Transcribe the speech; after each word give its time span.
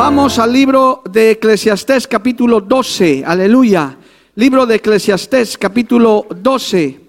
Vamos 0.00 0.38
al 0.38 0.50
libro 0.50 1.02
de 1.10 1.32
Eclesiastés 1.32 2.06
capítulo 2.06 2.62
12, 2.62 3.22
aleluya. 3.26 3.98
Libro 4.34 4.64
de 4.64 4.76
Eclesiastés 4.76 5.58
capítulo 5.58 6.24
12. 6.34 7.00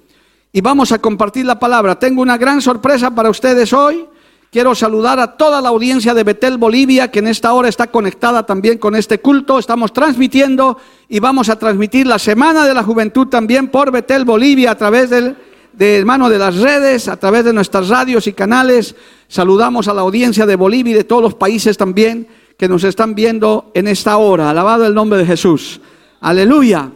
Y 0.51 0.59
vamos 0.59 0.91
a 0.91 0.99
compartir 0.99 1.45
la 1.45 1.57
palabra. 1.57 1.97
Tengo 1.97 2.21
una 2.21 2.37
gran 2.37 2.61
sorpresa 2.61 3.09
para 3.15 3.29
ustedes 3.29 3.71
hoy. 3.71 4.05
Quiero 4.51 4.75
saludar 4.75 5.21
a 5.21 5.37
toda 5.37 5.61
la 5.61 5.69
audiencia 5.69 6.13
de 6.13 6.25
Betel, 6.25 6.57
Bolivia, 6.57 7.09
que 7.09 7.19
en 7.19 7.27
esta 7.27 7.53
hora 7.53 7.69
está 7.69 7.87
conectada 7.87 8.45
también 8.45 8.77
con 8.77 8.93
este 8.97 9.21
culto. 9.21 9.57
Estamos 9.57 9.93
transmitiendo 9.93 10.77
y 11.07 11.21
vamos 11.21 11.47
a 11.47 11.57
transmitir 11.57 12.05
la 12.05 12.19
Semana 12.19 12.67
de 12.67 12.73
la 12.73 12.83
Juventud 12.83 13.27
también 13.27 13.69
por 13.69 13.89
Betel, 13.89 14.25
Bolivia, 14.25 14.71
a 14.71 14.77
través 14.77 15.09
del, 15.09 15.37
de 15.71 15.99
hermano 15.99 16.29
de 16.29 16.39
las 16.39 16.57
redes, 16.57 17.07
a 17.07 17.15
través 17.15 17.45
de 17.45 17.53
nuestras 17.53 17.87
radios 17.87 18.27
y 18.27 18.33
canales. 18.33 18.97
Saludamos 19.29 19.87
a 19.87 19.93
la 19.93 20.01
audiencia 20.01 20.45
de 20.45 20.57
Bolivia 20.57 20.91
y 20.91 20.97
de 20.97 21.05
todos 21.05 21.23
los 21.23 21.35
países 21.35 21.77
también 21.77 22.27
que 22.61 22.67
nos 22.67 22.83
están 22.83 23.15
viendo 23.15 23.71
en 23.73 23.87
esta 23.87 24.17
hora. 24.17 24.51
Alabado 24.51 24.85
el 24.85 24.93
nombre 24.93 25.17
de 25.17 25.25
Jesús. 25.25 25.81
Aleluya. 26.19 26.91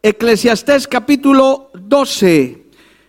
Eclesiastés 0.00 0.86
capítulo 0.86 1.72
12, 1.74 2.64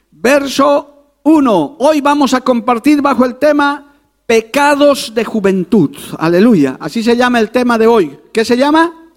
verso 0.10 1.20
1. 1.22 1.76
Hoy 1.78 2.02
vamos 2.02 2.34
a 2.34 2.42
compartir 2.42 3.00
bajo 3.00 3.26
el 3.26 3.36
tema 3.36 3.94
pecados 4.26 5.14
de 5.14 5.24
juventud. 5.24 5.96
Aleluya. 6.18 6.78
Así 6.80 7.04
se 7.04 7.16
llama 7.16 7.40
el 7.40 7.52
tema 7.52 7.78
de 7.78 7.86
hoy. 7.86 8.18
¿Qué 8.34 8.44
se 8.44 8.58
llama? 8.58 9.12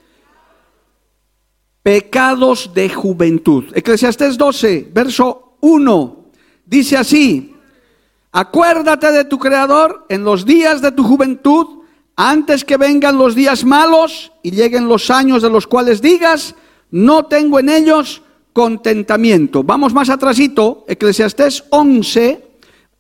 Pecados 1.83 2.73
de 2.75 2.91
juventud. 2.91 3.65
Eclesiastés 3.73 4.37
12, 4.37 4.91
verso 4.93 5.56
1. 5.61 6.25
Dice 6.67 6.99
así. 6.99 7.55
Acuérdate 8.33 9.12
de 9.12 9.25
tu 9.25 9.39
Creador 9.39 10.05
en 10.11 10.25
los 10.25 10.45
días 10.45 10.83
de 10.83 10.93
tu 10.93 11.03
juventud 11.05 11.78
antes 12.20 12.64
que 12.64 12.77
vengan 12.77 13.16
los 13.16 13.36
días 13.36 13.64
malos 13.64 14.33
y 14.42 14.50
lleguen 14.50 14.88
los 14.88 15.08
años 15.08 15.41
de 15.41 15.50
los 15.50 15.69
cuales 15.69 16.02
digas, 16.02 16.56
no 16.91 17.27
tengo 17.27 17.60
en 17.60 17.69
ellos 17.69 18.22
contentamiento. 18.52 19.62
Vamos 19.62 19.94
más 19.94 20.10
atrásito, 20.10 20.84
Eclesiastés 20.88 21.62
11, 21.70 22.44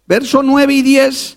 verso 0.06 0.40
9 0.44 0.72
y 0.72 0.82
10. 0.82 1.36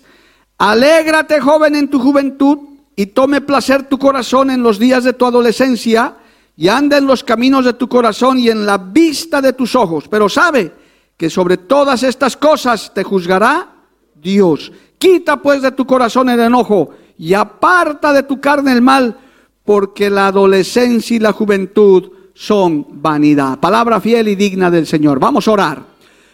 Alégrate, 0.58 1.40
joven, 1.40 1.74
en 1.74 1.88
tu 1.88 1.98
juventud 1.98 2.58
y 2.94 3.06
tome 3.06 3.40
placer 3.40 3.88
tu 3.88 3.98
corazón 3.98 4.50
en 4.50 4.62
los 4.62 4.78
días 4.78 5.02
de 5.02 5.14
tu 5.14 5.26
adolescencia 5.26 6.18
y 6.56 6.68
anda 6.68 6.98
en 6.98 7.06
los 7.08 7.24
caminos 7.24 7.64
de 7.64 7.72
tu 7.72 7.88
corazón 7.88 8.38
y 8.38 8.48
en 8.48 8.64
la 8.64 8.78
vista 8.78 9.40
de 9.40 9.54
tus 9.54 9.74
ojos. 9.74 10.06
Pero 10.08 10.28
sabe 10.28 10.72
que 11.16 11.28
sobre 11.28 11.56
todas 11.56 12.04
estas 12.04 12.36
cosas 12.36 12.94
te 12.94 13.02
juzgará 13.02 13.74
Dios. 14.14 14.70
Quita 14.98 15.42
pues 15.42 15.62
de 15.62 15.72
tu 15.72 15.84
corazón 15.84 16.28
el 16.28 16.38
enojo 16.38 17.01
y 17.22 17.34
aparta 17.34 18.12
de 18.12 18.24
tu 18.24 18.40
carne 18.40 18.72
el 18.72 18.82
mal, 18.82 19.16
porque 19.64 20.10
la 20.10 20.26
adolescencia 20.26 21.14
y 21.14 21.20
la 21.20 21.32
juventud 21.32 22.10
son 22.34 22.84
vanidad. 23.00 23.60
Palabra 23.60 24.00
fiel 24.00 24.26
y 24.26 24.34
digna 24.34 24.72
del 24.72 24.88
Señor. 24.88 25.20
Vamos 25.20 25.46
a 25.46 25.52
orar. 25.52 25.82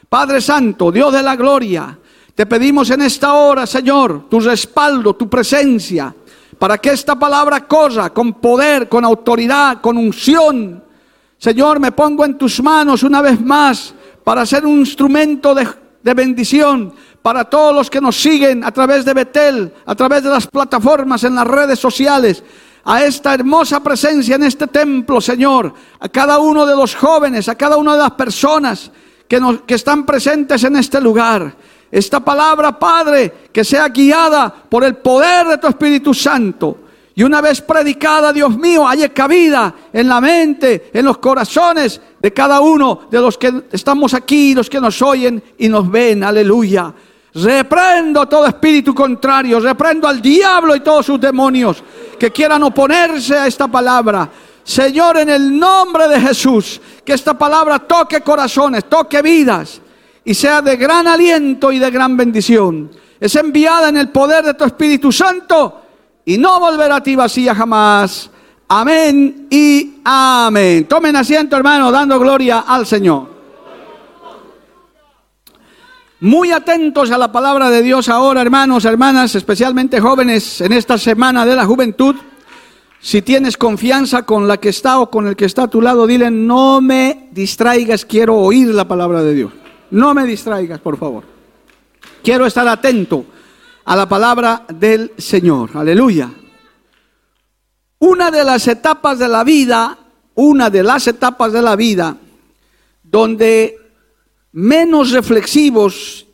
Padre 0.09 0.41
Santo, 0.41 0.91
Dios 0.91 1.12
de 1.12 1.22
la 1.22 1.37
gloria, 1.37 1.99
te 2.34 2.47
pedimos 2.47 2.88
en 2.88 3.03
esta 3.03 3.34
hora, 3.34 3.66
Señor, 3.66 4.31
tu 4.31 4.41
respaldo, 4.41 5.15
tu 5.15 5.28
presencia, 5.28 6.15
para 6.59 6.78
que 6.78 6.88
esta 6.88 7.19
palabra 7.19 7.69
corra 7.69 8.09
con 8.09 8.32
poder, 8.41 8.88
con 8.88 9.05
autoridad, 9.05 9.82
con 9.82 9.99
unción. 9.99 10.82
Señor, 11.37 11.81
me 11.81 11.93
pongo 11.93 12.25
en 12.25 12.38
tus 12.38 12.62
manos 12.62 13.03
una 13.03 13.20
vez 13.20 13.38
más 13.38 13.94
para 14.25 14.47
ser 14.47 14.65
un 14.65 14.78
instrumento 14.78 15.55
de, 15.55 15.69
de 16.03 16.15
bendición 16.15 16.94
para 17.28 17.44
todos 17.44 17.75
los 17.75 17.91
que 17.91 18.00
nos 18.00 18.19
siguen 18.19 18.65
a 18.65 18.72
través 18.72 19.05
de 19.05 19.12
Betel, 19.12 19.71
a 19.84 19.94
través 19.94 20.22
de 20.22 20.31
las 20.31 20.47
plataformas, 20.47 21.25
en 21.25 21.34
las 21.34 21.47
redes 21.47 21.78
sociales, 21.78 22.43
a 22.87 23.05
esta 23.05 23.34
hermosa 23.34 23.83
presencia 23.83 24.37
en 24.37 24.44
este 24.44 24.66
templo, 24.66 25.21
Señor, 25.21 25.75
a 26.00 26.09
cada 26.09 26.38
uno 26.38 26.65
de 26.65 26.75
los 26.75 26.94
jóvenes, 26.94 27.47
a 27.50 27.55
cada 27.55 27.77
una 27.77 27.93
de 27.93 27.99
las 27.99 28.12
personas 28.12 28.91
que, 29.28 29.38
nos, 29.38 29.59
están 29.67 30.06
presentes 30.06 30.65
en 30.65 30.77
este 30.77 31.03
lugar. 31.03 31.55
Esta 31.93 32.21
palabra, 32.21 32.78
Padre, 32.78 33.50
que 33.53 33.62
sea 33.62 33.91
guiada 33.91 34.50
por 34.67 34.83
el 34.83 34.97
poder 34.97 35.49
de 35.49 35.59
tu 35.59 35.67
Espíritu 35.67 36.15
Santo. 36.15 36.78
Y 37.15 37.25
una 37.25 37.43
vez 37.43 37.61
predicada, 37.61 38.33
Dios 38.33 38.56
mío, 38.56 38.88
haya 38.88 39.11
cabida 39.11 39.75
en 39.93 40.09
la 40.09 40.19
mente, 40.22 40.91
en 40.94 41.05
los 41.05 41.19
corazones 41.19 42.00
de 42.19 42.33
cada 42.33 42.61
uno 42.61 43.00
de 43.11 43.21
los 43.21 43.37
que 43.37 43.65
estamos 43.71 44.15
aquí, 44.15 44.55
los 44.55 44.71
que 44.71 44.81
nos 44.81 45.03
oyen 45.03 45.43
y 45.59 45.69
nos 45.69 45.91
ven. 45.91 46.25
Aleluya. 46.25 46.94
Reprendo 47.43 48.26
todo 48.26 48.47
espíritu 48.47 48.94
contrario, 48.94 49.60
reprendo 49.60 50.09
al 50.09 50.21
diablo 50.21 50.75
y 50.75 50.81
todos 50.81 51.06
sus 51.06 51.21
demonios 51.21 51.82
que 52.19 52.32
quieran 52.32 52.62
oponerse 52.65 53.37
a 53.37 53.47
esta 53.47 53.69
palabra. 53.69 54.28
Señor, 54.65 55.19
en 55.19 55.28
el 55.28 55.59
nombre 55.59 56.09
de 56.09 56.21
Jesús, 56.21 56.81
que 57.04 57.12
esta 57.12 57.38
palabra 57.38 57.78
toque 57.78 58.22
corazones, 58.22 58.87
toque 58.87 59.22
vidas 59.22 59.81
y 60.25 60.34
sea 60.34 60.60
de 60.60 60.76
gran 60.76 61.06
aliento 61.06 61.71
y 61.71 61.78
de 61.78 61.91
gran 61.91 62.16
bendición. 62.16 62.91
Es 63.21 63.34
enviada 63.37 63.88
en 63.88 63.97
el 63.99 64.09
poder 64.10 64.44
de 64.44 64.55
tu 64.55 64.65
Espíritu 64.65 65.12
Santo 65.12 65.82
y 66.25 66.38
no 66.38 66.59
volverá 66.59 66.97
a 66.97 67.03
ti 67.03 67.15
vacía 67.15 67.55
jamás. 67.55 68.31
Amén 68.69 69.47
y 69.49 70.00
amén. 70.05 70.87
Tomen 70.87 71.16
asiento, 71.16 71.56
hermano, 71.56 71.91
dando 71.93 72.19
gloria 72.19 72.65
al 72.66 72.84
Señor. 72.84 73.38
Muy 76.21 76.51
atentos 76.51 77.12
a 77.12 77.19
la 77.19 77.31
palabra 77.31 77.71
de 77.71 77.81
Dios 77.81 78.09
ahora, 78.09 78.43
hermanos, 78.43 78.84
hermanas, 78.84 79.37
especialmente 79.37 80.01
jóvenes, 80.01 80.61
en 80.61 80.73
esta 80.73 80.99
semana 80.99 81.47
de 81.47 81.55
la 81.55 81.65
juventud. 81.65 82.17
Si 83.01 83.23
tienes 83.23 83.56
confianza 83.56 84.25
con 84.25 84.49
la 84.49 84.56
que 84.56 84.71
está 84.71 84.99
o 84.99 85.11
con 85.11 85.29
el 85.29 85.37
que 85.37 85.45
está 85.45 85.65
a 85.65 85.69
tu 85.69 85.81
lado, 85.81 86.09
dile, 86.09 86.29
no 86.29 86.81
me 86.81 87.29
distraigas, 87.31 88.05
quiero 88.05 88.34
oír 88.34 88.75
la 88.75 88.89
palabra 88.89 89.23
de 89.23 89.33
Dios. 89.33 89.53
No 89.93 90.12
me 90.12 90.25
distraigas, 90.25 90.81
por 90.81 90.99
favor. 90.99 91.23
Quiero 92.25 92.47
estar 92.47 92.67
atento 92.67 93.25
a 93.85 93.95
la 93.95 94.09
palabra 94.09 94.65
del 94.75 95.12
Señor. 95.19 95.71
Aleluya. 95.75 96.33
Una 98.00 98.33
de 98.33 98.43
las 98.43 98.67
etapas 98.67 99.21
de 99.21 99.29
la 99.29 99.45
vida, 99.45 99.97
una 100.35 100.69
de 100.69 100.83
las 100.83 101.06
etapas 101.06 101.53
de 101.53 101.62
la 101.62 101.77
vida, 101.77 102.17
donde 103.05 103.88
menos 104.53 105.11
reflexivos 105.11 106.27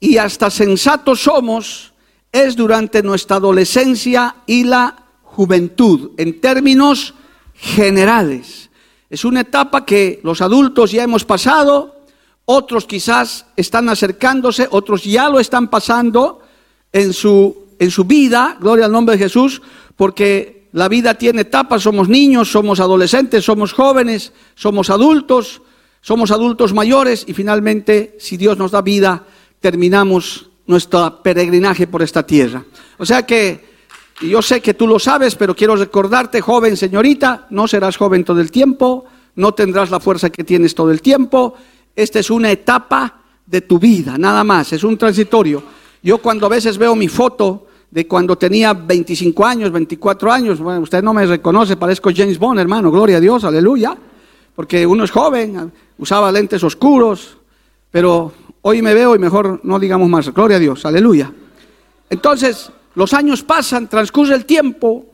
y 0.00 0.16
hasta 0.18 0.50
sensatos 0.50 1.22
somos 1.22 1.92
es 2.32 2.56
durante 2.56 3.02
nuestra 3.02 3.36
adolescencia 3.36 4.36
y 4.46 4.64
la 4.64 4.96
juventud, 5.22 6.12
en 6.16 6.40
términos 6.40 7.14
generales. 7.54 8.70
Es 9.08 9.24
una 9.24 9.40
etapa 9.40 9.84
que 9.84 10.20
los 10.24 10.40
adultos 10.40 10.90
ya 10.90 11.02
hemos 11.02 11.24
pasado, 11.24 12.04
otros 12.44 12.86
quizás 12.86 13.46
están 13.56 13.88
acercándose, 13.88 14.66
otros 14.70 15.04
ya 15.04 15.28
lo 15.28 15.38
están 15.38 15.68
pasando 15.68 16.40
en 16.92 17.12
su, 17.12 17.68
en 17.78 17.90
su 17.90 18.04
vida, 18.04 18.56
gloria 18.60 18.86
al 18.86 18.92
nombre 18.92 19.16
de 19.16 19.24
Jesús, 19.24 19.62
porque 19.96 20.68
la 20.72 20.88
vida 20.88 21.14
tiene 21.14 21.42
etapas, 21.42 21.82
somos 21.82 22.08
niños, 22.08 22.50
somos 22.50 22.80
adolescentes, 22.80 23.44
somos 23.44 23.72
jóvenes, 23.72 24.32
somos 24.54 24.90
adultos, 24.90 25.60
somos 26.02 26.32
adultos 26.32 26.74
mayores 26.74 27.24
y 27.26 27.32
finalmente, 27.32 28.16
si 28.18 28.36
Dios 28.36 28.58
nos 28.58 28.72
da 28.72 28.82
vida, 28.82 29.24
terminamos 29.60 30.50
nuestro 30.66 31.22
peregrinaje 31.22 31.86
por 31.86 32.02
esta 32.02 32.26
tierra. 32.26 32.64
O 32.98 33.06
sea 33.06 33.24
que 33.24 33.72
yo 34.20 34.42
sé 34.42 34.60
que 34.60 34.74
tú 34.74 34.88
lo 34.88 34.98
sabes, 34.98 35.36
pero 35.36 35.54
quiero 35.54 35.76
recordarte, 35.76 36.40
joven 36.40 36.76
señorita, 36.76 37.46
no 37.50 37.68
serás 37.68 37.96
joven 37.96 38.24
todo 38.24 38.40
el 38.40 38.50
tiempo, 38.50 39.04
no 39.36 39.54
tendrás 39.54 39.90
la 39.90 40.00
fuerza 40.00 40.30
que 40.30 40.42
tienes 40.42 40.74
todo 40.74 40.90
el 40.90 41.00
tiempo. 41.00 41.54
Esta 41.94 42.18
es 42.18 42.30
una 42.30 42.50
etapa 42.50 43.20
de 43.46 43.60
tu 43.60 43.78
vida, 43.78 44.18
nada 44.18 44.42
más, 44.42 44.72
es 44.72 44.82
un 44.82 44.98
transitorio. 44.98 45.62
Yo 46.02 46.18
cuando 46.18 46.46
a 46.46 46.48
veces 46.48 46.78
veo 46.78 46.96
mi 46.96 47.06
foto 47.06 47.68
de 47.88 48.08
cuando 48.08 48.36
tenía 48.36 48.72
25 48.74 49.44
años, 49.44 49.70
24 49.70 50.32
años, 50.32 50.58
bueno, 50.58 50.80
usted 50.80 51.00
no 51.00 51.14
me 51.14 51.26
reconoce, 51.26 51.76
parezco 51.76 52.10
James 52.12 52.40
Bond, 52.40 52.58
hermano, 52.58 52.90
gloria 52.90 53.18
a 53.18 53.20
Dios, 53.20 53.44
aleluya. 53.44 53.96
Porque 54.54 54.86
uno 54.86 55.04
es 55.04 55.10
joven, 55.10 55.72
usaba 55.98 56.32
lentes 56.32 56.62
oscuros, 56.62 57.36
pero 57.90 58.32
hoy 58.62 58.82
me 58.82 58.94
veo 58.94 59.14
y 59.14 59.18
mejor 59.18 59.60
no 59.62 59.78
digamos 59.78 60.08
más. 60.08 60.32
Gloria 60.32 60.56
a 60.56 60.60
Dios, 60.60 60.84
aleluya. 60.84 61.32
Entonces, 62.10 62.70
los 62.94 63.14
años 63.14 63.42
pasan, 63.42 63.88
transcurre 63.88 64.34
el 64.34 64.44
tiempo, 64.44 65.06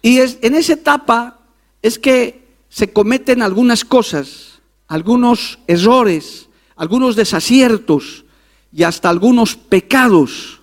y 0.00 0.18
es, 0.18 0.38
en 0.42 0.54
esa 0.54 0.74
etapa 0.74 1.38
es 1.80 1.98
que 1.98 2.44
se 2.68 2.92
cometen 2.92 3.40
algunas 3.40 3.84
cosas, 3.84 4.60
algunos 4.86 5.58
errores, 5.66 6.48
algunos 6.76 7.16
desaciertos 7.16 8.24
y 8.72 8.82
hasta 8.82 9.08
algunos 9.08 9.56
pecados 9.56 10.60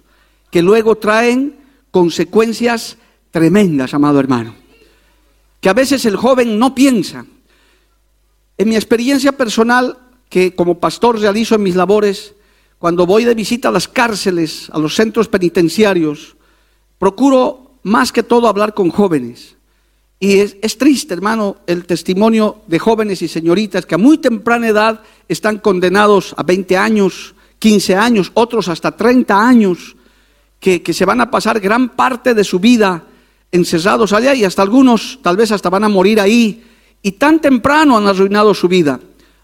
que 0.51 0.61
luego 0.61 0.95
traen 0.95 1.55
consecuencias 1.89 2.97
tremendas, 3.31 3.93
amado 3.93 4.19
hermano. 4.19 4.55
Que 5.59 5.69
a 5.69 5.73
veces 5.73 6.05
el 6.05 6.17
joven 6.17 6.59
no 6.59 6.75
piensa. 6.75 7.25
En 8.61 8.69
mi 8.69 8.75
experiencia 8.75 9.31
personal, 9.31 9.97
que 10.29 10.53
como 10.53 10.79
pastor 10.79 11.19
realizo 11.19 11.55
en 11.55 11.63
mis 11.63 11.75
labores, 11.75 12.35
cuando 12.77 13.07
voy 13.07 13.25
de 13.25 13.33
visita 13.33 13.69
a 13.69 13.71
las 13.71 13.87
cárceles, 13.87 14.69
a 14.71 14.77
los 14.77 14.93
centros 14.93 15.27
penitenciarios, 15.27 16.35
procuro 16.99 17.79
más 17.81 18.11
que 18.11 18.21
todo 18.21 18.47
hablar 18.47 18.75
con 18.75 18.91
jóvenes. 18.91 19.55
Y 20.19 20.37
es, 20.37 20.77
triste, 20.77 21.15
hermano, 21.15 21.57
el 21.65 21.87
testimonio 21.87 22.61
de 22.67 22.77
jóvenes 22.77 23.23
y 23.23 23.27
señoritas 23.27 23.87
que 23.87 23.95
a 23.95 23.97
muy 23.97 24.19
temprana 24.19 24.67
edad 24.67 25.01
están 25.27 25.57
condenados 25.57 26.35
a 26.37 26.43
20 26.43 26.77
años, 26.77 27.33
15 27.57 27.95
años, 27.95 28.29
otros 28.35 28.67
hasta 28.67 28.95
30 28.95 29.47
años, 29.47 29.95
que, 30.59 30.83
que 30.83 30.93
se 30.93 31.05
van 31.05 31.19
a 31.19 31.31
pasar 31.31 31.59
gran 31.59 31.89
parte 31.95 32.35
de 32.35 32.43
su 32.43 32.59
vida 32.59 33.05
encerrados 33.51 34.13
allá 34.13 34.35
y 34.35 34.45
hasta 34.45 34.61
algunos 34.61 35.17
tal 35.23 35.35
vez 35.35 35.51
hasta 35.51 35.71
van 35.71 35.85
a 35.85 35.89
morir 35.89 36.21
ahí. 36.21 36.67
Y 37.01 37.13
tan 37.13 37.39
temprano 37.39 37.97
han 37.97 38.07
arruinado 38.07 38.53
su 38.53 38.67
vida. 38.67 38.99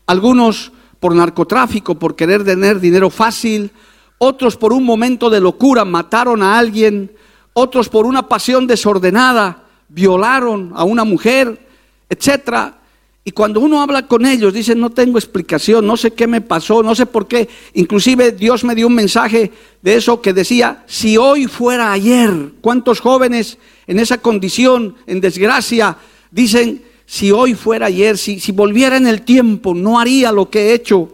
Algunos 0.06 0.72
por 1.00 1.16
narcotráfico, 1.16 1.96
por 1.96 2.16
querer 2.16 2.44
tener 2.44 2.80
dinero 2.80 3.10
fácil, 3.10 3.72
otros 4.18 4.58
por 4.58 4.74
un 4.74 4.84
momento 4.84 5.30
de 5.30 5.40
locura 5.40 5.86
mataron 5.86 6.42
a 6.42 6.58
alguien, 6.58 7.12
otros 7.54 7.90
por 7.90 8.06
una 8.06 8.28
pasión 8.28 8.68
desordenada 8.68 9.64
violaron 9.90 10.72
a 10.76 10.84
una 10.84 11.04
mujer, 11.04 11.68
etcétera. 12.10 12.80
Y 13.24 13.32
cuando 13.32 13.60
uno 13.60 13.82
habla 13.82 14.08
con 14.08 14.26
ellos, 14.26 14.54
dicen, 14.54 14.80
no 14.80 14.90
tengo 14.90 15.18
explicación, 15.18 15.86
no 15.86 15.98
sé 15.98 16.12
qué 16.12 16.28
me 16.28 16.40
pasó, 16.40 16.82
no 16.82 16.96
sé 16.96 17.06
por 17.06 17.28
qué. 17.28 17.50
Inclusive 17.74 18.32
Dios 18.32 18.64
me 18.64 18.74
dio 18.74 18.88
un 18.88 18.96
mensaje 18.96 19.52
de 19.82 19.96
eso 19.96 20.22
que 20.22 20.32
decía, 20.32 20.84
si 20.88 21.18
hoy 21.18 21.46
fuera 21.46 21.92
ayer, 21.92 22.54
¿cuántos 22.62 23.02
jóvenes 23.02 23.58
en 23.86 24.00
esa 24.00 24.20
condición, 24.20 24.96
en 25.08 25.20
desgracia, 25.20 25.98
dicen, 26.32 26.82
si 27.08 27.32
hoy 27.32 27.56
fuera 27.56 27.86
ayer, 27.86 28.18
si, 28.18 28.52
volviera 28.52 28.98
en 28.98 29.08
el 29.08 29.22
tiempo, 29.22 29.74
no 29.74 29.98
haría 29.98 30.32
lo 30.32 30.50
que 30.50 30.60
he 30.60 30.74
hecho? 30.74 31.10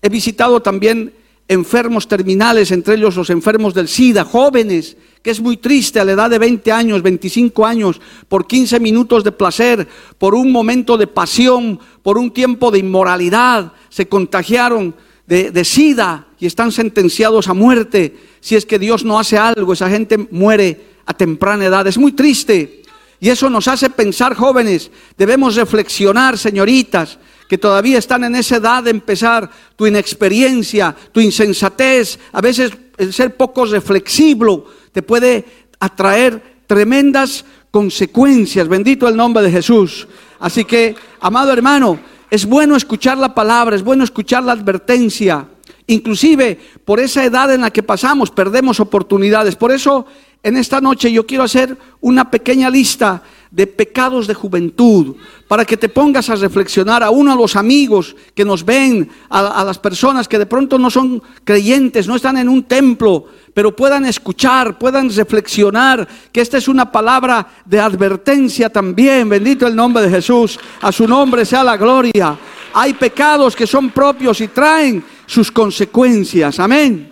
He 0.00 0.08
visitado 0.08 0.60
también 0.60 1.12
enfermos 1.46 2.08
terminales, 2.08 2.72
entre 2.72 2.94
ellos 2.94 3.14
los 3.14 3.28
enfermos 3.28 3.74
del 3.74 3.88
SIDA, 3.88 4.24
jóvenes 4.24 4.96
que 5.22 5.30
es 5.30 5.40
muy 5.40 5.58
triste 5.58 6.00
a 6.00 6.04
la 6.04 6.12
edad 6.12 6.30
de 6.30 6.38
20 6.38 6.72
años, 6.72 7.02
25 7.02 7.66
años, 7.66 8.00
por 8.28 8.46
15 8.46 8.80
minutos 8.80 9.22
de 9.22 9.32
placer, 9.32 9.86
por 10.16 10.34
un 10.34 10.50
momento 10.50 10.96
de 10.96 11.06
pasión, 11.06 11.78
por 12.02 12.16
un 12.16 12.30
tiempo 12.30 12.70
de 12.70 12.78
inmoralidad, 12.78 13.72
se 13.90 14.08
contagiaron 14.08 14.94
de, 15.26 15.64
sida 15.64 16.28
y 16.38 16.46
están 16.46 16.72
sentenciados 16.72 17.48
a 17.48 17.54
muerte. 17.54 18.16
Si 18.40 18.56
es 18.56 18.64
que 18.64 18.78
Dios 18.78 19.04
no 19.04 19.18
hace 19.18 19.36
algo, 19.36 19.74
esa 19.74 19.90
gente 19.90 20.16
muere 20.30 20.80
a 21.04 21.12
temprana 21.12 21.66
edad. 21.66 21.86
Es 21.86 21.98
muy 21.98 22.12
triste. 22.12 22.82
Y 23.20 23.30
eso 23.30 23.50
nos 23.50 23.66
hace 23.68 23.90
pensar, 23.90 24.34
jóvenes, 24.34 24.90
debemos 25.16 25.56
reflexionar, 25.56 26.38
señoritas, 26.38 27.18
que 27.48 27.58
todavía 27.58 27.98
están 27.98 28.24
en 28.24 28.36
esa 28.36 28.56
edad 28.56 28.82
de 28.82 28.90
empezar 28.90 29.50
tu 29.74 29.86
inexperiencia, 29.86 30.94
tu 31.10 31.20
insensatez, 31.20 32.18
a 32.32 32.40
veces 32.40 32.72
el 32.98 33.12
ser 33.12 33.36
poco 33.36 33.64
reflexivo, 33.64 34.66
te 34.92 35.02
puede 35.02 35.44
atraer 35.80 36.60
tremendas 36.66 37.44
consecuencias. 37.70 38.68
Bendito 38.68 39.08
el 39.08 39.16
nombre 39.16 39.42
de 39.42 39.50
Jesús. 39.50 40.06
Así 40.38 40.64
que, 40.64 40.94
amado 41.20 41.52
hermano, 41.52 41.98
es 42.30 42.44
bueno 42.44 42.76
escuchar 42.76 43.18
la 43.18 43.34
palabra, 43.34 43.74
es 43.74 43.82
bueno 43.82 44.04
escuchar 44.04 44.42
la 44.42 44.52
advertencia. 44.52 45.48
Inclusive 45.86 46.58
por 46.84 47.00
esa 47.00 47.24
edad 47.24 47.52
en 47.52 47.62
la 47.62 47.70
que 47.70 47.82
pasamos 47.82 48.30
perdemos 48.30 48.78
oportunidades. 48.78 49.56
Por 49.56 49.72
eso 49.72 50.06
en 50.42 50.56
esta 50.56 50.80
noche 50.80 51.10
yo 51.10 51.26
quiero 51.26 51.44
hacer 51.44 51.76
una 52.00 52.30
pequeña 52.30 52.70
lista 52.70 53.22
de 53.50 53.66
pecados 53.66 54.26
de 54.26 54.34
juventud, 54.34 55.16
para 55.46 55.64
que 55.64 55.78
te 55.78 55.88
pongas 55.88 56.28
a 56.28 56.36
reflexionar 56.36 57.02
a 57.02 57.10
uno 57.10 57.32
a 57.32 57.36
los 57.36 57.56
amigos 57.56 58.14
que 58.34 58.44
nos 58.44 58.62
ven, 58.62 59.08
a, 59.30 59.60
a, 59.60 59.64
las 59.64 59.78
personas 59.78 60.28
que 60.28 60.38
de 60.38 60.44
pronto 60.44 60.78
no 60.78 60.90
son 60.90 61.22
creyentes, 61.44 62.06
no 62.06 62.16
están 62.16 62.36
en 62.36 62.48
un 62.48 62.64
templo, 62.64 63.24
pero 63.54 63.74
puedan 63.74 64.04
escuchar, 64.04 64.78
puedan 64.78 65.08
reflexionar, 65.08 66.06
que 66.30 66.42
esta 66.42 66.58
es 66.58 66.68
una 66.68 66.92
palabra 66.92 67.46
de 67.64 67.80
advertencia 67.80 68.68
también, 68.68 69.28
bendito 69.30 69.66
el 69.66 69.74
nombre 69.74 70.02
de 70.02 70.10
Jesús, 70.10 70.60
a 70.82 70.92
su 70.92 71.08
nombre 71.08 71.46
sea 71.46 71.64
la 71.64 71.78
gloria. 71.78 72.38
Hay 72.74 72.92
pecados 72.92 73.56
que 73.56 73.66
son 73.66 73.90
propios 73.90 74.42
y 74.42 74.48
traen 74.48 75.02
sus 75.24 75.50
consecuencias, 75.50 76.60
amén. 76.60 77.10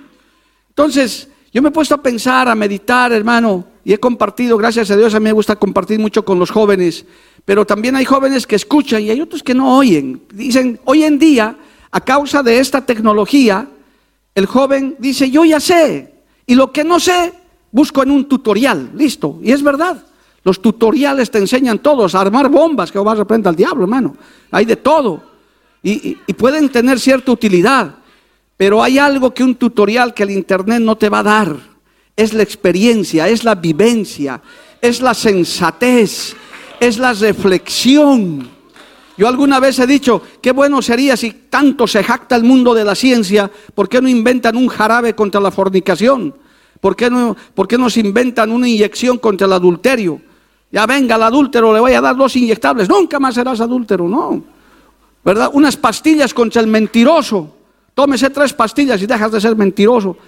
Entonces, 0.68 1.30
yo 1.52 1.62
me 1.62 1.68
he 1.68 1.72
puesto 1.72 1.94
a 1.94 2.02
pensar, 2.02 2.48
a 2.48 2.54
meditar, 2.54 3.12
hermano, 3.12 3.64
y 3.84 3.92
he 3.92 3.98
compartido, 3.98 4.56
gracias 4.56 4.90
a 4.90 4.96
Dios, 4.96 5.14
a 5.14 5.20
mí 5.20 5.24
me 5.24 5.32
gusta 5.32 5.56
compartir 5.56 5.98
mucho 5.98 6.24
con 6.24 6.38
los 6.38 6.50
jóvenes, 6.50 7.06
pero 7.44 7.64
también 7.64 7.96
hay 7.96 8.04
jóvenes 8.04 8.46
que 8.46 8.56
escuchan 8.56 9.02
y 9.02 9.10
hay 9.10 9.20
otros 9.20 9.42
que 9.42 9.54
no 9.54 9.76
oyen. 9.76 10.22
Dicen, 10.32 10.80
hoy 10.84 11.04
en 11.04 11.18
día, 11.18 11.56
a 11.90 12.00
causa 12.00 12.42
de 12.42 12.58
esta 12.58 12.84
tecnología, 12.84 13.68
el 14.34 14.46
joven 14.46 14.96
dice, 14.98 15.30
yo 15.30 15.44
ya 15.44 15.60
sé, 15.60 16.12
y 16.46 16.54
lo 16.54 16.72
que 16.72 16.84
no 16.84 17.00
sé, 17.00 17.32
busco 17.70 18.02
en 18.02 18.10
un 18.10 18.28
tutorial, 18.28 18.90
listo, 18.94 19.38
y 19.42 19.52
es 19.52 19.62
verdad. 19.62 20.02
Los 20.46 20.62
tutoriales 20.62 21.28
te 21.28 21.38
enseñan 21.38 21.80
todos 21.80 22.14
a 22.14 22.20
armar 22.20 22.48
bombas, 22.48 22.92
que 22.92 23.00
vas 23.00 23.18
a 23.18 23.22
aprender 23.22 23.48
al 23.48 23.56
diablo, 23.56 23.82
hermano. 23.82 24.16
Hay 24.52 24.64
de 24.64 24.76
todo. 24.76 25.20
Y, 25.82 26.14
pueden 26.34 26.68
tener 26.68 27.00
cierta 27.00 27.32
utilidad, 27.32 27.96
pero 28.56 28.82
hay 28.82 28.98
algo 28.98 29.32
que 29.32 29.44
un 29.44 29.54
tutorial 29.54 30.14
que 30.14 30.22
el 30.22 30.30
Internet 30.30 30.80
no 30.80 30.96
te 30.96 31.08
va 31.08 31.20
a 31.20 31.24
dar 31.24 31.76
es 32.16 32.32
la 32.32 32.42
experiencia, 32.42 33.28
es 33.28 33.44
la 33.44 33.54
vivencia, 33.54 34.40
es 34.80 35.00
la 35.00 35.12
sensatez, 35.12 36.34
es 36.80 36.98
la 36.98 37.12
reflexión. 37.12 38.48
Yo 39.18 39.28
alguna 39.28 39.60
vez 39.60 39.78
he 39.78 39.86
dicho, 39.86 40.22
qué 40.40 40.52
bueno 40.52 40.80
sería 40.80 41.16
si 41.16 41.30
tanto 41.50 41.86
se 41.86 42.02
jacta 42.02 42.36
el 42.36 42.44
mundo 42.44 42.74
de 42.74 42.84
la 42.84 42.94
ciencia, 42.94 43.50
¿por 43.74 43.88
qué 43.88 44.00
no 44.00 44.08
inventan 44.08 44.56
un 44.56 44.68
jarabe 44.68 45.14
contra 45.14 45.40
la 45.40 45.50
fornicación? 45.50 46.34
¿Por 46.80 46.96
qué 46.96 47.10
no, 47.10 47.36
por 47.54 47.68
qué 47.68 47.78
no 47.78 47.88
se 47.88 48.00
inventan 48.00 48.50
una 48.50 48.68
inyección 48.68 49.18
contra 49.18 49.46
el 49.46 49.52
adulterio? 49.52 50.20
Ya 50.70 50.86
venga 50.86 51.16
el 51.16 51.22
adúltero, 51.22 51.72
le 51.72 51.80
voy 51.80 51.92
a 51.92 52.00
dar 52.00 52.16
dos 52.16 52.34
inyectables, 52.36 52.88
nunca 52.88 53.18
más 53.18 53.34
serás 53.34 53.60
adúltero, 53.60 54.08
no. 54.08 54.42
¿Verdad? 55.24 55.50
Unas 55.52 55.76
pastillas 55.76 56.32
contra 56.32 56.60
el 56.60 56.66
mentiroso. 56.66 57.55
Tómese 57.96 58.28
tres 58.28 58.52
pastillas 58.52 59.00
y 59.00 59.06
dejas 59.06 59.32
de 59.32 59.40
ser 59.40 59.56
mentiroso. 59.56 60.18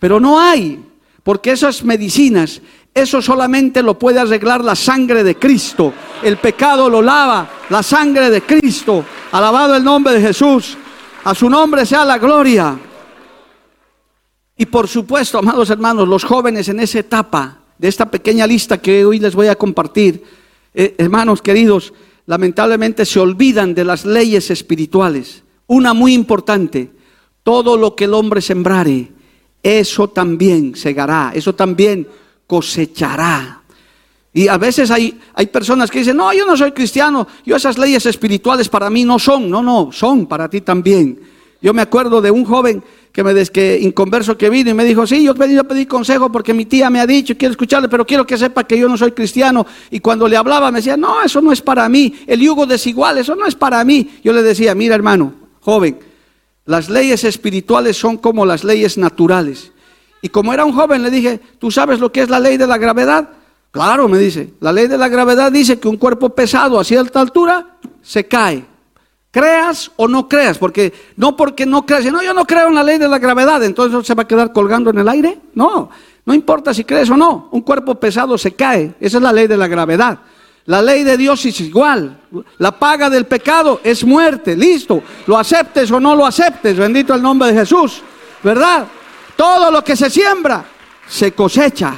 Pero 0.00 0.18
no 0.18 0.40
hay. 0.40 0.84
Porque 1.22 1.52
esas 1.52 1.84
medicinas, 1.84 2.60
eso 2.92 3.22
solamente 3.22 3.80
lo 3.80 3.96
puede 3.96 4.18
arreglar 4.18 4.64
la 4.64 4.74
sangre 4.74 5.22
de 5.22 5.36
Cristo. 5.36 5.94
El 6.20 6.38
pecado 6.38 6.90
lo 6.90 7.00
lava 7.00 7.48
la 7.70 7.80
sangre 7.80 8.28
de 8.28 8.42
Cristo. 8.42 9.04
Alabado 9.30 9.76
el 9.76 9.84
nombre 9.84 10.14
de 10.14 10.20
Jesús. 10.20 10.76
A 11.22 11.32
su 11.32 11.48
nombre 11.48 11.86
sea 11.86 12.04
la 12.04 12.18
gloria. 12.18 12.76
Y 14.56 14.66
por 14.66 14.88
supuesto, 14.88 15.38
amados 15.38 15.70
hermanos, 15.70 16.08
los 16.08 16.24
jóvenes 16.24 16.68
en 16.70 16.80
esa 16.80 16.98
etapa 16.98 17.58
de 17.78 17.86
esta 17.86 18.10
pequeña 18.10 18.48
lista 18.48 18.78
que 18.78 19.04
hoy 19.04 19.20
les 19.20 19.36
voy 19.36 19.46
a 19.46 19.54
compartir, 19.54 20.24
eh, 20.74 20.96
hermanos 20.98 21.40
queridos, 21.40 21.92
lamentablemente 22.26 23.06
se 23.06 23.20
olvidan 23.20 23.74
de 23.74 23.84
las 23.84 24.04
leyes 24.04 24.50
espirituales. 24.50 25.44
Una 25.68 25.94
muy 25.94 26.14
importante, 26.14 26.90
todo 27.42 27.76
lo 27.76 27.94
que 27.94 28.04
el 28.04 28.14
hombre 28.14 28.40
sembrare, 28.40 29.10
eso 29.62 30.08
también 30.08 30.74
segará, 30.76 31.32
eso 31.34 31.54
también 31.54 32.06
cosechará. 32.46 33.62
Y 34.34 34.48
a 34.48 34.56
veces 34.56 34.90
hay, 34.90 35.20
hay 35.34 35.46
personas 35.46 35.90
que 35.90 35.98
dicen, 35.98 36.16
no, 36.16 36.32
yo 36.32 36.46
no 36.46 36.56
soy 36.56 36.72
cristiano, 36.72 37.26
yo 37.44 37.56
esas 37.56 37.76
leyes 37.76 38.06
espirituales 38.06 38.68
para 38.68 38.88
mí 38.88 39.04
no 39.04 39.18
son, 39.18 39.50
no, 39.50 39.62
no, 39.62 39.90
son 39.92 40.26
para 40.26 40.48
ti 40.48 40.62
también. 40.62 41.20
Yo 41.60 41.72
me 41.72 41.82
acuerdo 41.82 42.20
de 42.20 42.30
un 42.30 42.44
joven 42.44 42.82
que 43.12 43.22
me 43.22 43.34
des, 43.34 43.50
que 43.50 43.78
inconverso 43.78 44.36
que 44.36 44.50
vino 44.50 44.70
y 44.70 44.74
me 44.74 44.84
dijo, 44.84 45.06
sí, 45.06 45.22
yo 45.22 45.32
he 45.32 45.34
pedido 45.34 45.60
a 45.60 45.64
pedir 45.64 45.86
consejo 45.86 46.32
porque 46.32 46.54
mi 46.54 46.64
tía 46.64 46.90
me 46.90 46.98
ha 46.98 47.06
dicho, 47.06 47.36
quiero 47.36 47.52
escucharle, 47.52 47.88
pero 47.88 48.06
quiero 48.06 48.26
que 48.26 48.38
sepa 48.38 48.64
que 48.64 48.76
yo 48.76 48.88
no 48.88 48.96
soy 48.96 49.12
cristiano. 49.12 49.66
Y 49.90 50.00
cuando 50.00 50.26
le 50.26 50.36
hablaba 50.36 50.72
me 50.72 50.78
decía, 50.78 50.96
no, 50.96 51.22
eso 51.22 51.40
no 51.40 51.52
es 51.52 51.60
para 51.60 51.88
mí, 51.88 52.14
el 52.26 52.40
yugo 52.40 52.66
desigual, 52.66 53.18
eso 53.18 53.36
no 53.36 53.46
es 53.46 53.54
para 53.54 53.84
mí. 53.84 54.18
Yo 54.24 54.32
le 54.32 54.42
decía, 54.42 54.74
mira 54.74 54.94
hermano, 54.94 55.34
joven, 55.60 55.98
las 56.64 56.88
leyes 56.88 57.24
espirituales 57.24 57.96
son 57.96 58.16
como 58.16 58.46
las 58.46 58.64
leyes 58.64 58.96
naturales. 58.98 59.72
Y 60.20 60.28
como 60.28 60.52
era 60.52 60.64
un 60.64 60.72
joven, 60.72 61.02
le 61.02 61.10
dije, 61.10 61.40
¿tú 61.58 61.70
sabes 61.70 61.98
lo 61.98 62.12
que 62.12 62.22
es 62.22 62.28
la 62.28 62.38
ley 62.38 62.56
de 62.56 62.66
la 62.66 62.78
gravedad? 62.78 63.28
Claro, 63.72 64.08
me 64.08 64.18
dice, 64.18 64.54
la 64.60 64.70
ley 64.70 64.86
de 64.86 64.98
la 64.98 65.08
gravedad 65.08 65.50
dice 65.50 65.80
que 65.80 65.88
un 65.88 65.96
cuerpo 65.96 66.28
pesado 66.28 66.78
a 66.78 66.84
cierta 66.84 67.20
altura 67.20 67.78
se 68.02 68.28
cae. 68.28 68.64
Creas 69.30 69.90
o 69.96 70.06
no 70.06 70.28
creas, 70.28 70.58
porque 70.58 70.92
no 71.16 71.36
porque 71.36 71.64
no 71.64 71.86
creas, 71.86 72.04
no, 72.12 72.22
yo 72.22 72.34
no 72.34 72.44
creo 72.44 72.68
en 72.68 72.74
la 72.74 72.82
ley 72.82 72.98
de 72.98 73.08
la 73.08 73.18
gravedad, 73.18 73.64
entonces 73.64 74.06
se 74.06 74.14
va 74.14 74.24
a 74.24 74.28
quedar 74.28 74.52
colgando 74.52 74.90
en 74.90 74.98
el 74.98 75.08
aire. 75.08 75.40
No, 75.54 75.88
no 76.26 76.34
importa 76.34 76.74
si 76.74 76.84
crees 76.84 77.08
o 77.08 77.16
no, 77.16 77.48
un 77.50 77.62
cuerpo 77.62 77.94
pesado 77.94 78.36
se 78.36 78.52
cae, 78.52 78.94
esa 79.00 79.16
es 79.16 79.22
la 79.22 79.32
ley 79.32 79.46
de 79.46 79.56
la 79.56 79.68
gravedad. 79.68 80.20
La 80.66 80.80
ley 80.80 81.02
de 81.02 81.16
Dios 81.16 81.44
es 81.44 81.60
igual. 81.60 82.20
La 82.58 82.78
paga 82.78 83.10
del 83.10 83.26
pecado 83.26 83.80
es 83.82 84.04
muerte. 84.04 84.56
Listo. 84.56 85.02
Lo 85.26 85.38
aceptes 85.38 85.90
o 85.90 85.98
no 85.98 86.14
lo 86.14 86.24
aceptes. 86.24 86.76
Bendito 86.76 87.14
el 87.14 87.22
nombre 87.22 87.52
de 87.52 87.60
Jesús. 87.60 88.02
¿Verdad? 88.42 88.86
Todo 89.36 89.70
lo 89.70 89.82
que 89.82 89.96
se 89.96 90.08
siembra 90.08 90.64
se 91.08 91.32
cosecha. 91.32 91.94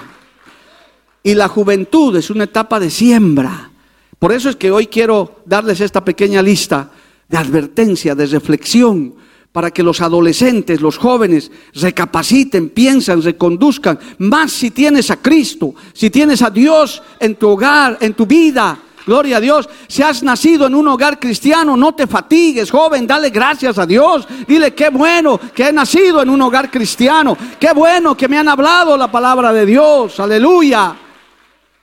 Y 1.22 1.34
la 1.34 1.48
juventud 1.48 2.16
es 2.16 2.30
una 2.30 2.44
etapa 2.44 2.80
de 2.80 2.90
siembra. 2.90 3.70
Por 4.18 4.32
eso 4.32 4.48
es 4.48 4.56
que 4.56 4.70
hoy 4.70 4.86
quiero 4.86 5.42
darles 5.44 5.80
esta 5.80 6.04
pequeña 6.04 6.40
lista 6.42 6.90
de 7.28 7.36
advertencia, 7.36 8.14
de 8.14 8.26
reflexión, 8.26 9.14
para 9.54 9.70
que 9.70 9.84
los 9.84 10.00
adolescentes, 10.00 10.80
los 10.80 10.98
jóvenes, 10.98 11.48
recapaciten, 11.74 12.70
piensan, 12.70 13.22
reconduzcan, 13.22 13.96
más 14.18 14.50
si 14.50 14.72
tienes 14.72 15.12
a 15.12 15.22
Cristo, 15.22 15.76
si 15.92 16.10
tienes 16.10 16.42
a 16.42 16.50
Dios 16.50 17.00
en 17.20 17.36
tu 17.36 17.50
hogar, 17.50 17.96
en 18.00 18.14
tu 18.14 18.26
vida. 18.26 18.76
Gloria 19.06 19.36
a 19.36 19.40
Dios. 19.40 19.68
Si 19.86 20.02
has 20.02 20.24
nacido 20.24 20.66
en 20.66 20.74
un 20.74 20.88
hogar 20.88 21.20
cristiano, 21.20 21.76
no 21.76 21.94
te 21.94 22.08
fatigues, 22.08 22.68
joven, 22.68 23.06
dale 23.06 23.30
gracias 23.30 23.78
a 23.78 23.86
Dios. 23.86 24.26
Dile 24.48 24.74
qué 24.74 24.88
bueno 24.88 25.38
que 25.38 25.68
he 25.68 25.72
nacido 25.72 26.20
en 26.20 26.30
un 26.30 26.42
hogar 26.42 26.68
cristiano. 26.68 27.38
Qué 27.60 27.72
bueno 27.72 28.16
que 28.16 28.26
me 28.26 28.36
han 28.38 28.48
hablado 28.48 28.96
la 28.96 29.12
palabra 29.12 29.52
de 29.52 29.66
Dios. 29.66 30.18
Aleluya. 30.18 30.96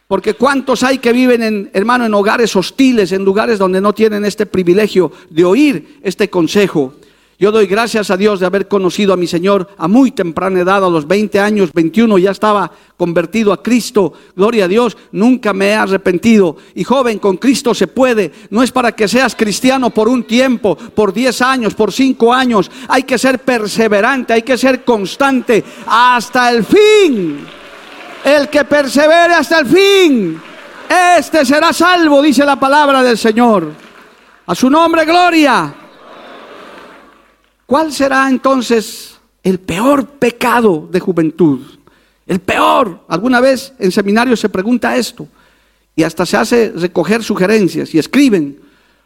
Porque 0.09 0.33
cuántos 0.33 0.83
hay 0.83 0.97
que 0.97 1.13
viven 1.13 1.41
en, 1.41 1.69
hermano, 1.71 2.05
en 2.05 2.13
hogares 2.13 2.53
hostiles, 2.53 3.13
en 3.13 3.23
lugares 3.23 3.57
donde 3.57 3.79
no 3.79 3.93
tienen 3.93 4.25
este 4.25 4.45
privilegio 4.45 5.09
de 5.29 5.45
oír 5.45 5.99
este 6.03 6.29
consejo. 6.29 6.95
Yo 7.41 7.51
doy 7.51 7.65
gracias 7.65 8.11
a 8.11 8.17
Dios 8.17 8.39
de 8.39 8.45
haber 8.45 8.67
conocido 8.67 9.13
a 9.13 9.17
mi 9.17 9.25
Señor 9.25 9.67
a 9.79 9.87
muy 9.87 10.11
temprana 10.11 10.59
edad, 10.59 10.85
a 10.85 10.89
los 10.91 11.07
20 11.07 11.39
años, 11.39 11.73
21, 11.73 12.19
ya 12.19 12.29
estaba 12.29 12.69
convertido 12.95 13.51
a 13.51 13.63
Cristo. 13.63 14.13
Gloria 14.35 14.65
a 14.65 14.67
Dios, 14.67 14.95
nunca 15.11 15.51
me 15.51 15.69
he 15.69 15.73
arrepentido. 15.73 16.57
Y 16.75 16.83
joven, 16.83 17.17
con 17.17 17.37
Cristo 17.37 17.73
se 17.73 17.87
puede. 17.87 18.31
No 18.51 18.61
es 18.61 18.71
para 18.71 18.91
que 18.91 19.07
seas 19.07 19.35
cristiano 19.35 19.89
por 19.89 20.07
un 20.07 20.25
tiempo, 20.25 20.75
por 20.75 21.11
10 21.11 21.41
años, 21.41 21.73
por 21.73 21.91
5 21.91 22.31
años. 22.31 22.69
Hay 22.87 23.01
que 23.01 23.17
ser 23.17 23.39
perseverante, 23.39 24.33
hay 24.33 24.43
que 24.43 24.55
ser 24.55 24.83
constante 24.83 25.63
hasta 25.87 26.51
el 26.51 26.63
fin. 26.63 27.39
El 28.23 28.49
que 28.49 28.65
persevere 28.65 29.33
hasta 29.33 29.61
el 29.61 29.65
fin, 29.65 30.39
este 31.17 31.43
será 31.43 31.73
salvo, 31.73 32.21
dice 32.21 32.45
la 32.45 32.59
palabra 32.59 33.01
del 33.01 33.17
Señor. 33.17 33.71
A 34.45 34.53
su 34.53 34.69
nombre, 34.69 35.05
gloria. 35.05 35.80
¿Cuál 37.71 37.93
será 37.93 38.27
entonces 38.27 39.17
el 39.41 39.57
peor 39.57 40.05
pecado 40.05 40.89
de 40.91 40.99
juventud? 40.99 41.61
El 42.27 42.41
peor. 42.41 43.05
Alguna 43.07 43.39
vez 43.39 43.71
en 43.79 43.93
seminario 43.93 44.35
se 44.35 44.49
pregunta 44.49 44.97
esto 44.97 45.25
y 45.95 46.03
hasta 46.03 46.25
se 46.25 46.35
hace 46.35 46.73
recoger 46.75 47.23
sugerencias 47.23 47.95
y 47.95 47.99
escriben 47.99 48.59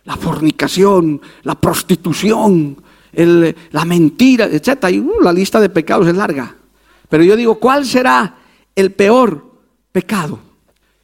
la 0.04 0.18
fornicación, 0.18 1.22
la 1.44 1.54
prostitución, 1.54 2.82
la 3.14 3.86
mentira, 3.86 4.46
etc. 4.46 4.90
Y 4.90 5.00
uh, 5.00 5.22
la 5.22 5.32
lista 5.32 5.60
de 5.60 5.70
pecados 5.70 6.08
es 6.08 6.16
larga. 6.16 6.56
Pero 7.08 7.24
yo 7.24 7.36
digo, 7.36 7.60
¿cuál 7.60 7.86
será 7.86 8.36
el 8.76 8.94
peor 8.94 9.46
pecado. 9.92 10.40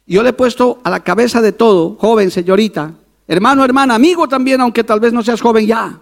Yo 0.04 0.24
le 0.24 0.30
he 0.30 0.32
puesto 0.32 0.80
a 0.82 0.90
la 0.90 0.98
cabeza 0.98 1.40
de 1.40 1.52
todo, 1.52 1.94
joven, 1.94 2.32
señorita, 2.32 2.92
hermano, 3.28 3.64
hermana, 3.64 3.94
amigo 3.94 4.26
también, 4.26 4.60
aunque 4.60 4.82
tal 4.82 4.98
vez 4.98 5.12
no 5.12 5.22
seas 5.22 5.40
joven 5.40 5.64
ya. 5.64 6.00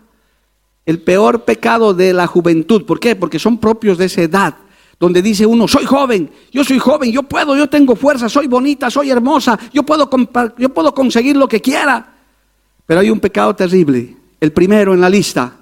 El 0.91 1.03
peor 1.03 1.45
pecado 1.45 1.95
de 1.95 2.13
la 2.13 2.27
juventud. 2.27 2.85
¿Por 2.85 2.99
qué? 2.99 3.15
Porque 3.15 3.39
son 3.39 3.59
propios 3.59 3.97
de 3.97 4.07
esa 4.07 4.23
edad, 4.23 4.57
donde 4.99 5.23
dice 5.23 5.47
uno, 5.47 5.69
soy 5.69 5.85
joven, 5.85 6.29
yo 6.51 6.65
soy 6.65 6.81
joven, 6.81 7.13
yo 7.13 7.23
puedo, 7.23 7.57
yo 7.57 7.69
tengo 7.69 7.95
fuerza, 7.95 8.29
soy 8.29 8.49
bonita, 8.49 8.91
soy 8.91 9.09
hermosa, 9.09 9.57
yo 9.73 9.85
puedo, 9.85 10.11
yo 10.59 10.69
puedo 10.71 10.93
conseguir 10.93 11.37
lo 11.37 11.47
que 11.47 11.61
quiera. 11.61 12.17
Pero 12.87 12.99
hay 12.99 13.09
un 13.09 13.21
pecado 13.21 13.55
terrible, 13.55 14.17
el 14.41 14.51
primero 14.51 14.93
en 14.93 15.01
la 15.01 15.09
lista, 15.09 15.59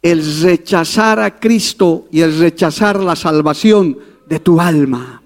el 0.00 0.24
rechazar 0.40 1.20
a 1.20 1.38
Cristo 1.38 2.06
y 2.10 2.22
el 2.22 2.38
rechazar 2.38 2.98
la 2.98 3.14
salvación 3.14 3.98
de 4.26 4.40
tu 4.40 4.58
alma. 4.58 5.20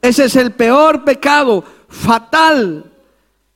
Ese 0.00 0.24
es 0.24 0.36
el 0.36 0.52
peor 0.52 1.04
pecado 1.04 1.62
fatal 1.86 2.90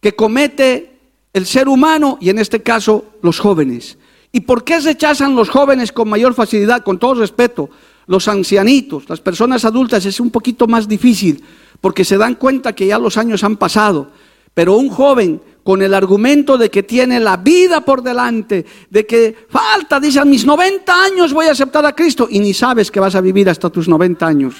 que 0.02 0.14
comete 0.14 0.98
el 1.32 1.46
ser 1.46 1.66
humano 1.66 2.18
y 2.20 2.28
en 2.28 2.38
este 2.38 2.62
caso 2.62 3.06
los 3.22 3.38
jóvenes. 3.38 3.96
¿Y 4.32 4.40
por 4.40 4.64
qué 4.64 4.78
rechazan 4.80 5.34
los 5.34 5.48
jóvenes 5.48 5.92
con 5.92 6.08
mayor 6.08 6.34
facilidad? 6.34 6.82
Con 6.82 6.98
todo 6.98 7.14
respeto, 7.14 7.70
los 8.06 8.28
ancianitos, 8.28 9.08
las 9.08 9.20
personas 9.20 9.64
adultas 9.64 10.04
es 10.06 10.20
un 10.20 10.30
poquito 10.30 10.66
más 10.66 10.86
difícil 10.86 11.42
porque 11.80 12.04
se 12.04 12.18
dan 12.18 12.34
cuenta 12.34 12.74
que 12.74 12.86
ya 12.86 12.98
los 12.98 13.16
años 13.16 13.44
han 13.44 13.56
pasado. 13.56 14.10
Pero 14.54 14.76
un 14.76 14.88
joven 14.88 15.40
con 15.62 15.82
el 15.82 15.94
argumento 15.94 16.58
de 16.58 16.70
que 16.70 16.82
tiene 16.82 17.20
la 17.20 17.36
vida 17.36 17.82
por 17.82 18.02
delante, 18.02 18.64
de 18.90 19.06
que 19.06 19.46
falta, 19.48 20.00
dice, 20.00 20.18
a 20.18 20.24
mis 20.24 20.44
90 20.44 21.04
años 21.04 21.32
voy 21.32 21.46
a 21.46 21.52
aceptar 21.52 21.84
a 21.86 21.94
Cristo 21.94 22.26
y 22.30 22.40
ni 22.40 22.54
sabes 22.54 22.90
que 22.90 23.00
vas 23.00 23.14
a 23.14 23.20
vivir 23.20 23.48
hasta 23.48 23.70
tus 23.70 23.86
90 23.86 24.26
años. 24.26 24.54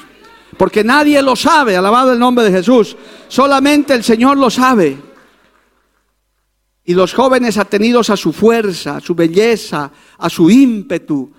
Porque 0.57 0.85
nadie 0.85 1.21
lo 1.23 1.35
sabe, 1.35 1.77
alabado 1.77 2.13
el 2.13 2.19
nombre 2.19 2.45
de 2.45 2.53
Jesús. 2.53 2.97
Solamente 3.29 3.95
el 3.95 4.05
Señor 4.05 4.37
lo 4.39 4.51
sabe. 4.51 4.97
Y 6.89 6.95
los 6.95 7.13
jóvenes 7.13 7.59
atenidos 7.59 8.09
a 8.09 8.17
su 8.17 8.33
fuerza, 8.33 8.97
a 8.97 9.01
su 9.03 9.15
belleza, 9.15 9.93
a 10.17 10.31
su 10.31 10.49
ímpetu, 10.49 11.31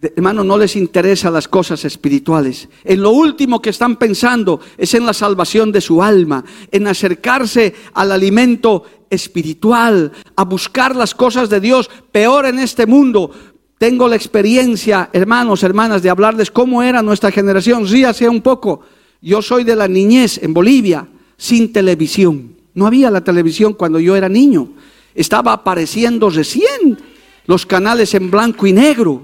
hermano, 0.00 0.42
no 0.42 0.58
les 0.58 0.74
interesan 0.74 1.34
las 1.34 1.46
cosas 1.46 1.84
espirituales. 1.84 2.68
En 2.82 3.00
lo 3.00 3.10
último 3.10 3.62
que 3.62 3.70
están 3.70 3.94
pensando 3.94 4.58
es 4.76 4.92
en 4.94 5.06
la 5.06 5.12
salvación 5.12 5.70
de 5.70 5.80
su 5.80 6.02
alma, 6.02 6.44
en 6.72 6.88
acercarse 6.88 7.72
al 7.94 8.10
alimento 8.10 8.82
espiritual, 9.08 10.10
a 10.34 10.44
buscar 10.44 10.96
las 10.96 11.14
cosas 11.14 11.48
de 11.48 11.60
Dios, 11.60 11.88
peor 12.10 12.46
en 12.46 12.58
este 12.58 12.84
mundo, 12.84 13.30
tengo 13.78 14.08
la 14.08 14.16
experiencia, 14.16 15.10
hermanos, 15.12 15.62
hermanas, 15.62 16.02
de 16.02 16.10
hablarles 16.10 16.50
cómo 16.50 16.82
era 16.82 17.02
nuestra 17.02 17.30
generación. 17.30 17.86
Ríase 17.86 18.28
un 18.28 18.42
poco. 18.42 18.80
Yo 19.20 19.42
soy 19.42 19.62
de 19.62 19.76
la 19.76 19.86
niñez 19.86 20.42
en 20.42 20.52
Bolivia, 20.52 21.06
sin 21.36 21.72
televisión. 21.72 22.61
No 22.74 22.86
había 22.86 23.10
la 23.10 23.22
televisión 23.22 23.74
cuando 23.74 24.00
yo 24.00 24.16
era 24.16 24.28
niño. 24.28 24.68
Estaba 25.14 25.52
apareciendo 25.52 26.30
recién 26.30 26.98
los 27.46 27.66
canales 27.66 28.14
en 28.14 28.30
blanco 28.30 28.66
y 28.66 28.72
negro. 28.72 29.22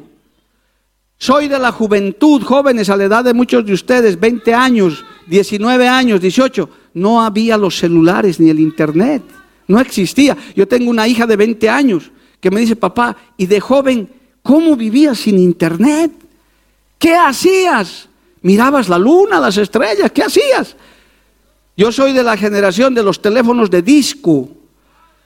Soy 1.18 1.48
de 1.48 1.58
la 1.58 1.72
juventud, 1.72 2.42
jóvenes, 2.42 2.90
a 2.90 2.96
la 2.96 3.04
edad 3.04 3.24
de 3.24 3.34
muchos 3.34 3.64
de 3.66 3.72
ustedes, 3.72 4.20
20 4.20 4.54
años, 4.54 5.04
19 5.26 5.88
años, 5.88 6.20
18. 6.20 6.68
No 6.94 7.22
había 7.22 7.56
los 7.56 7.76
celulares 7.76 8.38
ni 8.38 8.50
el 8.50 8.60
internet. 8.60 9.22
No 9.66 9.80
existía. 9.80 10.36
Yo 10.54 10.68
tengo 10.68 10.90
una 10.90 11.08
hija 11.08 11.26
de 11.26 11.36
20 11.36 11.68
años 11.68 12.10
que 12.40 12.50
me 12.50 12.60
dice, 12.60 12.76
papá, 12.76 13.16
y 13.36 13.46
de 13.46 13.60
joven 13.60 14.08
¿Cómo 14.48 14.76
vivías 14.76 15.18
sin 15.18 15.38
internet? 15.38 16.10
¿Qué 16.98 17.14
hacías? 17.14 18.08
Mirabas 18.40 18.88
la 18.88 18.96
luna, 18.98 19.38
las 19.38 19.58
estrellas, 19.58 20.10
¿qué 20.10 20.22
hacías? 20.22 20.74
Yo 21.78 21.92
soy 21.92 22.12
de 22.12 22.24
la 22.24 22.36
generación 22.36 22.92
de 22.92 23.04
los 23.04 23.22
teléfonos 23.22 23.70
de 23.70 23.82
disco. 23.82 24.48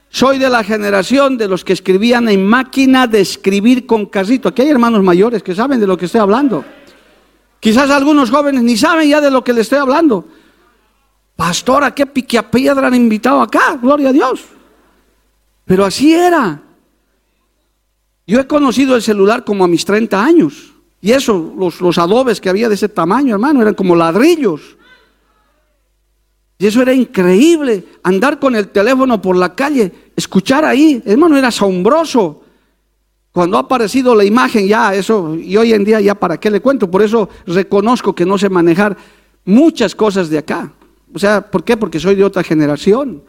Soy 0.09 0.37
de 0.37 0.51
la 0.51 0.63
generación 0.63 1.35
de 1.35 1.47
los 1.47 1.63
que 1.63 1.73
escribían 1.73 2.29
en 2.29 2.45
máquina 2.45 3.07
de 3.07 3.21
escribir 3.21 3.87
con 3.87 4.05
carrito. 4.05 4.49
Aquí 4.49 4.61
hay 4.61 4.69
hermanos 4.69 5.01
mayores 5.01 5.41
que 5.41 5.55
saben 5.55 5.79
de 5.79 5.87
lo 5.87 5.97
que 5.97 6.05
estoy 6.05 6.21
hablando. 6.21 6.63
Quizás 7.59 7.89
algunos 7.89 8.29
jóvenes 8.29 8.61
ni 8.61 8.77
saben 8.77 9.09
ya 9.09 9.19
de 9.19 9.31
lo 9.31 9.43
que 9.43 9.51
le 9.51 9.61
estoy 9.61 9.79
hablando. 9.79 10.27
Pastora, 11.35 11.95
qué 11.95 12.05
piedra 12.05 12.85
han 12.85 12.93
invitado 12.93 13.41
acá? 13.41 13.79
Gloria 13.81 14.09
a 14.09 14.13
Dios. 14.13 14.43
Pero 15.65 15.85
así 15.85 16.13
era. 16.13 16.61
Yo 18.27 18.39
he 18.39 18.45
conocido 18.45 18.95
el 18.95 19.01
celular 19.01 19.43
como 19.43 19.63
a 19.63 19.67
mis 19.67 19.83
30 19.85 20.23
años. 20.23 20.71
Y 21.01 21.13
eso, 21.13 21.55
los, 21.57 21.81
los 21.81 21.97
adobes 21.97 22.39
que 22.39 22.49
había 22.49 22.69
de 22.69 22.75
ese 22.75 22.89
tamaño, 22.89 23.33
hermano, 23.33 23.63
eran 23.63 23.73
como 23.73 23.95
ladrillos. 23.95 24.77
Y 26.63 26.67
eso 26.67 26.81
era 26.81 26.93
increíble, 26.93 27.83
andar 28.03 28.39
con 28.39 28.55
el 28.55 28.69
teléfono 28.69 29.21
por 29.21 29.35
la 29.35 29.53
calle, 29.53 29.91
escuchar 30.15 30.63
ahí, 30.63 31.03
hermano, 31.05 31.37
era 31.37 31.49
asombroso. 31.49 32.41
Cuando 33.33 33.57
ha 33.57 33.59
aparecido 33.59 34.15
la 34.15 34.23
imagen, 34.23 34.65
ya 34.65 34.95
eso, 34.95 35.35
y 35.35 35.57
hoy 35.57 35.73
en 35.73 35.83
día 35.83 35.99
ya 35.99 36.15
para 36.15 36.39
qué 36.39 36.49
le 36.49 36.61
cuento, 36.61 36.89
por 36.89 37.01
eso 37.01 37.27
reconozco 37.47 38.15
que 38.15 38.25
no 38.25 38.37
sé 38.37 38.47
manejar 38.47 38.95
muchas 39.43 39.93
cosas 39.93 40.29
de 40.29 40.37
acá. 40.37 40.71
O 41.13 41.19
sea, 41.19 41.41
¿por 41.41 41.65
qué? 41.65 41.75
Porque 41.75 41.99
soy 41.99 42.15
de 42.15 42.23
otra 42.23 42.43
generación. 42.43 43.23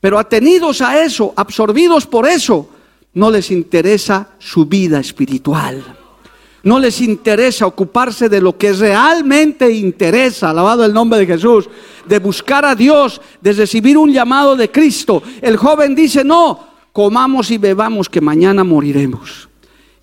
Pero 0.00 0.18
atenidos 0.18 0.80
a 0.80 1.04
eso, 1.04 1.34
absorbidos 1.36 2.06
por 2.06 2.26
eso, 2.26 2.70
no 3.12 3.30
les 3.30 3.50
interesa 3.50 4.30
su 4.38 4.64
vida 4.64 4.98
espiritual. 4.98 5.84
No 6.66 6.80
les 6.80 7.00
interesa 7.00 7.64
ocuparse 7.64 8.28
de 8.28 8.40
lo 8.40 8.58
que 8.58 8.72
realmente 8.72 9.70
interesa, 9.70 10.50
alabado 10.50 10.84
el 10.84 10.92
nombre 10.92 11.20
de 11.20 11.26
Jesús, 11.26 11.68
de 12.04 12.18
buscar 12.18 12.64
a 12.64 12.74
Dios, 12.74 13.20
de 13.40 13.52
recibir 13.52 13.96
un 13.96 14.12
llamado 14.12 14.56
de 14.56 14.68
Cristo. 14.68 15.22
El 15.40 15.58
joven 15.58 15.94
dice, 15.94 16.24
no, 16.24 16.58
comamos 16.92 17.52
y 17.52 17.58
bebamos 17.58 18.08
que 18.08 18.20
mañana 18.20 18.64
moriremos. 18.64 19.48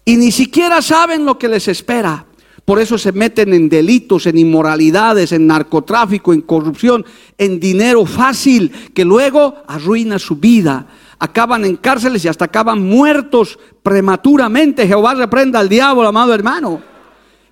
Y 0.06 0.16
ni 0.16 0.32
siquiera 0.32 0.82
saben 0.82 1.26
lo 1.26 1.38
que 1.38 1.50
les 1.50 1.68
espera. 1.68 2.28
Por 2.64 2.80
eso 2.80 2.98
se 2.98 3.12
meten 3.12 3.54
en 3.54 3.68
delitos, 3.68 4.26
en 4.26 4.38
inmoralidades, 4.38 5.34
en 5.34 5.46
narcotráfico, 5.46 6.32
en 6.32 6.44
corrupción, 6.44 7.06
en 7.38 7.60
dinero 7.60 8.06
fácil, 8.06 8.72
que 8.94 9.04
luego 9.04 9.56
arruina 9.68 10.18
su 10.18 10.38
vida. 10.38 10.88
Acaban 11.24 11.64
en 11.64 11.78
cárceles 11.78 12.26
y 12.26 12.28
hasta 12.28 12.44
acaban 12.44 12.84
muertos 12.84 13.58
prematuramente. 13.82 14.86
Jehová 14.86 15.14
reprenda 15.14 15.58
al 15.58 15.70
diablo, 15.70 16.06
amado 16.06 16.34
hermano. 16.34 16.82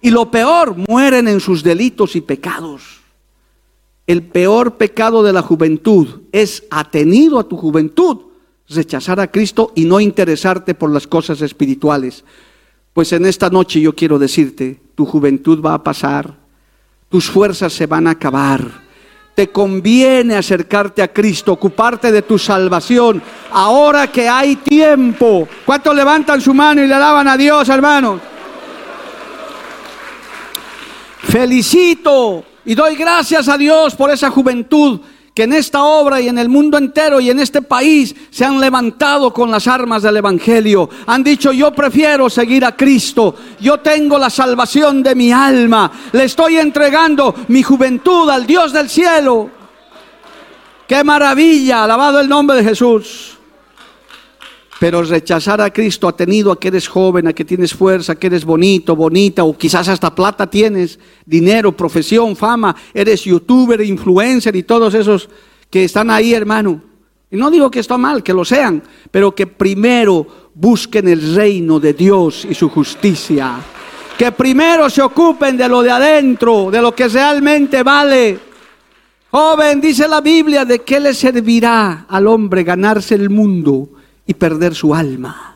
Y 0.01 0.09
lo 0.09 0.29
peor, 0.29 0.75
mueren 0.89 1.29
en 1.29 1.39
sus 1.39 1.63
delitos 1.63 2.17
y 2.17 2.19
pecados. 2.19 2.99
El 4.05 4.23
peor 4.23 4.75
pecado 4.75 5.23
de 5.23 5.31
la 5.31 5.41
juventud 5.41 6.23
es 6.33 6.65
atenido 6.69 7.39
a 7.39 7.47
tu 7.47 7.55
juventud, 7.55 8.17
rechazar 8.67 9.21
a 9.21 9.31
Cristo 9.31 9.71
y 9.73 9.85
no 9.85 10.01
interesarte 10.01 10.75
por 10.75 10.91
las 10.91 11.07
cosas 11.07 11.41
espirituales. 11.41 12.25
Pues 12.91 13.13
en 13.13 13.25
esta 13.25 13.49
noche 13.49 13.79
yo 13.79 13.95
quiero 13.95 14.19
decirte, 14.19 14.81
tu 14.95 15.05
juventud 15.05 15.63
va 15.65 15.75
a 15.75 15.83
pasar, 15.83 16.39
tus 17.07 17.29
fuerzas 17.29 17.71
se 17.71 17.85
van 17.85 18.07
a 18.07 18.11
acabar. 18.11 18.90
Te 19.41 19.49
conviene 19.49 20.35
acercarte 20.35 21.01
a 21.01 21.11
Cristo, 21.11 21.53
ocuparte 21.53 22.11
de 22.11 22.21
tu 22.21 22.37
salvación, 22.37 23.23
ahora 23.51 24.05
que 24.05 24.29
hay 24.29 24.57
tiempo. 24.57 25.47
¿Cuántos 25.65 25.95
levantan 25.95 26.39
su 26.39 26.53
mano 26.53 26.83
y 26.83 26.87
le 26.87 26.93
alaban 26.93 27.27
a 27.27 27.35
Dios, 27.35 27.67
hermanos? 27.67 28.21
Felicito 31.23 32.45
y 32.63 32.75
doy 32.75 32.95
gracias 32.95 33.47
a 33.47 33.57
Dios 33.57 33.95
por 33.95 34.11
esa 34.11 34.29
juventud 34.29 34.99
en 35.41 35.53
esta 35.53 35.83
obra 35.83 36.21
y 36.21 36.27
en 36.27 36.37
el 36.37 36.49
mundo 36.49 36.77
entero 36.77 37.19
y 37.19 37.29
en 37.29 37.39
este 37.39 37.61
país 37.61 38.15
se 38.29 38.45
han 38.45 38.59
levantado 38.59 39.33
con 39.33 39.51
las 39.51 39.67
armas 39.67 40.03
del 40.03 40.17
Evangelio. 40.17 40.89
Han 41.07 41.23
dicho, 41.23 41.51
yo 41.51 41.71
prefiero 41.71 42.29
seguir 42.29 42.63
a 42.65 42.75
Cristo. 42.75 43.35
Yo 43.59 43.79
tengo 43.79 44.17
la 44.17 44.29
salvación 44.29 45.03
de 45.03 45.15
mi 45.15 45.31
alma. 45.31 45.91
Le 46.11 46.23
estoy 46.25 46.57
entregando 46.57 47.35
mi 47.47 47.63
juventud 47.63 48.29
al 48.29 48.45
Dios 48.45 48.73
del 48.73 48.89
cielo. 48.89 49.49
Qué 50.87 51.03
maravilla, 51.03 51.83
alabado 51.83 52.19
el 52.19 52.29
nombre 52.29 52.57
de 52.57 52.63
Jesús. 52.63 53.37
Pero 54.81 55.03
rechazar 55.03 55.61
a 55.61 55.69
Cristo 55.69 56.07
ha 56.07 56.15
tenido 56.15 56.51
a 56.51 56.59
que 56.59 56.69
eres 56.69 56.87
joven, 56.87 57.27
a 57.27 57.33
que 57.33 57.45
tienes 57.45 57.71
fuerza, 57.71 58.13
a 58.13 58.15
que 58.15 58.25
eres 58.25 58.43
bonito, 58.43 58.95
bonita, 58.95 59.43
o 59.43 59.55
quizás 59.55 59.87
hasta 59.87 60.15
plata 60.15 60.49
tienes, 60.49 60.97
dinero, 61.23 61.71
profesión, 61.71 62.35
fama, 62.35 62.75
eres 62.91 63.23
youtuber, 63.23 63.79
influencer 63.81 64.55
y 64.55 64.63
todos 64.63 64.95
esos 64.95 65.29
que 65.69 65.83
están 65.83 66.09
ahí, 66.09 66.33
hermano. 66.33 66.81
Y 67.29 67.37
no 67.37 67.51
digo 67.51 67.69
que 67.69 67.79
está 67.79 67.95
mal, 67.95 68.23
que 68.23 68.33
lo 68.33 68.43
sean, 68.43 68.81
pero 69.11 69.35
que 69.35 69.45
primero 69.45 70.49
busquen 70.55 71.09
el 71.09 71.35
reino 71.35 71.79
de 71.79 71.93
Dios 71.93 72.47
y 72.49 72.55
su 72.55 72.67
justicia. 72.67 73.59
Que 74.17 74.31
primero 74.31 74.89
se 74.89 75.03
ocupen 75.03 75.57
de 75.57 75.69
lo 75.69 75.83
de 75.83 75.91
adentro, 75.91 76.71
de 76.71 76.81
lo 76.81 76.95
que 76.95 77.07
realmente 77.07 77.83
vale. 77.83 78.39
Joven, 79.29 79.79
dice 79.79 80.07
la 80.07 80.21
Biblia, 80.21 80.65
¿de 80.65 80.79
qué 80.79 80.99
le 80.99 81.13
servirá 81.13 82.07
al 82.09 82.25
hombre 82.25 82.63
ganarse 82.63 83.13
el 83.13 83.29
mundo? 83.29 84.00
Y 84.25 84.33
perder 84.33 84.75
su 84.75 84.93
alma. 84.93 85.51